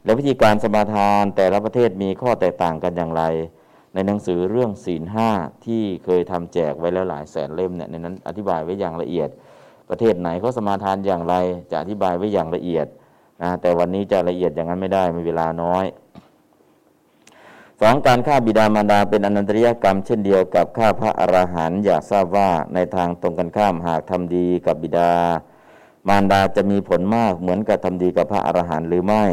[0.04, 3.22] และวิธีการสมาทานแต่ละประเทศมีข้อแตกต่างกันอย่างไร
[3.94, 5.30] ในหนังสือเรื่องศีลห้า
[5.66, 9.28] ที่เคยทำแจกไว้แล้วหลายแสนเล่มเนี่ยในนั้นอธิบายไว้อย่างละเอียด
[9.90, 11.34] ประเทศไหนเขาสมาทานอย่างไร
[11.70, 12.86] จะอธิบายไว้อย่างละเอียด
[13.42, 15.84] นะแต่วันนี้จะละเอียดอย่างนั้นไม่ได้มีเวลาน้อย
[17.80, 25.10] สองการฆ่าบิดามารดาเป็นอนันตริยกรรมเช่นเดียวกับฆ่าพระอรหันต์อยากทราบว่าในทางตรงกันข้ามหากทำดีกับบิดา
[26.08, 29.24] มารดาจะมีผลมากเหมือนกับทำดีกับพระอรหันต์หรือไม่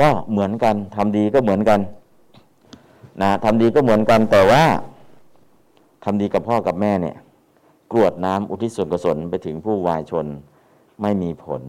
[0.00, 1.80] ก็เหมือนกันทำดีก็เหมือนกัน
[3.22, 4.62] นะทำดีก็เหมือนกันแต่ว่า
[6.04, 7.16] ทำดีกับพ่อกับแม่เนี่ย
[7.92, 10.26] กรวดน้ำอุทิศส่วนกุศลไปถึงผู้วายชน
[11.02, 11.62] ไม่มีผล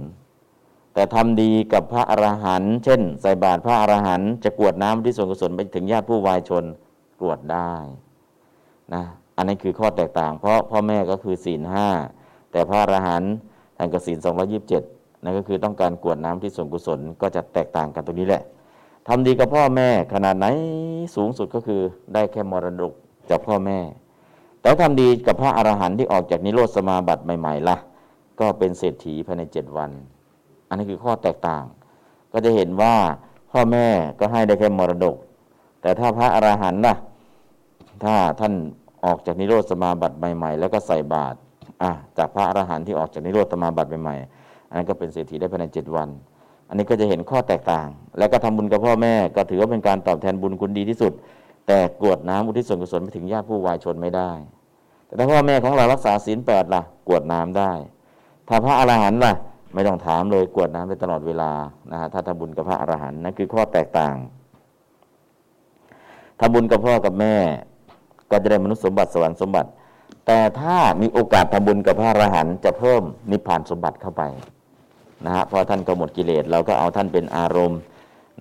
[0.93, 6.63] แต่ทำดีกับพระอรหันต์เช่น ใส่บาตรพระอรหันต์จะกรวดน้ำอุทิศส่วนกุศลไปถึงญาติผู้วายชน
[7.19, 7.73] กรวดได้
[8.93, 9.03] นะ
[9.37, 11.87] อันนี้คือข้อแตกต่าง เพราะพ่อแม่ก็คือศีลห้า
[12.51, 13.31] แต่พระอรหันต์
[13.77, 14.83] ท่านก็ศีลสองยิบเจ็ด
[15.23, 18.43] นั่นก็คือต้องการกรวดน้ำที่ส่วนกุศลก็จะแตกต่างกันตรงนี้แหละ
[19.07, 20.45] ทำดีกับพ่อแม่ขนาดไหน
[21.15, 21.81] สูงสุดก็คือ
[22.13, 22.93] ได้แค่มรดก
[23.29, 23.79] จากพ่อแม่
[24.61, 27.77] แต่ทำดีกับพระอรหันต์ที่ออกจากนิโรธสมาบัติใหม่ ๆละ่ะ
[28.39, 29.91] ก็เป็นเศรษฐีภายในเจ็ดวัน
[30.71, 31.63] อันนี้คือข้อแตกต่าง
[32.33, 32.95] ก็จะเห็นว่า
[33.51, 33.87] พ่อแม่
[34.19, 35.15] ก็ให้ได้แค่มรดก
[35.81, 36.95] แต่ถ้าพระอรหันต์ล่ะ
[38.03, 38.53] ถ้าท่าน
[39.05, 41.37] ออกจากนิโรธสมาบัติใหม่ ๆ แล้วก็ใส่บาตร
[41.83, 46.09] อะจากพระอรหันต์ที่ออกจากนิโรธสมาบัติใหม่ๆอันนั้นก็เป็นเศรษฐีได้ภายในเจ็ดวัน
[46.69, 47.87] อันนี้ก็จะเห็นข้อแตกต่าง
[48.17, 51.13] แล้วก็ทำบุญกับพ่อแม่ก็ถือว่าเป็นการตอบแทนบุญคุณดีที่สุด
[51.67, 54.31] แต่กวดน้ำอุทิศส่วนกุศลไปถึงญาติผู้วายชนไม่ได้
[55.05, 57.71] แต่ถ้าพ่อแม่ของเรารักษาศีลแปดล่ะ กวดน้ำได้
[58.47, 59.33] ถ้าพระอรหันต์ล่ะ
[59.73, 61.51] ไม่ต้องถามเลยกวดน้ำได้ตลอดเวลา
[61.91, 64.15] นะฮะถ้าทำบุญกับพระอรหันต์นั่นคือข้อแตกต่าง
[66.39, 67.35] ทำบุญกับพ่อกับแม่
[68.31, 69.69] ก็จะได้มนุษย์สมบัติสวรรค์สมบัติ
[70.27, 74.23] แต่ถ้ามีโอกาสทำบุญกับพระอรหันต์จะเพิ่มนิพพานสมบัติเข้าไป
[75.25, 77.79] นะฮะพอท่านก็หมดกิเลสเราก็เอาท่านเป็นอารมณ์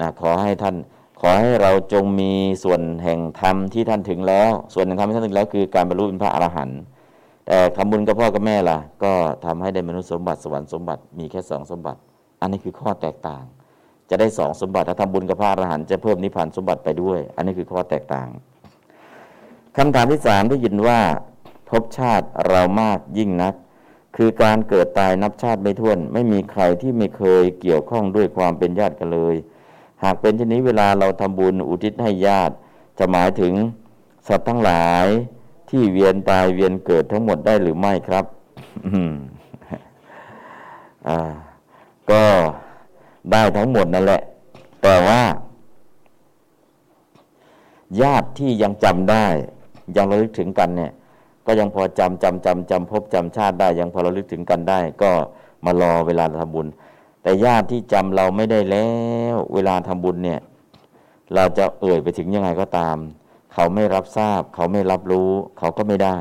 [0.00, 0.76] นะขอให้ท่าน
[1.20, 2.32] ขอให้เราจงมี
[2.64, 6.78] ส่วนแห่งธรรมที่ท่านถึงแล้ว ส่วนแห่งธรรมที่ท่านถึงแล้วคือการบรรลุเป็นพระอรหันต์
[7.52, 9.12] แต่ทำบุญกับพ่อกับแม่ล่ะ ก็
[9.44, 12.00] ทำให้ได้มนุษย์สมบัติสวรรค์สมบัติมีแค่สองสมบัติ
[12.40, 13.42] อันนี้คือข้อแตกต่าง
[14.10, 18.28] จะได้สองสมบัติถ้าทำบุญกับพระอรหันต์จะเพิ่มนิพพานสมบัติไปด้วย อันนี้คือข้อแตกต่าง
[19.76, 21.00] คำถามที่สามได้ยินว่า
[21.70, 23.54] พบชาติเรามากยิ่งนัก
[24.16, 29.36] คือการเกิดตายนับชาติไม่ถ้วน ไม่มีใครที่ไม่เคยเกี่ยวข้องด้วยความเป็นญาติกันเลย
[30.02, 32.54] หากเป็นเช่นนี้เวลาเราทำบุญอุทิศให้ญาติ
[32.98, 33.52] จะหมายถึง
[34.28, 35.06] สัตว์ทั้งหลาย
[35.70, 38.24] ที่เวียนตายเวียนเกิดทั้งหมดได้หรือไม่ครับ
[42.10, 42.22] ก็
[43.32, 44.22] ได้ทั้งหมดนั่นแหละ
[44.82, 45.22] แต่ว่า
[48.02, 49.26] ญาติที่ยังจำได้
[49.96, 50.92] ยังระลึกถึงกันเนี่ย
[51.46, 55.10] ก็ยังพอจำจำจำจำพบจำชาติได้ ยังพอระลึกถึงกันได้ ก็
[55.64, 56.66] มารอเวลาทำบุญ
[57.22, 58.88] แต่ญาติที่จำเราไม่ได้แล้
[59.34, 60.40] ว เวลาทำบุญเนี่ย
[61.34, 62.96] เราจะเอ่ยไปถึงยังไงก็ตาม
[63.54, 66.16] เขาไม่รับทราบ เขาไม่รับรู้ เขาก็ไม่ได้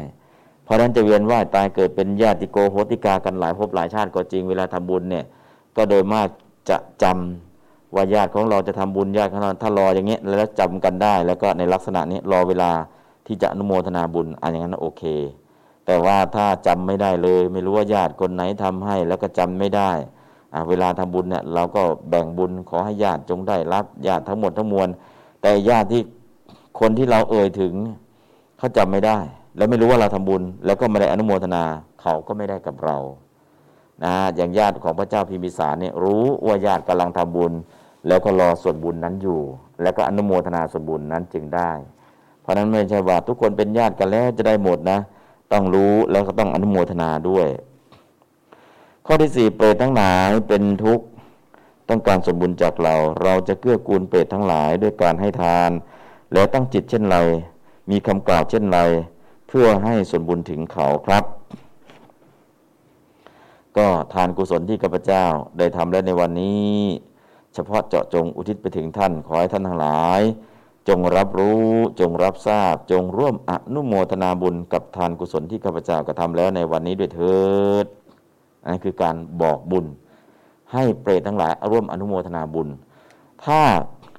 [0.63, 5.25] เพราะนั้นจะเวียนว่ายตายเกิดเป็นญาติโกโหติกากันหลายภพหลายชาติก็จริงเวลาทำบุญเนี่ย
[5.75, 6.27] ก็โดยมาก
[6.69, 12.71] จะจำว่าญาติของเราจะทำบุญญาติของเราถ้ารออย่างเงี้ยแล้วจำกันได้ แล้วก็ในลักษณะนี้รอเวลา
[13.25, 15.03] ที่จะอนุโมทนาบุญอันอย่างนั้นโอเค
[15.85, 19.91] แต่ว่าถ้าจำไม่ได้เลย ไม่รู้ว่าญาติคนไหนทำให้แล้วก็จำไม่ได้
[20.69, 24.87] เวลาทำบุญเนี่ยเราก็แบ่งบุญขอให้ญาติจงได้รับญาติทั้งหมดทั้งมวล
[25.41, 26.01] แต่ญาติที่
[26.79, 27.73] คนที่เราเอ่ยถึง
[28.57, 29.17] เขาจำไม่ได้
[29.57, 31.63] แล้วไม่รู้ว่าเราทำบุญ แล้วก็ไม่ได้อนุโมทนา
[32.01, 32.97] เขาก็ไม่ได้กับเรา
[34.03, 37.53] นะอย่างญาติของพระเจ้าพิมพิสารเนี่ยรู้ว่าญาติกำลังทำบุญ
[38.07, 39.39] แล้วก็รอส่วนบุญนั้นอยู่
[39.81, 41.71] แล้วก็อนุโมทนาส่วนบุญนั้นจึงได้
[42.41, 44.99] เพราะนั้นไม่ใช่ว่าทุกคนเป็นญาติกันแล้วจะได้หมดนะ
[45.51, 47.47] ต้องรู้แล้วก็ต้องอนุโมทนาด้วย
[49.05, 51.05] ข้อที่สี่เปรตทั้งหลายเป็นทุกข์
[51.89, 55.71] ต้องการสมบุญจากเรา เราจะเกื้อกูลเปรตทั้งหลายด้วยการให้ทาน
[56.33, 57.17] แล้วตั้งจิตเช่นไร
[57.89, 58.79] มีคำกล่าวเช่นไร
[59.47, 61.23] เพื่อให้ส่วนบุญถึงเขาครับ
[63.77, 65.25] ก็ทานกุศลที่ข้าพเจ้า
[65.57, 66.73] ได้ทำแล้วในวันนี้
[67.53, 70.21] เฉพาะเจาะจงอุทิศไปถึงท่านขอให้ท่านทั้งหลาย
[70.87, 71.67] จงรับรู้
[71.99, 77.39] จงรับทราบ จงร่วมอนุโมทนาบุญกับทานกุศลที่ข้าพเจ้ากระทำแล้วในวันนี้ด้วยเถิ
[77.83, 77.85] ด
[78.63, 79.85] อันนี้คือการบอกบุญ
[80.73, 82.67] ให้เปรตทั้งหลายร่วมอนุโมทนาบุญ
[83.45, 83.61] ถ้า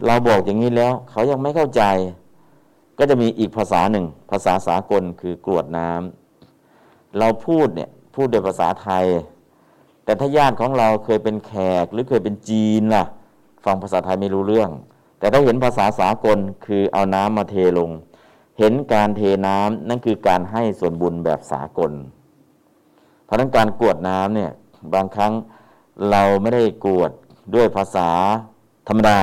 [0.06, 1.82] เราบอกอย่างนี้แล้ว เขายังไม่เข้าใจ
[2.98, 9.06] ก็จะมีอีกภาษาหนึ่ง ภาษาสากลคือกรวดน้ำเราพูดเนี่ยพูดโดยภาษาไทย
[10.05, 11.52] แต่ถ้าญาติของเราเคยเป็นแข
[11.85, 13.05] กหรือเคยเป็นจีนล่ะ
[13.64, 14.70] ฟังภาษาไทยไม่รู้เรื่อง
[15.18, 17.90] แต่ถ้าเห็นภาษาสากลคือเอาน้ำมาเทลง
[18.59, 21.93] เห็นการเทน้ำนั่นคือการให้ส่วนบุญแบบสากล
[23.24, 24.51] เพราะนั้นการกรวดน้ำเนี่ย
[24.94, 25.32] บางครั้ง
[26.10, 27.10] เราไม่ได้กรวด
[27.55, 28.10] ด้วยภาษา
[28.89, 29.18] ธรรมดา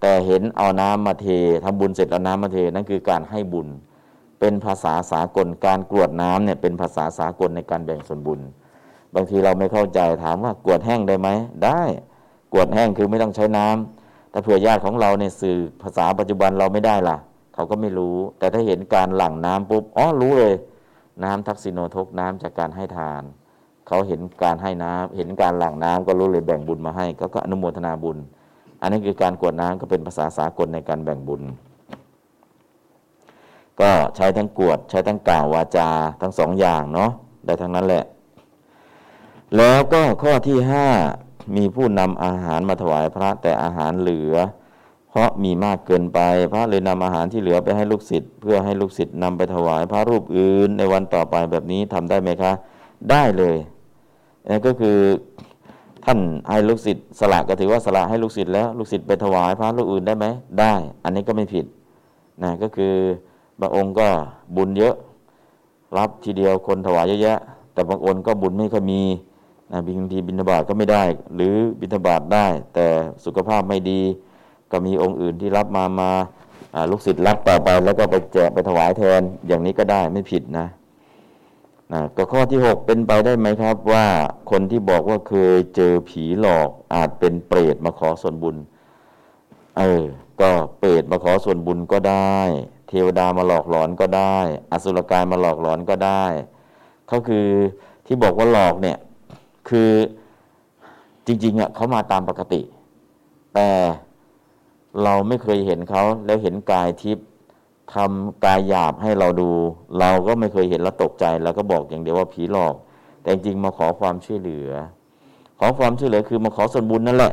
[0.00, 1.26] แต่เห็นเอาน้ำมาเท
[1.64, 3.68] ทำบุญเสร็จเอาน้ำมาเทนั่นคือการให้บุญ
[4.40, 8.40] เป็นภาษาสากลการกรวดน้ำเนี่ยเป็นภาษาสากลในการแบ่งส่วนบุญ
[9.14, 11.28] บางทีเราไม่เข้าใจถามว่ากรวดแห้งได้ไหม
[11.64, 11.82] ได้
[12.52, 17.16] กรวดแห้งคือไม่ต้องใช้น้ำถ้าเผื่อญาติของเราเนี่ยสื่อภาษาปัจจุบันเราไม่ได้ล่ะ
[17.54, 20.54] เขาก็ไม่รู้ แต่ถ้าเห็นการหลั่งน้ำปุ๊บอ๋อรู้เลย
[21.24, 23.22] น้ำทักษิโนทกน้ำจากการให้ทาน
[23.88, 28.18] เขาเห็นการให้น้ำเห็นการหลั่งน้ำก็รู้เลยแบ่งบุญมาให้ก็ก็อนุโมทนาบุญ
[28.80, 31.42] อันนี้คือการกวดน้ำก็เป็นภาษาสากลในการแบ่งบุญ
[33.80, 35.88] ก็ใช้ทั้งกวดใช้ทั้งกล่าววาจา
[36.20, 37.10] ทั้งสองอย่างเนาะ
[37.46, 38.04] ได้ทั้งนั้นแหละ
[39.56, 40.88] แล้วก็ข้อที่ห้า
[41.56, 44.34] มีผู้นำอาหารมาถวายพระแต่อาหารเหลือ
[45.10, 46.20] เพราะมีมากเกินไป
[46.52, 52.52] พระเลยนำอาหารที่เหลือไปให้ลูกศิษย์เพื่อให้ลูกศิษย์นำไปถวายพระรูปอื่นในวันต่อไปแบบนี้ทำได้ไหมคะ
[53.10, 53.56] ได้เลย
[54.50, 54.98] นั่นก็คือ
[56.04, 56.18] ท่าน
[56.48, 60.26] ให้ลูกศิษย์สละก็ถือว่าสละให้ลูกศิษย์แล้วลูกศิษย์ไปถวายพระรูปอื่นได้ไหม
[60.60, 60.74] ได้
[61.04, 61.64] อันนี้ก็ไม่ผิด
[62.42, 62.94] นะก็คือ
[63.60, 64.08] บางองค์ก็
[64.56, 64.94] บุญเยอะ
[65.96, 67.38] รับทีเดียวคนถวายเยอะแยะ
[67.72, 69.02] แต่บางองค์ก็บุญไม่ค่อยมี
[69.70, 71.02] นะบางทีบิณฑบาตก็ไม่ได้
[71.34, 72.86] หรือบิณฑบาตได้ แต่
[73.24, 74.00] สุขภาพไม่ดี
[74.72, 76.10] ก็มีองค์อื่นที่รับมามา
[76.90, 80.66] ลูกศิษย์รับต่อไปแล้วก็ไปแจกไปถวายแทนอย่างนี้ก็ได้ไม่ผิดนะ
[81.92, 84.06] นะก็ข้อที่ 6 เป็นไปได้ไหมครับว่า
[84.50, 88.56] คนที่บอกว่าเคยเจอผีหลอกอาจเป็นเปรตมาขอส่วนบุญ
[89.78, 90.04] เออ
[90.40, 92.38] ก็เปรตมาขอส่วนบุญก็ได้
[92.88, 94.36] เทวดามาหลอกหลอนก็ได้
[94.72, 96.24] อสุรกายมาหลอกหลอนก็ได้
[97.08, 97.46] เขาคือ
[98.06, 98.98] ที่บอกว่าหลอกเนี่ย
[99.68, 99.90] คือ
[101.26, 102.60] จริงๆอะเขามาตามปกติ
[103.54, 103.68] แต่
[105.02, 107.26] เราไม่เคยเห็นเขาแล้วเห็นกายทิพย์
[107.94, 109.50] ทำกายหยาบให้เราดู
[109.98, 112.74] เราก็ไม่เคยเห็นแล้วตกใจเราก็บอกอย่างเดียวว่าผีหลอก
[113.20, 114.70] แต่จริงมาขอความช่วยเหลือ
[115.58, 117.32] ขอความช่วยเหลือคือมาขอส่วนบุญนั่นแหละ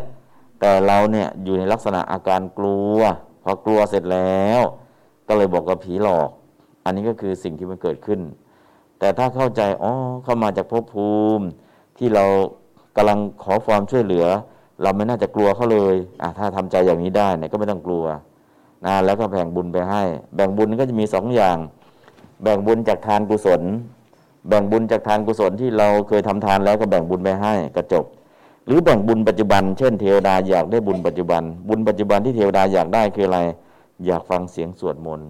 [0.60, 2.98] แต่เราเนี่ยอยู่ในลักษณะอาการกลัว
[3.44, 4.62] พอกลัวเสร็จแล้ว
[5.28, 6.30] ก็เลยบอกว่าผีหลอก
[6.86, 8.20] อันนี้ก็คือสิ่งที่มันเกิดขึ้น
[9.00, 9.94] แต่ถ้าเข้าใจอ๋อ
[10.24, 11.46] เข้ามาจากภพภูมิ
[11.98, 12.26] ที่เรา
[12.96, 14.26] กำลังขอความช่วยเหลือ
[14.82, 18.06] เราไม่น่าจะกลัวเขาเลยอะถ้าทำใจอย่างนี้ได้เนี่ยก็ไม่ต้องกลัว
[18.86, 20.02] นะแล้วก็แบ่งบุญไปให้
[20.36, 21.58] แบ่งบุญก็จะมีสองอย่าง
[22.44, 23.62] แบ่งบุญจากทานกุศล
[24.48, 28.06] แบ่งบุญจากทานกุศลที่เราเคยทำทานแล้วก็แบ่งบุญไปให้กระจบ
[28.66, 33.40] หรือแบ่งบุญปัจจุบัน เช่นเทวดาอยากได้บุญปัจจุบัน บุญปัจจุบันที่เทวดาอยากได้คืออะไร
[34.06, 35.30] อยากฟังเสียงสวดมนต์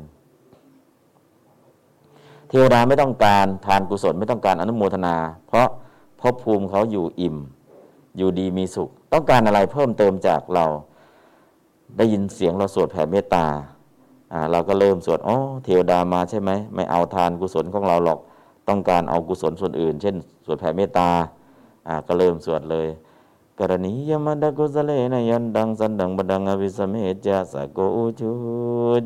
[2.50, 5.16] เทวดาไม่ต้องการทานกุศลไม่ต้องการอนุโมทนา
[5.48, 5.68] เพราะ
[6.22, 7.36] ภพภูมิเขาอยู่อิ่ม
[8.18, 10.66] อยู่ดีมีสุข ต้องการอะไรเพิ่มเติมจากเรา
[11.96, 13.46] ได้ยินเสียงเราสวดแผ่เมตตา
[14.34, 18.20] อ่าเราก็เริ่มสวดอ๋อเทวดามาใช่ไหมไม่เอาทานกุศลของเราหรอก
[18.68, 20.16] ต้องการเอากุศลส่วนอื่น เช่น
[20.46, 21.10] สวดแผ่เมตตา
[21.88, 22.88] อ่าก็เริ่มสวดเลย
[23.60, 26.96] กรณียมัตถกุสเลนะ ยันตังสันตัง ปะทังอภิสเม
[27.26, 28.30] จจะ สักโกอุชู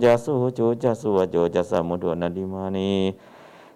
[0.04, 2.92] จะสุหุชูจะสุวโจ จัสสะ มุทุ อนติมานี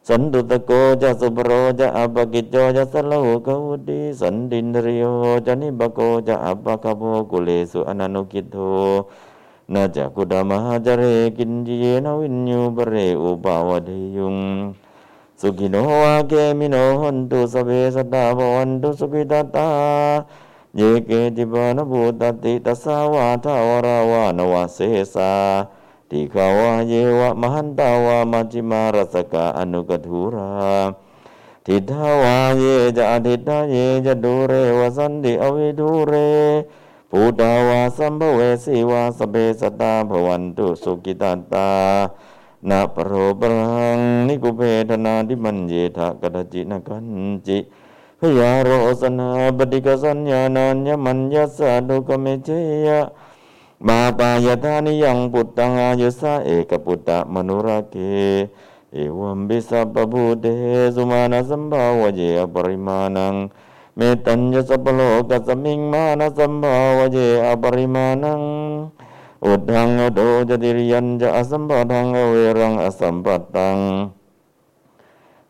[0.07, 0.71] สันตุสสโก
[1.01, 3.13] จะสุภโรจะอัปปกิจโจจะสัลลหุ
[3.45, 5.03] กวุตติ สันตินทริโย
[5.45, 7.01] จะนิปโกจะอัปปคัพโภ
[7.31, 8.57] กุเลสุอนนุคิทโธ
[9.73, 11.03] นะ จะ ขุททัง สมาจเร
[11.37, 14.37] กิญจิ เยนะ วิญญู ปเรอุปวเทยยุง
[15.39, 19.69] สุขิโนวาเขมิโน โหนตุ สัพเพ สัตตา ภวันตุสุขิตัตตา
[20.75, 24.77] เยเกจิ ปาณภูตัตถิตสาวา ถาวราวา อนวเส
[25.15, 25.31] สา
[26.15, 30.51] ติขาวาเยวะมหันตาวามัจิมารสกะอนุกทุรา
[31.65, 32.63] ทิทาวาเย
[32.97, 33.75] จะอทิตาเย
[34.05, 36.13] จะดูเรวสันติอวิดูเร
[37.11, 41.23] ปูตาวาสัมภเวสีวาสเบสตาภวันตุสุกิต
[41.53, 41.69] ตา
[42.69, 47.05] นาปโรปรังนิกุเพทนาทิมันเยทะกตจินกัน
[47.47, 47.57] จิ
[48.19, 48.69] พยาโร
[49.01, 52.49] สนาบดิกสัญญานัญญมัญญสาดุกเมเจ
[52.87, 53.01] ยะ
[53.87, 57.95] มาปายธานิยังปุตตังอายุสาเอกปุตตะมนุรเก
[58.93, 60.45] เอวัมบิสัพพุเต
[60.95, 63.35] สุมาณสัมภาวเยอปริมาณัง
[63.95, 68.41] เมตัญญสัพโลกัสมิงมานะสัมภาวเยอปริมาณัง
[69.45, 70.19] อุดังอโด
[70.49, 73.77] จติริยันจะอสัมปทังอเวรังอสัมปตัง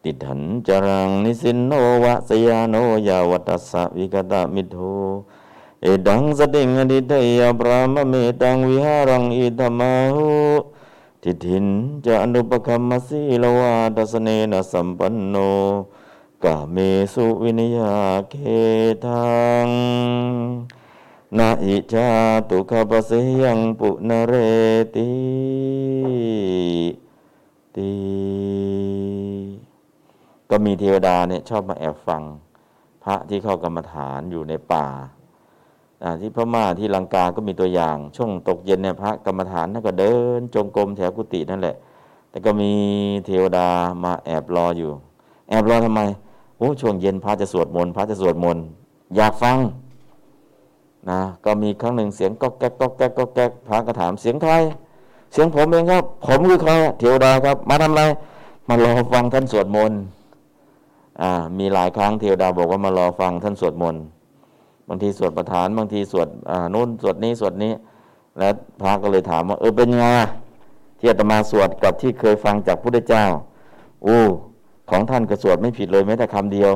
[0.03, 1.71] ติถันจรังนิสินโน
[2.03, 2.75] วะสยาโน
[3.07, 4.77] ยาวัตสะวิกตามิโท
[5.87, 10.29] เอดังสติงอดิเตยปรามเมตังวิหารังอิธมาหุ
[11.21, 11.65] ทิทิน
[12.05, 15.35] จะอนุปคัมมสีลวาทัสเนนะสัมปันโน
[16.43, 16.77] กาเม
[17.13, 17.95] สุวินยา
[18.29, 18.33] เก
[19.05, 19.35] ทั
[19.65, 19.67] ง
[21.37, 22.09] นาอิจา
[22.49, 24.33] ตุขปเสยังปุนเร
[24.95, 25.11] ติ
[27.75, 27.91] ตี
[30.49, 32.23] ก็มีเทวดาเนี่ยชอบมาแอบฟัง
[33.03, 34.87] พระที่เข้ากรรมฐานอยู่ในป่า
[36.21, 41.75] ที่พม่าที่ลังกาก็มีตัวอย่าง ช่วงตกเย็นเนี่ยพระกรรมฐานท่านก็เดิน จงกรมแถวกุฏินั่นแหละ
[42.29, 42.71] แต่ก็มี
[43.25, 43.67] เทวดา
[44.03, 44.91] มาแอบรออยู่
[45.49, 46.01] แอบรอทำไม
[46.57, 48.63] โอ้ช่วงเย็นพระจะสวดมนต์พระจะสวดมนต์
[49.15, 49.57] อยากฟัง
[51.09, 54.53] นะก็มีครั้งหนึ่งเสียงก็แก๊กก็แก๊กก็แก๊กพระก็ถามเสียงใคร
[55.33, 58.03] เสียงผมเองครับ ผมคือใครเทวดาครับ มาทำอะไร
[58.67, 59.99] มารอฟังท่านสวดมนต์
[61.21, 64.01] อ่ามีหลายครั้งเทวดาบอกว่ามารอฟังท่านสวดมนต์
[64.89, 67.71] บางทีสวดประธาน บางทีสวดอ่านู้นสวดนี้สวดนี้
[68.39, 70.03] แล้วพระก็เลยถามว่าเออเป็นไง
[70.99, 73.25] ที่อาตมาสวดกับที่เคยฟังจากพระพุทธเจ้า
[74.03, 74.19] โอ้
[74.89, 76.71] ของท่านก็สวดไม่ผิดเลยแม้แต่คำเดียว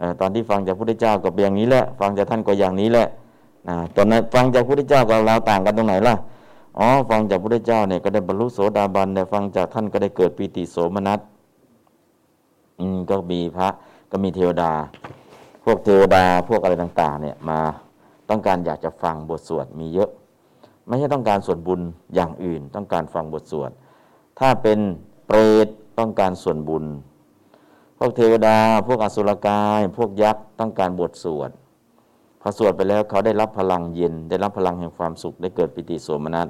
[0.00, 3.06] อตอนที่ฟังจากพระพุทธเจ้าก็เป็นอย่างนี้แหละ ฟังจากท่านก็อย่างนี้แหละ
[3.68, 6.14] นะตอนนั้นฟังจากพระพุทธเจ้ากับเราต่างกันตรงไหนล่ะ
[6.78, 11.20] อ๋อฟังจากพระพุทธเจ้าเนี่ยก็ได้บรรลุโสดาบันแต่ฟังจากท่านก็ได้เกิดปีติโสมนัส
[12.80, 13.68] อืมก็มีพระ
[14.10, 14.72] ก็มีเทวดา
[15.64, 17.60] พวกเทวดาพวกอะไรต่างๆเนี่ยมา
[18.30, 20.10] ต้องการอยากจะฟังบทสวดมีเยอะ
[20.86, 21.80] ไม่ใช่ต้องการส่วนบุญ
[22.14, 23.70] อย่างอื่น ต้องการฟังบทสวด
[24.38, 24.78] ถ้าเป็น
[25.26, 25.68] เปรต
[25.98, 26.84] ต้องการส่วนบุญ
[27.98, 28.56] พวกเทวดา
[28.86, 31.50] พวกอสุรกาย พวกยักษ์ต้องการบทสวด
[32.40, 36.48] พอสวดไปแล้วเขาได้รับพลังเย็น ได้รับพลังแห่งความสุขได้เกิดปิติสมนัส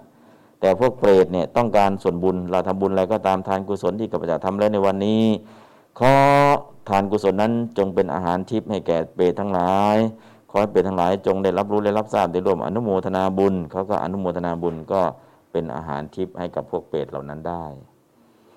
[0.60, 5.22] แต่พวกเปรตเนี่ยต้องการส่วนบุญเราทำบุญอะไรก็ตามทานกุศลที่กับพระจาทำแล้วในวันนี้
[5.98, 6.14] ขอ
[6.88, 9.96] ทานกุศลนั้นจงเป็นอาหารทิพย์ให้แก่เปรตทั้งหลาย
[10.50, 15.00] ขอให้เปรตทั้งหลายจงได้รับรู้ได้รับทราบได้ร่วมอนุโมทนาบุญเขาก็อนุโมทนาบุญก็
[15.52, 17.64] เป็นอาหารทิพย์ให้กับพวกเปรตเหล่านั้นได้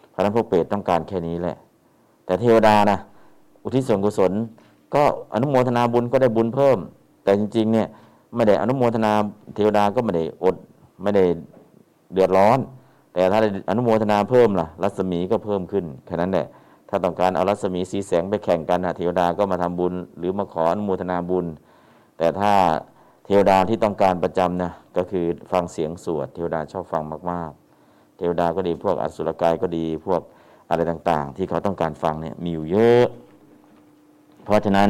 [0.09, 1.57] เพราะนั้นพวกเปรตต้องการแค่นี้แหละ
[2.25, 2.97] แต่เทวดานะ
[3.63, 4.31] อุทิศส่วนกุศล
[4.95, 5.03] ก็
[5.33, 6.77] อนุโมทนาบุญก็ได้บุญเพิ่ม
[7.23, 7.87] แต่จริงๆเนี่ย
[8.35, 9.11] ไม่ได้อนุโมทนา
[9.55, 10.55] เทวดาก็ไม่ได้อด
[11.01, 11.23] ไม่ได้
[12.13, 12.59] เดือดร้อน
[13.13, 16.47] แต่ถ้าได้อนุโมทนาเพิ่มล่ะรัศมีก็เพิ่มขึ้นแค่นั้นแหละ
[16.89, 21.45] ถ้าต้องการเอารัศมีสีแสงไปแข่งกันเทวดาก็มาทำบุญ หรือมาขออนุโมทนาบุญ
[22.17, 22.53] แต่ถ้า
[23.25, 30.21] เทวดาที่ต้องการประจำนะก็คือฟังเสียงสวดเทวดาชอบฟังมากๆ เทวดาก็ดีพวกอสุรกายก็ดีพวก
[30.69, 33.05] อะไรต่างๆ ที่เขาต้องการฟังเนี่ยมีอยู่เยอะ
[34.43, 34.89] เพราะฉะนั้น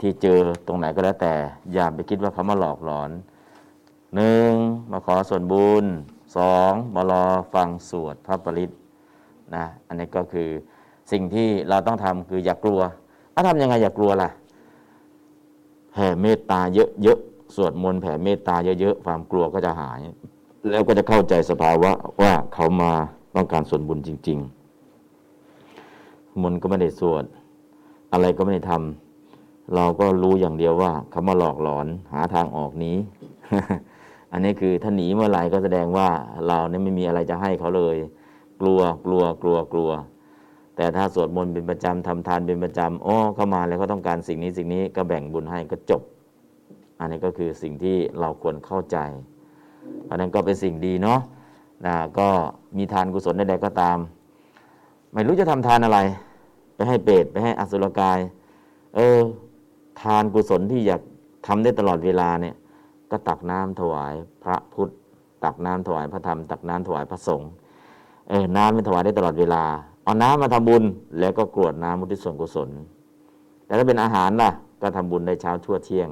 [0.00, 1.34] ที่เจอตรงไหนก็แล้วแต่
[1.72, 3.10] อย่าไปคิดว่าเขามาหลอกหลอน
[4.14, 4.50] หนึ่ง
[4.90, 5.84] มาขอส่วนบุญ
[6.36, 8.70] สองมารอฟังสวดพระปริต
[9.54, 10.48] นะอันนี้ก็คือ
[11.12, 12.80] สิ่งที่เราต้องทำคืออย่ากกลัว
[13.34, 14.30] ถ้าทำยังไงอย่ากกลัวล่ะ
[15.92, 16.60] แผ่เมตตา
[17.02, 20.00] เยอะๆสวดมนต์แผ่เมตตาเยอะๆความกลัวก็จะหาย
[20.70, 21.92] แล้วก็จะเข้าใจสภาวะ
[22.22, 22.92] ว่าเขามา
[23.34, 24.38] ต้องการส่วนบุญจริง
[25.24, 27.24] ๆ มนต์ก็ไม่ได้สวด
[28.12, 32.96] อะไรก็ไม่ได้ทำเราก็รู้อย่างเดียวว่าเขามาหลอกหลอนหาทางออกนี้
[34.32, 36.08] อันนี้คือถ้าหนีเมื่อไหร่ก็แสดงว่า
[36.46, 37.96] เราเนี่ยไม่มีอะไรจะให้เขาเลย
[38.60, 39.90] กลัวกลัวกลัวกลัว
[40.76, 46.02] แต่ถ้าสวดมนต์เป็นประจำทำทานเป็นประจำอ๋อเข้ามาแล้วก็ต้องการสิ่งนี้สิ่งนี้ก็แบ่งบุญให้ก็จบ
[47.00, 48.96] อันนี้ก็คือสิ่งที่เราควรเข้าใจ
[50.08, 51.20] อันนั้นก็เป็นสิ่งดีเนาะ
[51.86, 52.28] นะก็
[52.76, 53.98] มีทานกุศลใดๆก็ตาม
[55.12, 55.98] ไม่รู้จะทำทานอะไร
[56.74, 58.18] ไปให้เปรตไปให้อสุรกาย
[58.96, 59.18] เออ
[60.02, 61.00] ทานกุศลที่อยาก
[61.46, 62.54] ทำได้ตลอดเวลาเนี่ย
[63.10, 64.90] ก็ตักน้ำถวายพระพุทธ
[65.44, 67.50] ตักน้ำถวายพระธรรม ตักน้ำถวายพระสงฆ์
[68.28, 69.64] เออน้ำไม่ถวายได้ตลอดเวลา
[70.06, 70.84] เอาน้ำมาทำบุญ
[71.20, 72.70] แล้วก็กรวดน้ำมุทิส่วนกุศล
[73.64, 74.50] แต่ถ้าเป็นอาหารล่ะ
[74.82, 76.08] ก็ทำบุญได้เช้าชั่วเที่ยง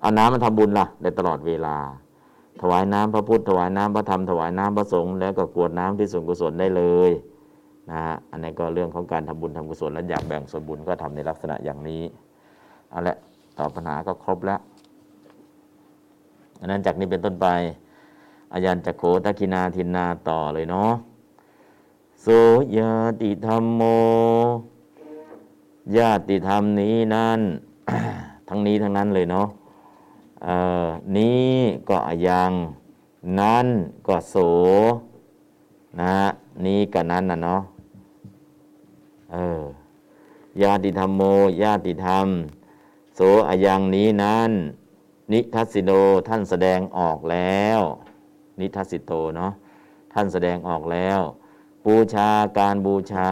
[0.00, 1.76] เอาน้ำมาทำบุญล่ะได้ตลอดเวลา
[2.60, 7.10] ถวายน้ำพระพุทธถวายน้ำพระธรรมถวายน้ำพระสงฆ์แล้วก็กรวดน้ำที่ส่วนกุศลได้เลย
[7.90, 12.02] นะฮะอันนี้ก็เรื่องของการทำบุญทำกุศลและอยากแบ่งส่วนบุญก็ทำในลักษณะอย่างนี้
[12.90, 13.16] เอาละ
[13.58, 14.60] ตอบปัญหาก็ครบแล้ว
[16.60, 17.46] อันนั้นจากนี้เป็นต้นไป
[18.52, 20.92] อาจารย์จักโขตะกินาทินนาต่อเลยเนาะ
[22.24, 22.28] โส
[22.78, 23.82] ยาติธรรมโม
[25.96, 27.40] ญาติธรรมนี้นั้น
[28.48, 29.48] ทั้งนี้ทั้งนั้นเลยเนาะ
[31.16, 31.50] นี้
[31.88, 31.96] ก็
[32.28, 32.52] ยัง
[33.40, 33.66] นั้น
[34.06, 34.36] ก็โส
[36.00, 36.16] นะ
[36.64, 37.62] นี้กับนั้นนะเนาะ
[39.32, 39.62] เออ
[40.62, 41.22] ญาติธรรมโม
[41.62, 42.26] ญาติธรรม
[43.16, 44.50] โสอายังนี้นั้น
[45.32, 45.90] นิทัสิโน
[46.28, 47.80] ท่านแสดงออกแล้ว
[48.60, 49.52] นิทัสิโตเนาะ
[50.12, 51.20] ท่านแสดงออกแล้ว
[51.86, 53.30] บูชาการบูชา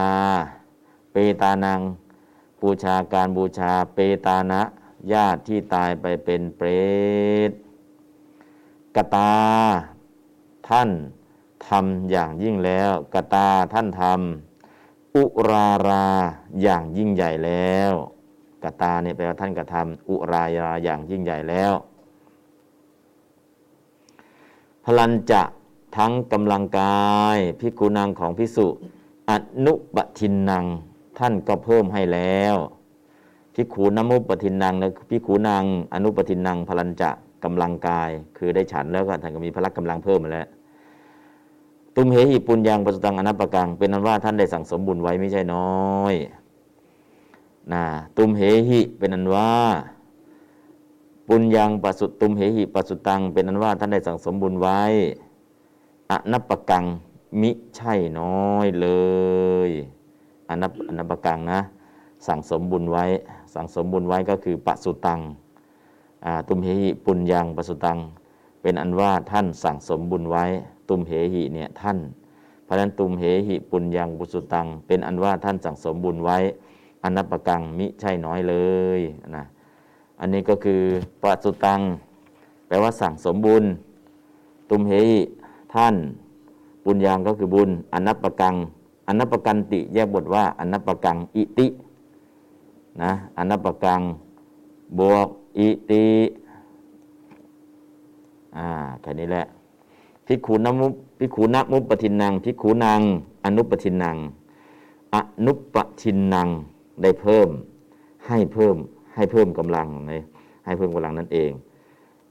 [1.12, 1.80] เปตานัง
[2.62, 4.62] บูชาการบูชา เปตานะ
[5.12, 6.68] ญาติที่ตายไปเป็นเปร
[7.48, 7.52] ต
[8.96, 9.34] กตา
[10.68, 10.90] ท่าน
[11.66, 16.06] ทำอย่างยิ่งแล้วกตาท่านทำอุรารา
[16.62, 17.92] อย่างยิ่งใหญ่แล้ว
[18.64, 21.72] กตาเนี่ยแปลว่าท่านกระทำอุรายาอย่างยิ่งใหญ่แล้ว
[24.84, 25.42] พลันจะ
[25.97, 28.66] ทั้งกำลังกายพิกุนังของพิสุ
[29.31, 29.32] อ
[29.65, 30.65] นุปทินนัง
[31.19, 32.56] ท่านก็เพิ่มให้แล้ว
[33.55, 37.10] พิขูนมุปทินนังนะพิขูนางอนุปทินนังพลัญจะ
[37.44, 40.48] กำลังกาย คือได้ฉันแล้วก็ท่านก็มีพละกำลังเพิ่มมาแล้ว
[41.94, 45.66] ตุมเหหิปุญญังปัสตังอนัปปกัง เป็นนั้นว่าท่านได้สั่งสมบุญไว้ไม่ใช่น้
[45.98, 46.15] อย
[47.73, 47.85] นะ
[48.16, 49.52] ตุมเหหิเป็นนั้นว่า
[51.28, 54.82] ปุญญังปัสุตุมเหหิปัสุตัง เป็นนั้นว่าท่านได้สั่งสมบุญไว้
[56.10, 56.85] อนัปปกัง
[57.40, 58.89] มิใช่น้อยเล
[59.68, 59.70] ย
[60.51, 61.60] อนัปอนัปปกังนะ
[62.26, 63.05] สั่งสมบุญไว้
[63.55, 65.20] สั่งสมบุญไว้ก็คือปสุตัง
[66.48, 67.98] ตุมเหหิปุญญังปสุตัง
[68.62, 70.44] เป็นอันว่าท่านสั่งสมบุญไว้
[70.89, 71.98] ตุมเหหิเนี่ยท่าน
[72.64, 76.39] เพราะนั้นตุมเหหิปุญญังปุสุตัง เป็นอันว่าท่านสั่งสมบุญไว้
[77.05, 78.55] อนัปปกังมิใช่น้อยเล
[78.98, 79.01] ย
[79.36, 79.44] นะ
[80.20, 80.82] อันนี้ก็คือ
[81.22, 81.80] ปสุตัง
[82.66, 83.64] แปลว่าสั่งสมบุญ
[84.70, 85.20] ตุมเหหิ
[85.74, 85.94] ท่าน
[86.84, 88.54] ปุญญังก็คือบุญอนัปปกัง
[89.08, 91.66] อนัปปกันติแยกบทว่าอนัปปกังอิติ
[93.02, 94.00] นะอนัปปกัง
[94.98, 95.28] บวก
[95.58, 96.06] อิติ
[98.56, 98.66] อ่า
[99.00, 99.44] แค่นี้แหละ
[100.26, 100.86] พิกขุนมุ
[101.18, 103.00] พิกขุนมุปทินนางพิกขุนาง
[103.44, 104.16] อนุปทินนาง
[105.14, 105.16] อ
[105.46, 106.48] นุปทินนาง
[107.02, 107.48] ได้เพิ่ม
[108.26, 108.76] ให้เพิ่ม
[109.14, 110.22] ให้เพิ่มกำลังเลย
[110.64, 111.50] ให้เพิ่มกำลังนั่นเอง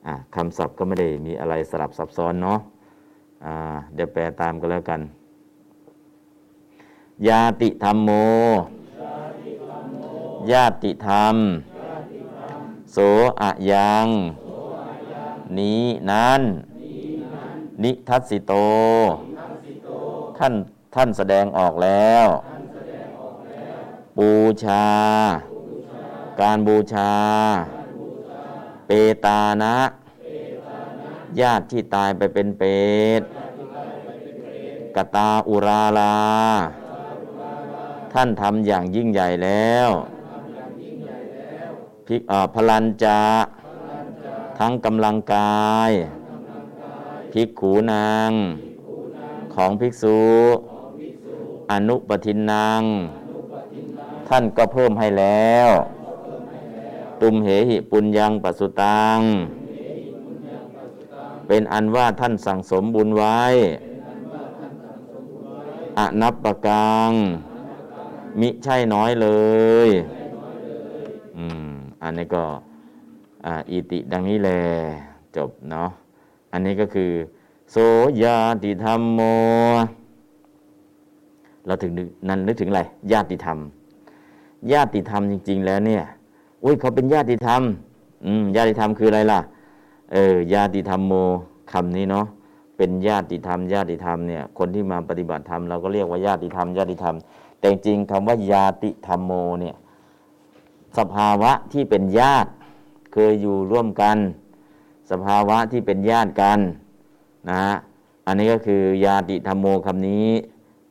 [0.05, 2.59] อ่าคำศัพท์ก็ไม่ได้มีอะไรสลับซับซ้อนเนาะ
[3.93, 5.01] เดี๋ยวแปลตามกันแล้วกัน
[7.27, 8.11] ยาติธรรมโม
[10.51, 11.35] ญาติธรรม
[12.93, 12.97] โส
[13.41, 14.07] อะยัง
[15.57, 16.41] นี้นั้น
[17.83, 18.53] นิทัสสิโต
[20.37, 20.53] ท่าน
[20.95, 22.27] ท่านแสดงออกแล้ว
[24.17, 24.31] บู
[24.63, 24.85] ชา
[26.41, 27.11] การบูชา
[28.87, 28.91] เป
[29.25, 29.75] ตานะ
[31.41, 32.67] ญาติที่ตายไปเป็นเปร
[33.19, 33.21] ต
[34.95, 36.15] กตาอุราลา
[38.13, 39.89] ท่านทำอย่างยิ่งใหญ่แล้ว
[42.05, 42.17] พิ
[42.53, 43.21] พลันจา
[44.59, 45.91] ทั้งกำลังกาย
[47.31, 48.31] ภิกขูนาง
[49.53, 50.19] ของภิกษุ
[51.71, 52.83] อนุปทินนาง
[54.27, 55.69] ท่านก็เพิ่มให้แล้ว
[57.21, 59.19] ตุมเหหิปุญญังปสุตัง
[61.47, 63.41] เป็นอันว่าท่านสั่งสมบุญไว้
[65.97, 67.11] อนับประกัง
[68.39, 69.27] มิใช่น้อยเล
[69.87, 69.89] ย
[71.37, 71.71] อืม
[72.03, 72.43] อันนี้ก็
[73.45, 74.49] อ่าอิติดังนี้แล
[75.35, 75.89] จบเนาะ
[76.51, 77.11] อันนี้ก็คือ
[77.71, 77.77] โส
[78.23, 79.21] ยาติธรรมโม
[81.65, 81.91] เราถึง
[82.29, 83.57] นั้นนึกถึงอะไรญาติธรรม
[84.71, 86.03] ญาติธรรมจริง ๆ แล้วเนี่ย
[86.63, 87.61] อุ้ยเขาเป็นญาติธรรม
[88.25, 89.39] อืมญาติธรรมคืออะไรล่ะ
[90.13, 91.13] เออญาติธรรมโม
[91.71, 92.25] คำนี้เนาะ
[92.77, 97.15] เป็นญาติธรรมญาติธรรมเนี่ยคนที่มาปฏิบัติธรรมเราก็เรียกว่าญาติธรรมญาติธรรม
[97.59, 99.31] แต่จริงคำว่าญาติธรรมโม
[99.61, 99.75] เนี่ย
[100.97, 102.49] สภาวะที่เป็นญาติ
[103.13, 104.17] เคยอยู่ร่วมกัน
[105.11, 106.59] สภาวะที่เป็นญาติกัน
[107.49, 107.75] นะฮะ
[108.27, 110.27] อันนี้ก็คือญาติธรรมโมคำนี้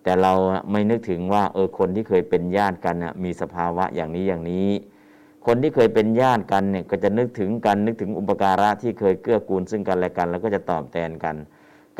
[0.03, 0.33] แต่เรา
[0.71, 4.69] ไม่นึกถึงว่าเออคนที่เคยเป็นญาติกันนะมีสภาวะอย่างนี้อย่างนี้
[5.47, 11.37] คนที่เคยเป็นญาติกันเนี่ยก็จะนึกถึงกันนึกถึงอุปการะที่เคยเกื้อกูลซึ่งกันและกัน แล้วก็จะตอบแทนกัน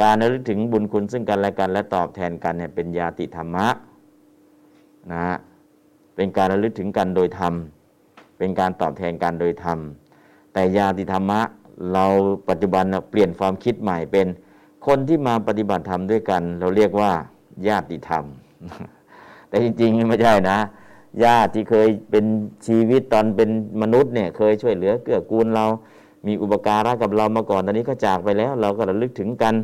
[0.01, 3.69] การนึกถึงบุญคุณซึ่งกันและกัน และตอบแทนกันเนี่ยเป็นญาติธรรมะ
[5.13, 5.37] นะฮะ
[6.17, 7.55] เป็นการระลึกถึงกันโดยธรรม
[8.39, 9.79] เป็นการตอบแทนกันโดยธรรม
[10.53, 11.41] แต่ญาติธรรมะ
[11.93, 12.05] เรา
[12.49, 14.27] ปัจจุบันเปลี่ยนความคิดใหม่เป็น
[14.87, 17.13] คนที่มาปฏิบัติธรรมด้วยกัน เราเรียกว่า
[17.69, 18.25] ญาติธรรม
[19.49, 20.59] แต่จริงๆไม่ใช่นะ
[21.25, 22.25] ญาติที่เคยเป็น
[22.67, 23.51] ชีวิตตอนเป็น
[23.83, 25.65] มนุษย์เนี่ยเคยช่วยเหลือเกื้อกูลเรา
[26.27, 29.55] มีอุปการะกับเรามาก่อนตอนนี้ก็จากไปแล้ว เราก็ระลึกถึงกัน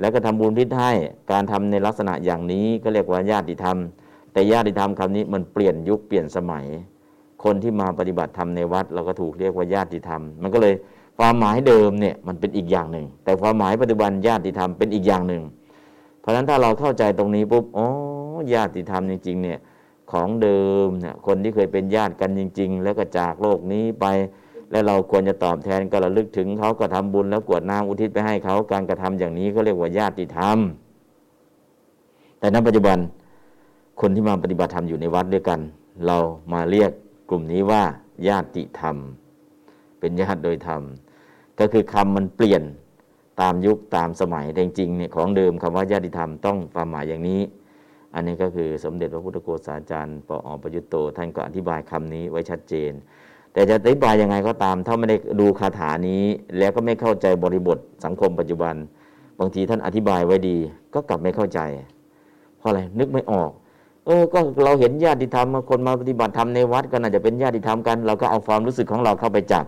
[0.00, 0.90] แล้วก็ทำบุญทิศให้
[1.30, 3.76] การทำในลักษณะอย่างนี้ก็เรียกว่าญาติธรรม
[4.32, 6.66] แต่ญาติธรรมคำนี้มันเปลี่ยนยุคเปลี่ยนสมัย
[7.44, 10.74] คนที่มาปฏิบัติธรรมในวัด เราก็ถูกเรียกว่าญาติธรรม มันก็เลย
[11.18, 15.42] ความหมายเดิมเนี่ยมันเป็นอีกอย่างหนึ่ง แต่ความหมายปัจจุบันญาติธรรมเป็นอีกอย่างหนึ่ง
[16.20, 17.86] เพราะฉะนั้นถ้าเราเข้าใจตรงนี้ปุ๊บอ๋อ
[18.54, 19.58] ญาติธรรมจริงๆเนี่ย
[20.12, 24.06] ของเดิมเนี่ยคนที่เคยเป็นญาติกันจริง ๆ แล้วก็จากโลกนี้ไป
[24.70, 30.58] แล้วเราควรจะตอบแทนก็ระลึกถึงเขาก็ทำบุญแล้วกวดน้ำอุทิศไปให้เขาการกระทำอย่างนี้ก็เรียกว่าญาติธรรม
[32.38, 32.98] แต่ณปัจจุบัน
[34.00, 35.60] คนที่มาปฏิบัติธรรมอยู่ในวัดด้วยกัน
[36.06, 36.16] เรา
[36.52, 36.90] มาเรียก
[37.30, 37.82] กลุ่มนี้ว่า
[38.28, 38.96] ญาติธรรม
[40.00, 40.82] เป็นญาติโดยธรรม
[41.58, 42.62] ก็คือคำมันเปลี่ยน
[43.40, 47.40] ตามยุคตามสมัยแต่จริงๆเนี่ยของเดิมคำว่าญาติธรรมต้องความหมายอย่างนี้
[48.14, 52.92] อันนี้ก็คือสมเด็จพระพุทธโฆษาจารย์ปออประยุตโต ท่านก็อธิบายคำนี้ไว้ชัดเจน
[53.52, 56.22] แต่จะอธิบายยังไงก็ตาม ถ้าไม่ได้ดูคาถานี้
[56.58, 58.74] แล้วก็ไม่เข้าใจบริบทสังคมปัจจุบัน
[59.38, 60.56] บางทีท่านอธิบายไว้ดี
[60.94, 61.60] ก็กลับไม่เข้าใจ
[62.58, 63.50] เพราะอะไรนึกไม่ออก
[64.06, 69.64] เออก็เราเห็นญาติธรรมคนมาปฏิบัติธรรมในวัดก็น่าจะเป็นญาติธรรมกัน เราก็เอาความรู้สึกของเราเข้าไปจับ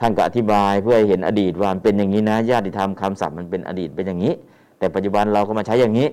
[0.00, 4.32] ท่านก็อธิบายเพื่อให้เห็นอดีตว่ามันเป็นอย่างนี้นะญาติธรรมคำศัพท์มันเป็นอดีตเป็นอย่างนี้
[4.78, 6.08] แต่ปัจจุบันเราก็มาใช้อย่างนี้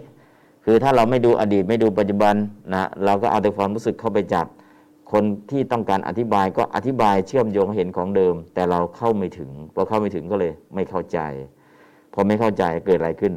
[0.65, 2.35] คือถ้าเราไม่ดูอดีตไม่ดูปัจจุบัน
[2.73, 4.47] นะเราก็เอาแต่ความรู้สึกเข้าไปจับ
[5.11, 11.19] คนที่ต้องการอธิบายก็อธิบายเชื่อมโยงเห็นของเดิม แต่เราเข้าไม่ถึงพอเข้าไม่ถึงก็เลยไม่เข้าใจ
[12.13, 13.33] พอไม่เข้าใจเกิดอะไรขึ้น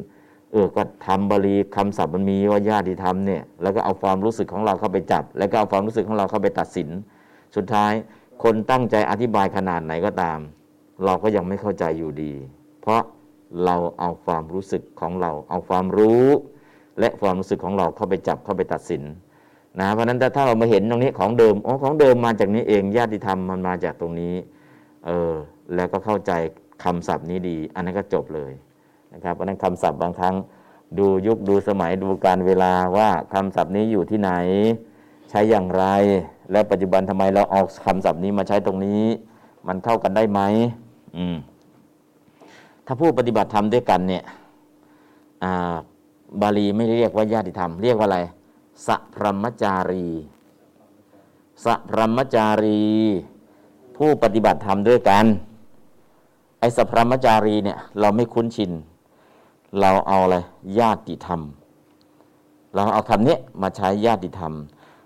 [0.52, 6.88] เออก็ทำบาลีคำศัพท์มันมีว่าญาติธรรมเนี่ยแล้วก็เอาความรู้สึกของเราเข้าไปจับ แล้วก็เอาความรู้สึกของเราเข้าไปตัดสิน
[7.56, 7.92] สุดท้าย
[8.42, 10.38] คนตั้งใจอธิบายขนาดไหนก็ตาม
[11.04, 12.32] เราก็ยังไม่เข้าใจอยู่ดี
[12.80, 13.02] เพราะ
[13.64, 16.26] เราเอาความรู้สึกของเรา เอาความรู้
[17.00, 19.02] และความรู้สึกของเราเข้าไปจับเข้าไปตัดสิน
[19.80, 24.34] นะเพราะนั้นถ้าเรามาเห็นตรงนี้ของเดิมอ๋อของเดิมมาจากนี้เองญาติธรรมมันมาจากตรงนี้
[25.06, 25.32] เออ
[25.74, 26.32] แล้วก็เข้าใจ
[26.84, 28.52] คำศัพท์นี้ดี อันนั้นก็จบเลย
[29.14, 30.34] นะครับเพราะนั้นคำศัพท์บางครั้ง
[30.98, 34.30] ดูยุคดูสมัยดูการเวลาว่าคำศัพท์นี้อยู่ที่ไหน
[35.30, 35.84] ใช้อย่างไร
[36.52, 39.02] และปัจจุบันทำไมเราเอาคำศัพท์นี้มาใช้ตรงนี้
[39.68, 40.40] มันเข้ากันได้ไหม
[41.16, 41.36] อืม
[42.86, 44.22] ถ้าผู้ปฏิบัติธรรมด้วยกันเนี่ย
[45.44, 45.74] อ่า
[46.40, 48.18] บาลีไม่เรียกว่าญาติธรรม เรียกว่าอะไร
[48.86, 50.06] สัพรมจารี
[51.64, 52.82] สัพรมจารี
[53.96, 55.24] ผู้ปฏิบัติธรรมด้วยกัน
[56.60, 58.70] ไอ้สัพรมจารีเนี่ยเราไม่คุ้นชิน
[59.80, 60.36] เราเอาอะไร
[60.78, 61.40] ญาติธรรม
[62.74, 64.52] เราเอาคำนี้มาใช้ญาติธรรม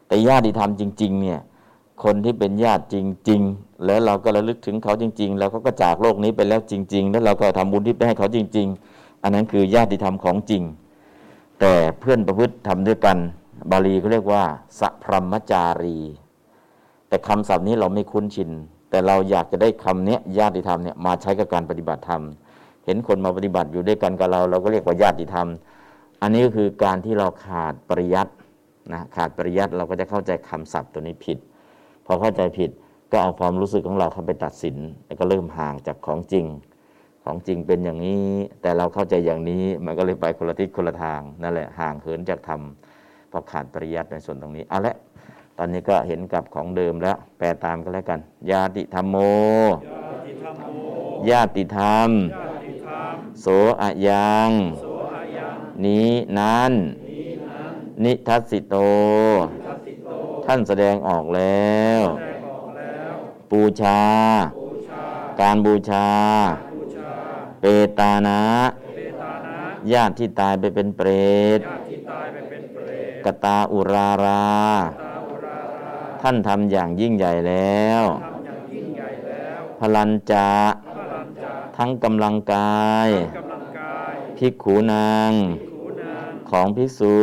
[0.07, 1.41] แต่ญาติธรรมจริง ๆ เนี่ย
[2.05, 2.97] คนที่เป็นญาติจ
[3.31, 10.63] ริง ๆ แล้วเราก็ระลึกถึงเขาจริง ๆ แล้วเขาก็จากโลกนี้ไปแล้วจริง ๆ แล้วเราก็ทำบุญที่ไปให้เขาจริง ๆ อันนั้นคือญาติธรรมของจริง
[11.65, 13.19] แต่เพื่อนประพฤติทำด้วยกัน
[13.71, 14.43] บาลีเขาเรียกว่า
[14.81, 15.99] สัพพรหมจารี
[17.09, 18.51] แต่คำศัพท์นี้เราไม่คุ้นชิน
[18.91, 22.23] แต่เราอยากจะได้คำนี้ญาติธรรมเนี่ยมาใช้กับการปฏิบัติธรรม
[22.85, 25.49] เห็นคนมาปฏิบัติอยู่ด้วยกันกับเรา เราก็เรียกว่าญาติธรรม
[26.23, 28.33] อันนี้ก็คือการที่เราขาดปริยัติ
[28.93, 31.39] นะขาดปริยัติเราก็จะเข้าใจคำศัพท์ตัวนี้ผิด
[32.07, 32.71] พอเข้าใจผิด
[33.13, 34.77] ก็เอาความรู้สึกของเราเข้าไปตัดสิน
[35.07, 36.47] แล้วก็เริ่มห่างจากของจริง
[37.25, 38.29] ของจริงเป็นอย่างนี้
[38.63, 42.61] แต่เราเข้าใจอย่างนี้ มันก็เลยไปคนละทิศคนละทางนั่นแหละห่างเหินจากธรรม
[43.29, 44.95] เพราะขาดปริยัติในส่วนตรงนี้เอาละ
[45.59, 48.21] ตอนนี้ก็เห็นกับของเดิมแล้ว แปลตามกันแล้วกัน
[48.51, 50.79] ญาติธรรมโม ญาติธรรมโม
[51.31, 53.47] ญาติธรรมญาติธรรมโส
[53.81, 54.51] อะยัง
[54.81, 56.73] โสอายังนี้นั้น
[57.09, 57.73] นี้นั้น
[58.05, 58.77] นิทัสสิโต
[59.67, 60.11] ทัสสิโต
[60.45, 61.71] ท่านแสดงออกแล้
[62.01, 63.15] วได้บอกแล้ว
[63.51, 64.01] บูชา
[64.59, 65.05] บูชา
[65.41, 66.72] การบูชาบูชา
[67.63, 67.69] เป
[67.99, 68.41] ตานะ
[68.95, 69.57] เปตานะ
[69.93, 71.09] ญาติที่ตายไปเป็นเปร
[71.59, 72.91] ตญาติที่ตายไปเป็นเปร
[73.25, 74.45] ตกตาอุรารา
[75.01, 80.49] ตาอุรารา ท่านทำอย่างยิ่งใหญ่แล้วทำอย่างยิ่งใหญ่แล้วพลันจะ
[80.87, 87.17] พระลันจาทั้งกำลังกายกำลังกาย ภิกขูนางขูนางของภิกษุ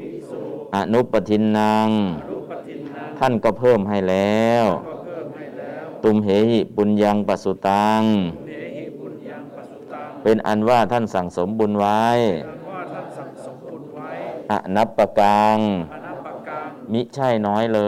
[0.00, 0.40] ภิกษุ
[0.74, 1.88] อนุปทินนาง
[2.30, 8.02] รูปทินนางท่านก็เพิ่มให้แล้วก็เพิ่มให้แล้ว ตุมเหหิปุญญังปสุตัง
[8.46, 12.04] เนหิบุญยังปสุตัง เป็นอันว่าท่านสั่งสมบุญไว้
[12.46, 14.10] ดังว่าท่านสั่งสมบุญไว้
[14.50, 15.58] อนับประกัง
[15.92, 17.80] อนัปปกังมิใช่น้อยเล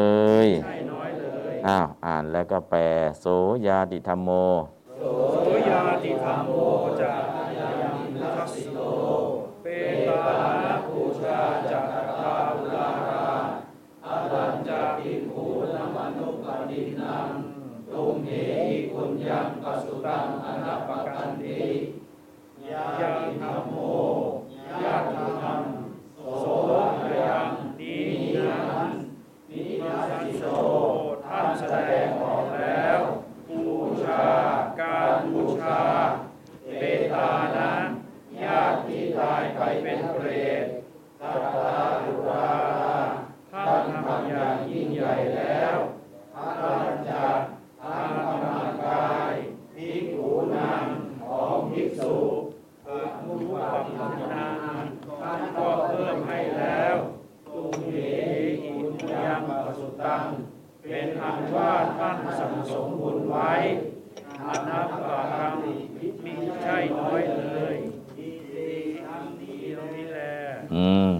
[0.45, 2.81] ยใช่น้อยเลยอ้าวอ่านแล้วก็แปล
[3.21, 3.25] โส
[3.67, 4.31] ยาติธรรมโม
[4.99, 6.51] โสยาติธรรมโม
[7.01, 7.15] จา
[7.59, 8.79] ยังทัสสิโต
[9.63, 9.67] เป
[10.09, 10.21] ตา
[10.65, 11.39] นะปูชา
[11.71, 11.85] จัก
[12.21, 13.27] ตาอุลารา
[14.07, 15.45] อรัญจาภิกขุ
[15.75, 17.29] นัมนุปดินัง
[17.93, 18.31] ตุมเห
[18.69, 21.63] หิคุญยังปสุตังอนัปปกันติ
[22.73, 23.75] ยาติธรรมโม
[24.85, 25.11] ยาติ
[25.43, 25.61] ธรรม
[26.17, 26.47] โส
[27.27, 27.49] ยัง
[27.81, 27.97] นิ
[28.37, 28.91] นั้น
[29.51, 30.47] นินัสสิโต
[31.25, 33.01] ท่านแสดงออกแล้ว
[33.49, 33.67] บู
[34.05, 34.25] ชา
[34.81, 35.81] การบูชา
[36.65, 36.83] เป
[37.13, 37.71] ตานะ
[38.43, 40.29] ญาติที่ตายไปเป็นเปร
[40.63, 40.65] ต
[41.21, 42.51] สัตตาอุรา
[43.53, 45.77] ท่านทำอย่างยิ่งใหญ่แล้ว
[46.35, 46.77] พระรา
[47.09, 47.27] ชา
[47.83, 49.33] ทางกำลังกาย
[49.75, 50.85] ภิกขุนาง
[51.23, 52.17] ของภิกษุ
[52.89, 52.91] อ
[53.27, 53.93] นุปปิ
[54.35, 54.55] นาง
[55.23, 56.97] ท่านก็เพิ่มให้แล้ว
[57.55, 57.97] ตุมเห
[58.63, 58.95] หิปุญ
[59.27, 60.25] ยังปสุตัง
[60.83, 63.53] เป็นอันว่าท่านสั่งสมบุญไว้
[64.45, 65.53] อนับปากัง
[66.25, 66.33] มิ
[66.63, 67.45] ใช่น้อยเล
[67.75, 67.77] ย
[69.07, 70.35] ทั้งนี้ตรงนี้แหละ
[70.75, 71.13] อืม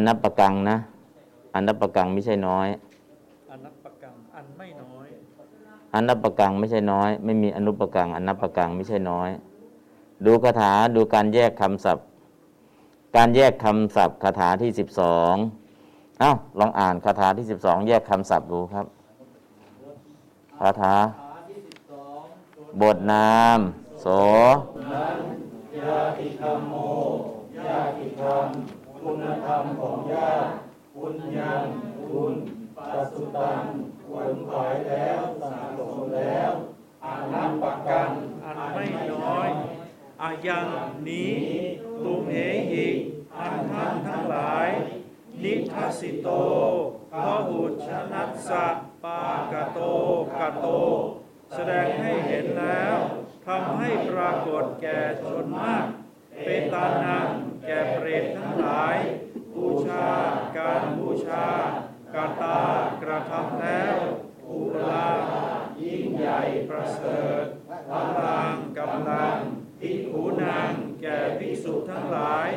[0.00, 0.76] อนับประกังนะ
[1.54, 2.68] อนับประกังไม่ใช่น้อย
[3.50, 5.06] อนับปากังอันไม่น้อย
[5.94, 9.28] อนับประกังไม่ใช่น้อย ไม่มีอนุปกังอนับประกังไม่ใช่น้อย
[10.26, 12.04] ดูคาถาดูการแยกคำศัพท์
[13.16, 15.34] การแยกคำศัพท์คาถาที่สิบสอง
[16.20, 18.86] เอ้าลองอ่านคาถาที่สิบสองแยกคำศัพท์ดูครับ
[20.58, 20.94] คาถา
[22.80, 23.60] บทนาม
[24.00, 24.06] โส
[25.78, 26.74] ญาติธรรมโม
[27.66, 28.46] ญาติธรรม
[29.02, 30.50] คุณธรรมของญาติ
[30.96, 31.62] บุญยัง
[32.10, 32.34] บุญ
[32.76, 33.62] ปัสสุตัง
[34.04, 36.50] ขวนขวายแล้วสะสมแล้ว
[37.04, 38.08] อานับประกัน
[38.44, 39.48] อันไม่น้อย
[40.22, 40.66] อายัง
[41.08, 41.38] นี้
[42.04, 42.32] ตุมเห
[42.70, 42.88] หิ
[43.38, 44.68] อันท่านทั้งหลาย
[45.42, 46.28] นิทัสิโต
[47.12, 48.66] พหุชนัสสะ
[49.04, 49.22] ปา
[49.52, 49.78] กะโต
[50.38, 50.66] กะโต
[51.54, 52.96] แสดงให้เห็นแล้ว
[53.46, 55.84] ทำให้ปรากฏแก่ชนมาก
[56.44, 57.28] เปตานัง
[57.70, 58.96] ก่เปรตทั้งหลาย
[59.56, 60.06] บูชา
[60.56, 61.44] การบูชา
[62.14, 62.58] กาตา
[63.02, 63.96] กระทำแล้ว
[64.48, 65.06] อุลา
[65.82, 67.44] ยิ่งใหญ่ประเสริฐ
[67.90, 67.92] พ
[68.26, 69.36] ลังกำลัง
[69.80, 70.70] ภิกขุนาง
[71.00, 72.48] แก่ภิกษุทั้งหลาย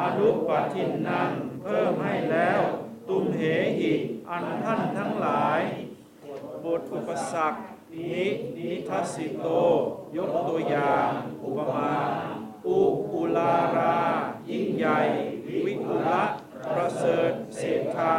[0.00, 1.30] อนุปทินนัง
[1.62, 2.60] เพิ่มให้แล้ว
[3.08, 3.40] ตุมเห
[3.78, 3.92] หิ
[4.28, 5.60] อันท่านทั้งหลาย
[6.64, 7.58] บทอุปสรรค
[7.92, 8.24] นิ
[8.56, 9.46] นิทัสสิโต
[10.16, 11.08] ยกตัวอย่าง
[11.44, 11.92] อุปมา
[12.66, 12.80] อุ
[13.12, 13.98] อุลารา
[14.50, 14.98] ยิ่งใหญ่
[15.64, 16.22] วิอุระ
[16.72, 18.12] ประเสริฐเศรษฐะ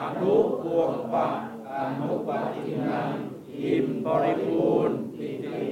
[0.00, 1.28] อนุบวงปะ
[1.76, 3.10] อนุปตินัง
[3.60, 5.68] อิ่มบริบูรณ์ปิติ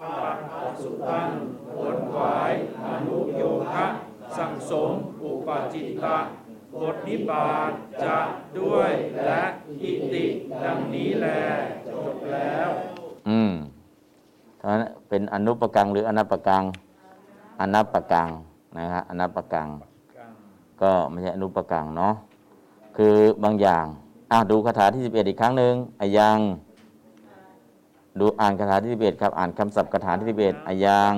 [0.00, 0.38] ปัส
[0.82, 1.30] สุตัง
[1.76, 2.52] ผลขวาย
[2.86, 3.42] อนุโย
[3.72, 3.86] คะ
[4.36, 4.92] สังสม
[5.22, 6.18] อุปจิตตะ
[6.80, 7.72] บทนิบาต
[8.04, 8.18] จะ
[8.58, 8.90] ด้วย
[9.24, 9.42] และ
[9.82, 10.24] อิติ
[10.64, 11.26] ดังนี้แล
[11.88, 12.70] จบแล้ว
[13.28, 13.52] อืม
[14.58, 16.64] เพราะนั้นเป็นอนุปกังหรืออนัปกัง
[17.62, 18.30] อนัปปกัง
[18.78, 19.68] นะฮะอนัปปกัง
[20.82, 22.14] ก็ไม่ใช่อนุปกังเนาะ
[22.96, 23.14] คือ
[23.44, 23.86] บางอย่าง
[24.30, 26.38] อะดูคาถาที่11อีกครั้งหนึ่งอายัง
[28.20, 31.14] ดูอ่านคาถาที่11ครับ อ่านคำศัพท์คาถาที่11อายัง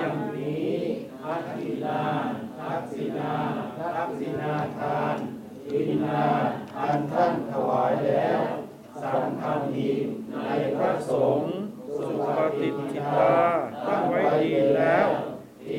[0.00, 0.74] อย่างนี้
[1.24, 2.00] ทักษิณา
[2.60, 3.32] ทักษิณา
[3.96, 5.16] ทักษิณาทาน
[5.70, 6.24] ทินนา
[6.78, 8.40] อันท่านถวายแล้ว
[9.02, 9.44] สังฆ
[9.74, 9.90] นี
[10.32, 11.52] ในพระสงฆ์
[11.96, 12.06] สุ
[12.36, 13.36] ปฏิทิตา
[13.86, 15.08] ตั้งไว้ดีแล้ว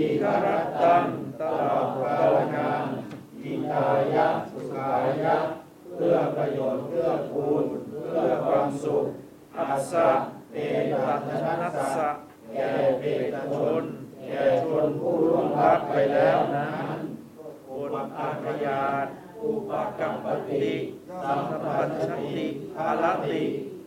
[0.02, 1.06] ทีฆรัตตัง
[1.40, 2.86] ตลอดกาลนาน
[3.42, 4.92] อิตายะสุขา
[5.24, 5.38] ยะ
[5.96, 7.64] เพื่อประโยชน์เพื่อคูณ
[8.10, 9.04] เพื่อความสุข
[9.58, 10.10] อัสะ
[10.52, 10.56] เต
[10.92, 11.30] ตัช
[11.62, 12.10] นัสสะ
[12.54, 12.70] แก่
[13.02, 13.84] เอกชน
[14.28, 17.00] แก่ชนผู้ล่วงลับไปแล้วนั้น
[17.68, 19.08] บทอาขยาต
[19.44, 20.76] อุปกัปปติ
[21.24, 22.46] สัมปัญชติ
[22.76, 23.42] ภาลติ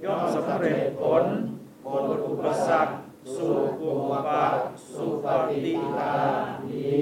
[0.04, 1.24] ย่อมสำเร็จผล
[1.84, 1.86] บ
[2.16, 3.48] ทอุปสรรค สุ
[3.80, 4.44] ปุปปะ
[4.92, 6.14] สุปฏิตา
[6.68, 6.94] ดี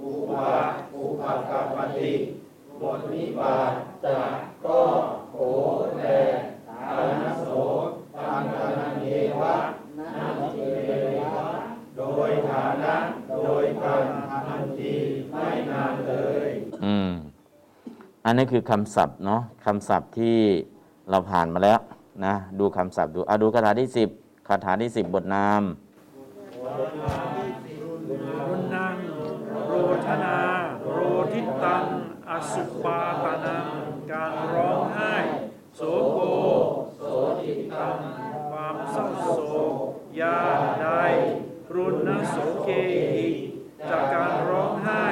[0.00, 0.56] อุปะ
[0.94, 2.12] อุปกัปปติ
[2.80, 3.72] บทนิบาต
[4.04, 4.32] จาก
[4.64, 4.80] ก็
[5.32, 5.36] โห
[5.96, 6.02] แล
[6.68, 7.46] ตานโส
[8.16, 9.04] ตังกนัน
[9.40, 9.56] วะ
[9.98, 10.58] นาเท
[11.22, 11.48] วะ
[11.96, 12.94] โดยฐานะ
[13.44, 14.04] โดยการ
[14.46, 14.94] ทันที
[15.30, 16.12] ไม่นานเล
[16.46, 16.48] ย
[16.84, 17.10] อืม
[18.24, 20.38] อันนี้คือคำศัพท์เนาะคำศัพท์ที่
[21.10, 21.78] เราผ่านมาแล้ว
[22.24, 25.62] นะ ดูคำศัพท์ดูเอาดูคาถาที่10 คาถาที่10บบทนาม
[28.48, 28.96] รุนัง
[29.66, 29.72] โร
[30.06, 30.38] ธนา
[30.92, 30.98] โร
[31.32, 31.84] ทิตัง
[32.30, 33.66] อสุปาตานัง
[34.10, 35.14] การร้องไห้
[35.76, 35.80] โส
[36.12, 36.18] โก
[36.96, 37.00] โส
[37.40, 37.98] ติตัง
[38.50, 39.40] ความเศร้าโศ
[39.72, 39.74] ก
[40.20, 40.40] ยา
[40.80, 40.86] ใด
[41.74, 42.68] รุณโสเก
[43.14, 43.28] หิ
[43.90, 45.06] จากการร้องไห้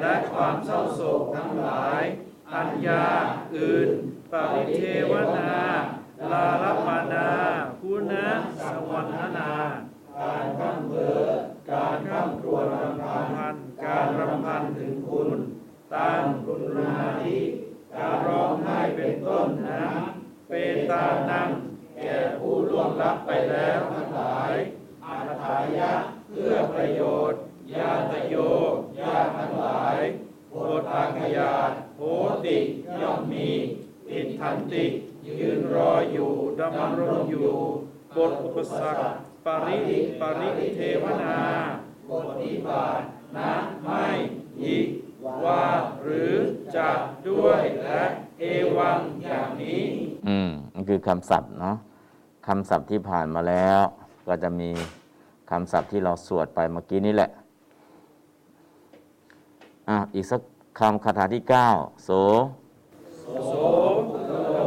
[0.00, 2.02] และความเศร้าโศกทั้งหลาย
[2.54, 3.04] อัญญา
[3.56, 3.88] อื่น
[4.32, 5.54] ปริเทวนา
[6.30, 7.28] ลาลปานา
[9.00, 9.52] รรณนา
[10.18, 11.26] การข้ามเบอ
[11.70, 13.18] การข้ามครวญรำพั
[13.52, 13.54] น
[13.84, 15.28] การรำพันถึงคุณ
[15.94, 17.38] ตามคุณนาทิ
[17.96, 20.02] การร้องไห้เป็นต้นนั้น
[20.48, 20.52] เป
[20.90, 21.48] ตานัง
[21.96, 24.52] แก่ผู้ล่วงลับไปแล้วทั้งหลาย
[25.04, 25.92] อาถายะ
[26.28, 27.40] เพื่อประโยชน์
[27.74, 28.34] ญาตโย
[29.00, 29.96] ญาทั้งหลาย
[30.48, 30.54] โพ
[30.88, 32.02] ธาคยาตโห
[32.46, 32.58] ติ
[33.00, 33.48] ย่อมมี
[34.08, 34.84] ติทันติ
[35.26, 37.50] ยืนรออยู่ดำรงอยู่
[38.16, 39.02] บทอุปสรรค
[39.46, 39.78] ปริ
[40.20, 41.36] ปริเทวนา
[42.08, 43.02] บทนิบาต
[43.36, 43.52] นะ
[43.84, 44.04] ไม่
[44.62, 44.78] ยิ
[45.44, 45.64] ว่า
[46.02, 46.32] หรือ
[46.76, 46.88] จะ
[47.28, 48.02] ด้วยและ
[48.40, 48.44] เอ
[48.76, 49.84] วังอย่างนี้
[50.28, 51.76] อืมมันคือคำศัพท์เนาะ
[52.46, 53.80] คำศัพท์ที่ผ่านมาแล้ว
[54.28, 54.70] ก็จะมี
[55.50, 57.30] คำศัพท์ที่เราสวดไปเมื่อกี้นี่แหละ
[59.88, 60.40] อะอีกสัก
[60.78, 61.42] คำคาถาที่
[61.72, 62.10] 9โส
[63.18, 63.52] โส
[64.54, 64.60] โล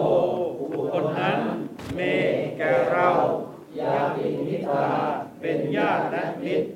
[0.72, 1.38] บุคคลนั้น
[1.95, 1.99] เม
[2.57, 3.07] แก่เรา
[3.80, 3.95] ญา
[4.74, 4.91] ตา
[5.41, 6.68] เป็นญาติและมิตร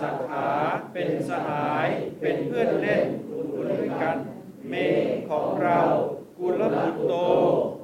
[0.00, 0.48] สักขา
[0.92, 1.88] เป็นสหาย
[2.20, 4.16] เป็นเพื่อนเล่นคุณด้วยกัน
[4.68, 4.74] เม
[5.30, 5.78] ของเรา
[6.38, 7.14] กุลบุตรโต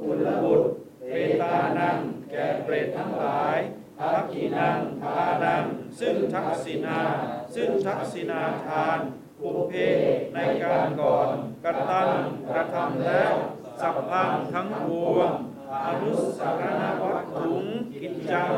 [0.01, 0.67] กุลบุตร
[1.09, 1.97] เปตานัง
[2.31, 3.57] แก่เปรตทั้งหลาย
[3.99, 5.63] ทักขินังทานัง
[6.01, 7.01] ซึ่งทักษินา
[7.55, 8.99] ซึ่งทักษินาทาน
[9.41, 9.73] ปุเพ
[10.35, 11.29] ในการก่อน
[11.65, 12.09] กระตั้ง
[12.49, 13.33] กระทำแล้ว
[13.81, 15.33] สัพพังทั้งปวง
[15.87, 18.53] อนุสารณวัตถุงกิจจัง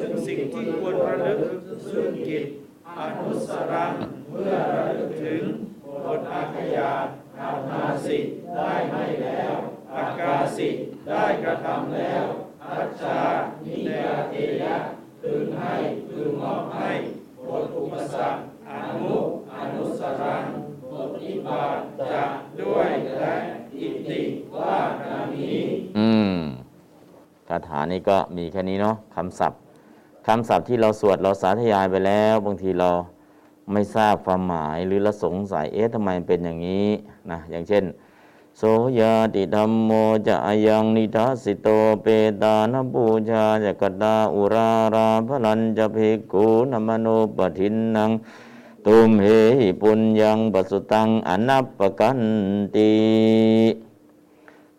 [0.00, 1.40] ซึ่งสิ่งที่ควรระลึก
[1.90, 2.44] ซึ่งกิจ
[2.98, 3.92] อนุสรัง
[4.30, 5.42] เมื่อระลึกถึง
[5.82, 6.92] โพอาขยา
[7.38, 8.18] อาทาสิ
[8.56, 9.54] ได้ให้แล้ว
[9.94, 10.68] อากาสิ
[11.08, 12.24] ได้กระทำแล้ว
[12.64, 13.20] ทัชชา
[13.64, 14.76] นิยาเทยะ
[15.22, 15.74] พึงให้
[16.10, 16.90] พึงมอบให้
[17.46, 19.14] บทอุปสรรคอนุ
[19.54, 20.44] อนุสรัง
[20.92, 21.78] บทอิบาต
[22.12, 22.24] จะ
[22.60, 23.34] ด้วยและ
[23.78, 24.20] อิติ
[24.56, 25.58] ว่าดังนี้
[25.98, 26.36] อืม
[27.48, 29.60] คาถานี้ก็มีแค่นี้เนาะคำศัพท์
[30.28, 32.90] คำศัพท์ที่เราสวดเราสาธยายไปแล้ว บางทีเรา
[33.72, 36.88] ไม่ทราบความหมายหรือเราสงสัยเอ๊ะทำไมเป็นอย่างนี้
[37.30, 37.84] นะอย่างเช่น
[38.58, 38.62] โส
[39.00, 39.90] ยาติธรรมโม
[40.26, 41.68] จะอายังนิทัสสิโต
[42.02, 42.06] เป
[42.42, 47.06] ตานปูชาจะกตาอุราราพลันจะภิกขุนมโน
[47.36, 48.10] ปทินนัง
[48.86, 49.26] ตุมเห
[49.58, 52.20] หิปุญญังปัสสุตังอนัปปกัน
[52.74, 52.90] ติ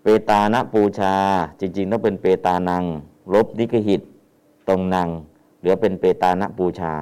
[0.01, 1.15] เปตานะปูชา
[1.59, 2.83] จริงๆต้องเป็นเปตานัง
[3.33, 4.01] ลบนิกหิต
[4.69, 5.09] ตรงนัง
[5.59, 6.93] เหลือเป็นเปตานะปูชา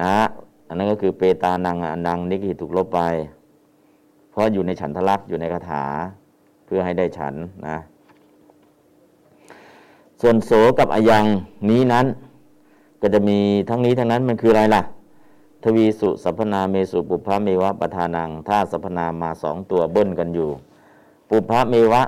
[0.00, 0.14] นะ
[0.66, 3.00] อันนั้นก็คือเปตานังอนังนิกิถูกลบไป
[4.30, 5.84] เพราะอยู่ในฉันทลักษณ์อยู่ในคาถา
[6.64, 7.34] เพื่อให้ได้ฉัน
[7.66, 7.76] นะ
[10.20, 11.24] ส่วนโสกับอยัง
[11.68, 12.06] นี้นั้น
[13.00, 13.38] ก็จะมี
[13.68, 14.82] ทั้งนี้ทั้งนั้นมันคืออะไรล่ะ
[15.62, 20.50] ทวีสุสัพพนาเมสุปุพพะเมวะปทานังถ้าสัพพนามาสองตัวเบิ้ลกันอยู่
[21.28, 22.02] ปุพพะเมวะ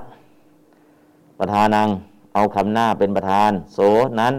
[1.39, 1.87] ประธานัง
[2.33, 3.79] เอาคำหน้าเป็นประธาน โส
[4.19, 4.33] นั้น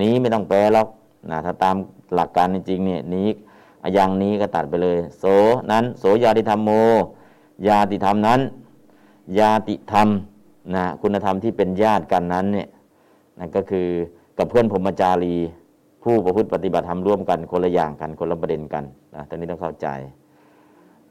[0.00, 0.88] นี้ไม่ต้องแปลหรอก
[1.30, 1.76] นะถ้าตาม
[2.14, 3.28] หลักการจริงเนี่ยนี้
[3.82, 5.24] อายังนี้ก็ตัดไปเลย โส
[5.72, 6.70] นั้นโสยาติธรรมโม
[7.68, 8.40] ยาติธรรมนั้น
[9.38, 10.08] ยาติธรรม
[10.74, 12.68] นะคุณธรรมที่เป็นญาติกันนั้นเนี่ย
[13.38, 13.88] นั่นก็คือ
[14.38, 15.36] กับเพื่อนพรมจารี
[16.02, 19.88] ผู้ประพฤติปฏิบัติธรรมร่วมกันคนละอย่างกันคนละประเด็นกันนะตรงนี้ต้องเข้าใจ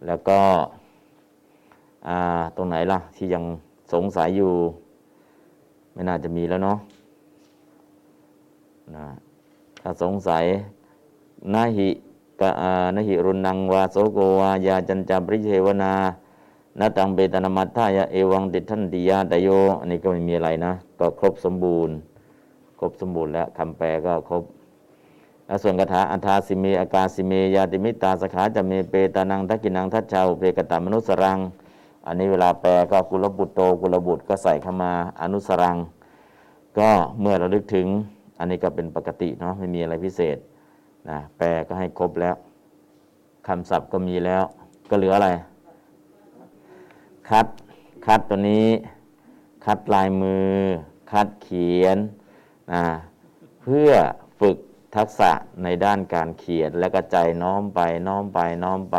[0.07, 0.39] แล้วก็
[2.55, 3.43] ตรงไหนล่ะที่ยัง
[3.93, 4.51] สงสัยอยู่
[5.93, 6.77] ไม่น่าจะมีแล้วเนาะ
[8.95, 9.07] นะ
[9.81, 10.43] ถ้าสงสัย
[11.53, 11.89] นาหิ
[12.41, 15.93] กะอ่านหิรุนังวาโสโกวายาจันจาปริเทวนา
[16.79, 19.47] นาตังเบตนามัตถายะเอวังติทันติยาตโย
[19.79, 21.95] อันนี้ก็ไม่มีอะไรนะ ก็ครบสมบูรณ์
[22.79, 24.43] ครบสมบูรณ์แล้วคำแปลก็ครบ
[25.45, 31.39] แล้วส่วนคาถาอันทาสิเมอากาสิเมยาติมิตาสขาจะเมเปตานังทักกินังทัชชาวเปกตามนุสรัง
[32.05, 34.91] อันนี้เวลาแปลก็กุลบุตรโตกุลบุตรก็ใส่เข้ามา
[35.21, 35.77] อนุสรัง
[36.77, 36.89] ก็
[37.19, 37.87] เมื่อเราลึกถึง
[38.41, 40.37] อันนี้ก็เป็นปกติเนาะไม่มีอะไรพิเศษ
[41.09, 42.35] นะแปลก็ให้ครบแล้ว
[43.47, 44.43] คำศัพท์ก็มีแล้ว
[44.89, 45.29] ก็เหลืออะไร
[47.29, 47.47] คัด
[48.05, 48.67] คัดตัวนี้
[49.65, 50.49] คัดลายมือ
[51.11, 51.97] คัดเขียน
[52.73, 52.83] นะ
[53.61, 53.91] เพื่อ
[54.39, 54.57] ฝึก
[54.95, 55.31] ทักษะ
[55.63, 58.97] ในด้านการเขียนและก็ใจายน้อมไปน้อมไปน้อมไป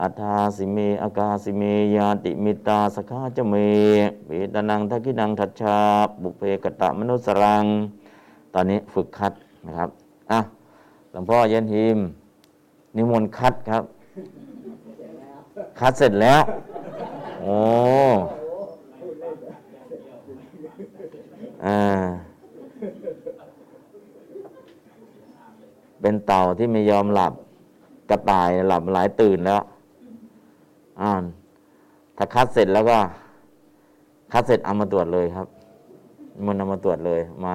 [0.00, 1.62] อัฏฐาสิเมอากาสิเม
[1.96, 3.54] ยาติมิตาสขาจเม
[4.26, 5.78] เวตนังทักินังทัชชา
[6.22, 7.64] บุเพกตะมนุสรัง
[8.54, 9.32] ตอนนี้ฝึกคัด
[9.66, 9.90] นะครับ
[10.30, 10.40] อะ
[11.12, 11.98] หลวงพ่อเย็นหิม
[12.96, 13.82] นิมนต์คัดครับ
[15.80, 16.42] คัดเสร็จแล้ว
[17.40, 17.56] โอ้
[21.64, 21.78] อ่า
[26.00, 27.32] เป็นเต่าที่ไม่ยอมหลับ
[28.10, 29.62] กระต่ายหลับหลายตื่นแล้ว
[31.00, 31.12] อ่า
[32.16, 32.98] ถ้าคัดเสร็จแล้วก็
[34.32, 35.46] คัดเสร็จเอามาตรวจเลยครับ
[36.46, 37.54] มันเอามาตรวจเลยมา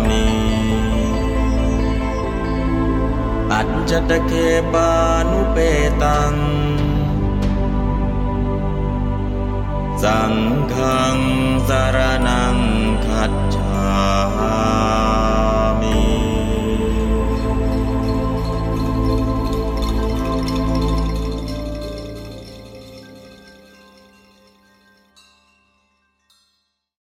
[3.89, 4.31] จตเค
[4.73, 4.91] ปา
[5.29, 5.57] นุเป
[6.03, 6.33] ตัง
[10.03, 10.33] สัง
[10.73, 10.75] ฆ
[11.67, 12.57] สารนัง
[13.05, 14.90] ขัดฉา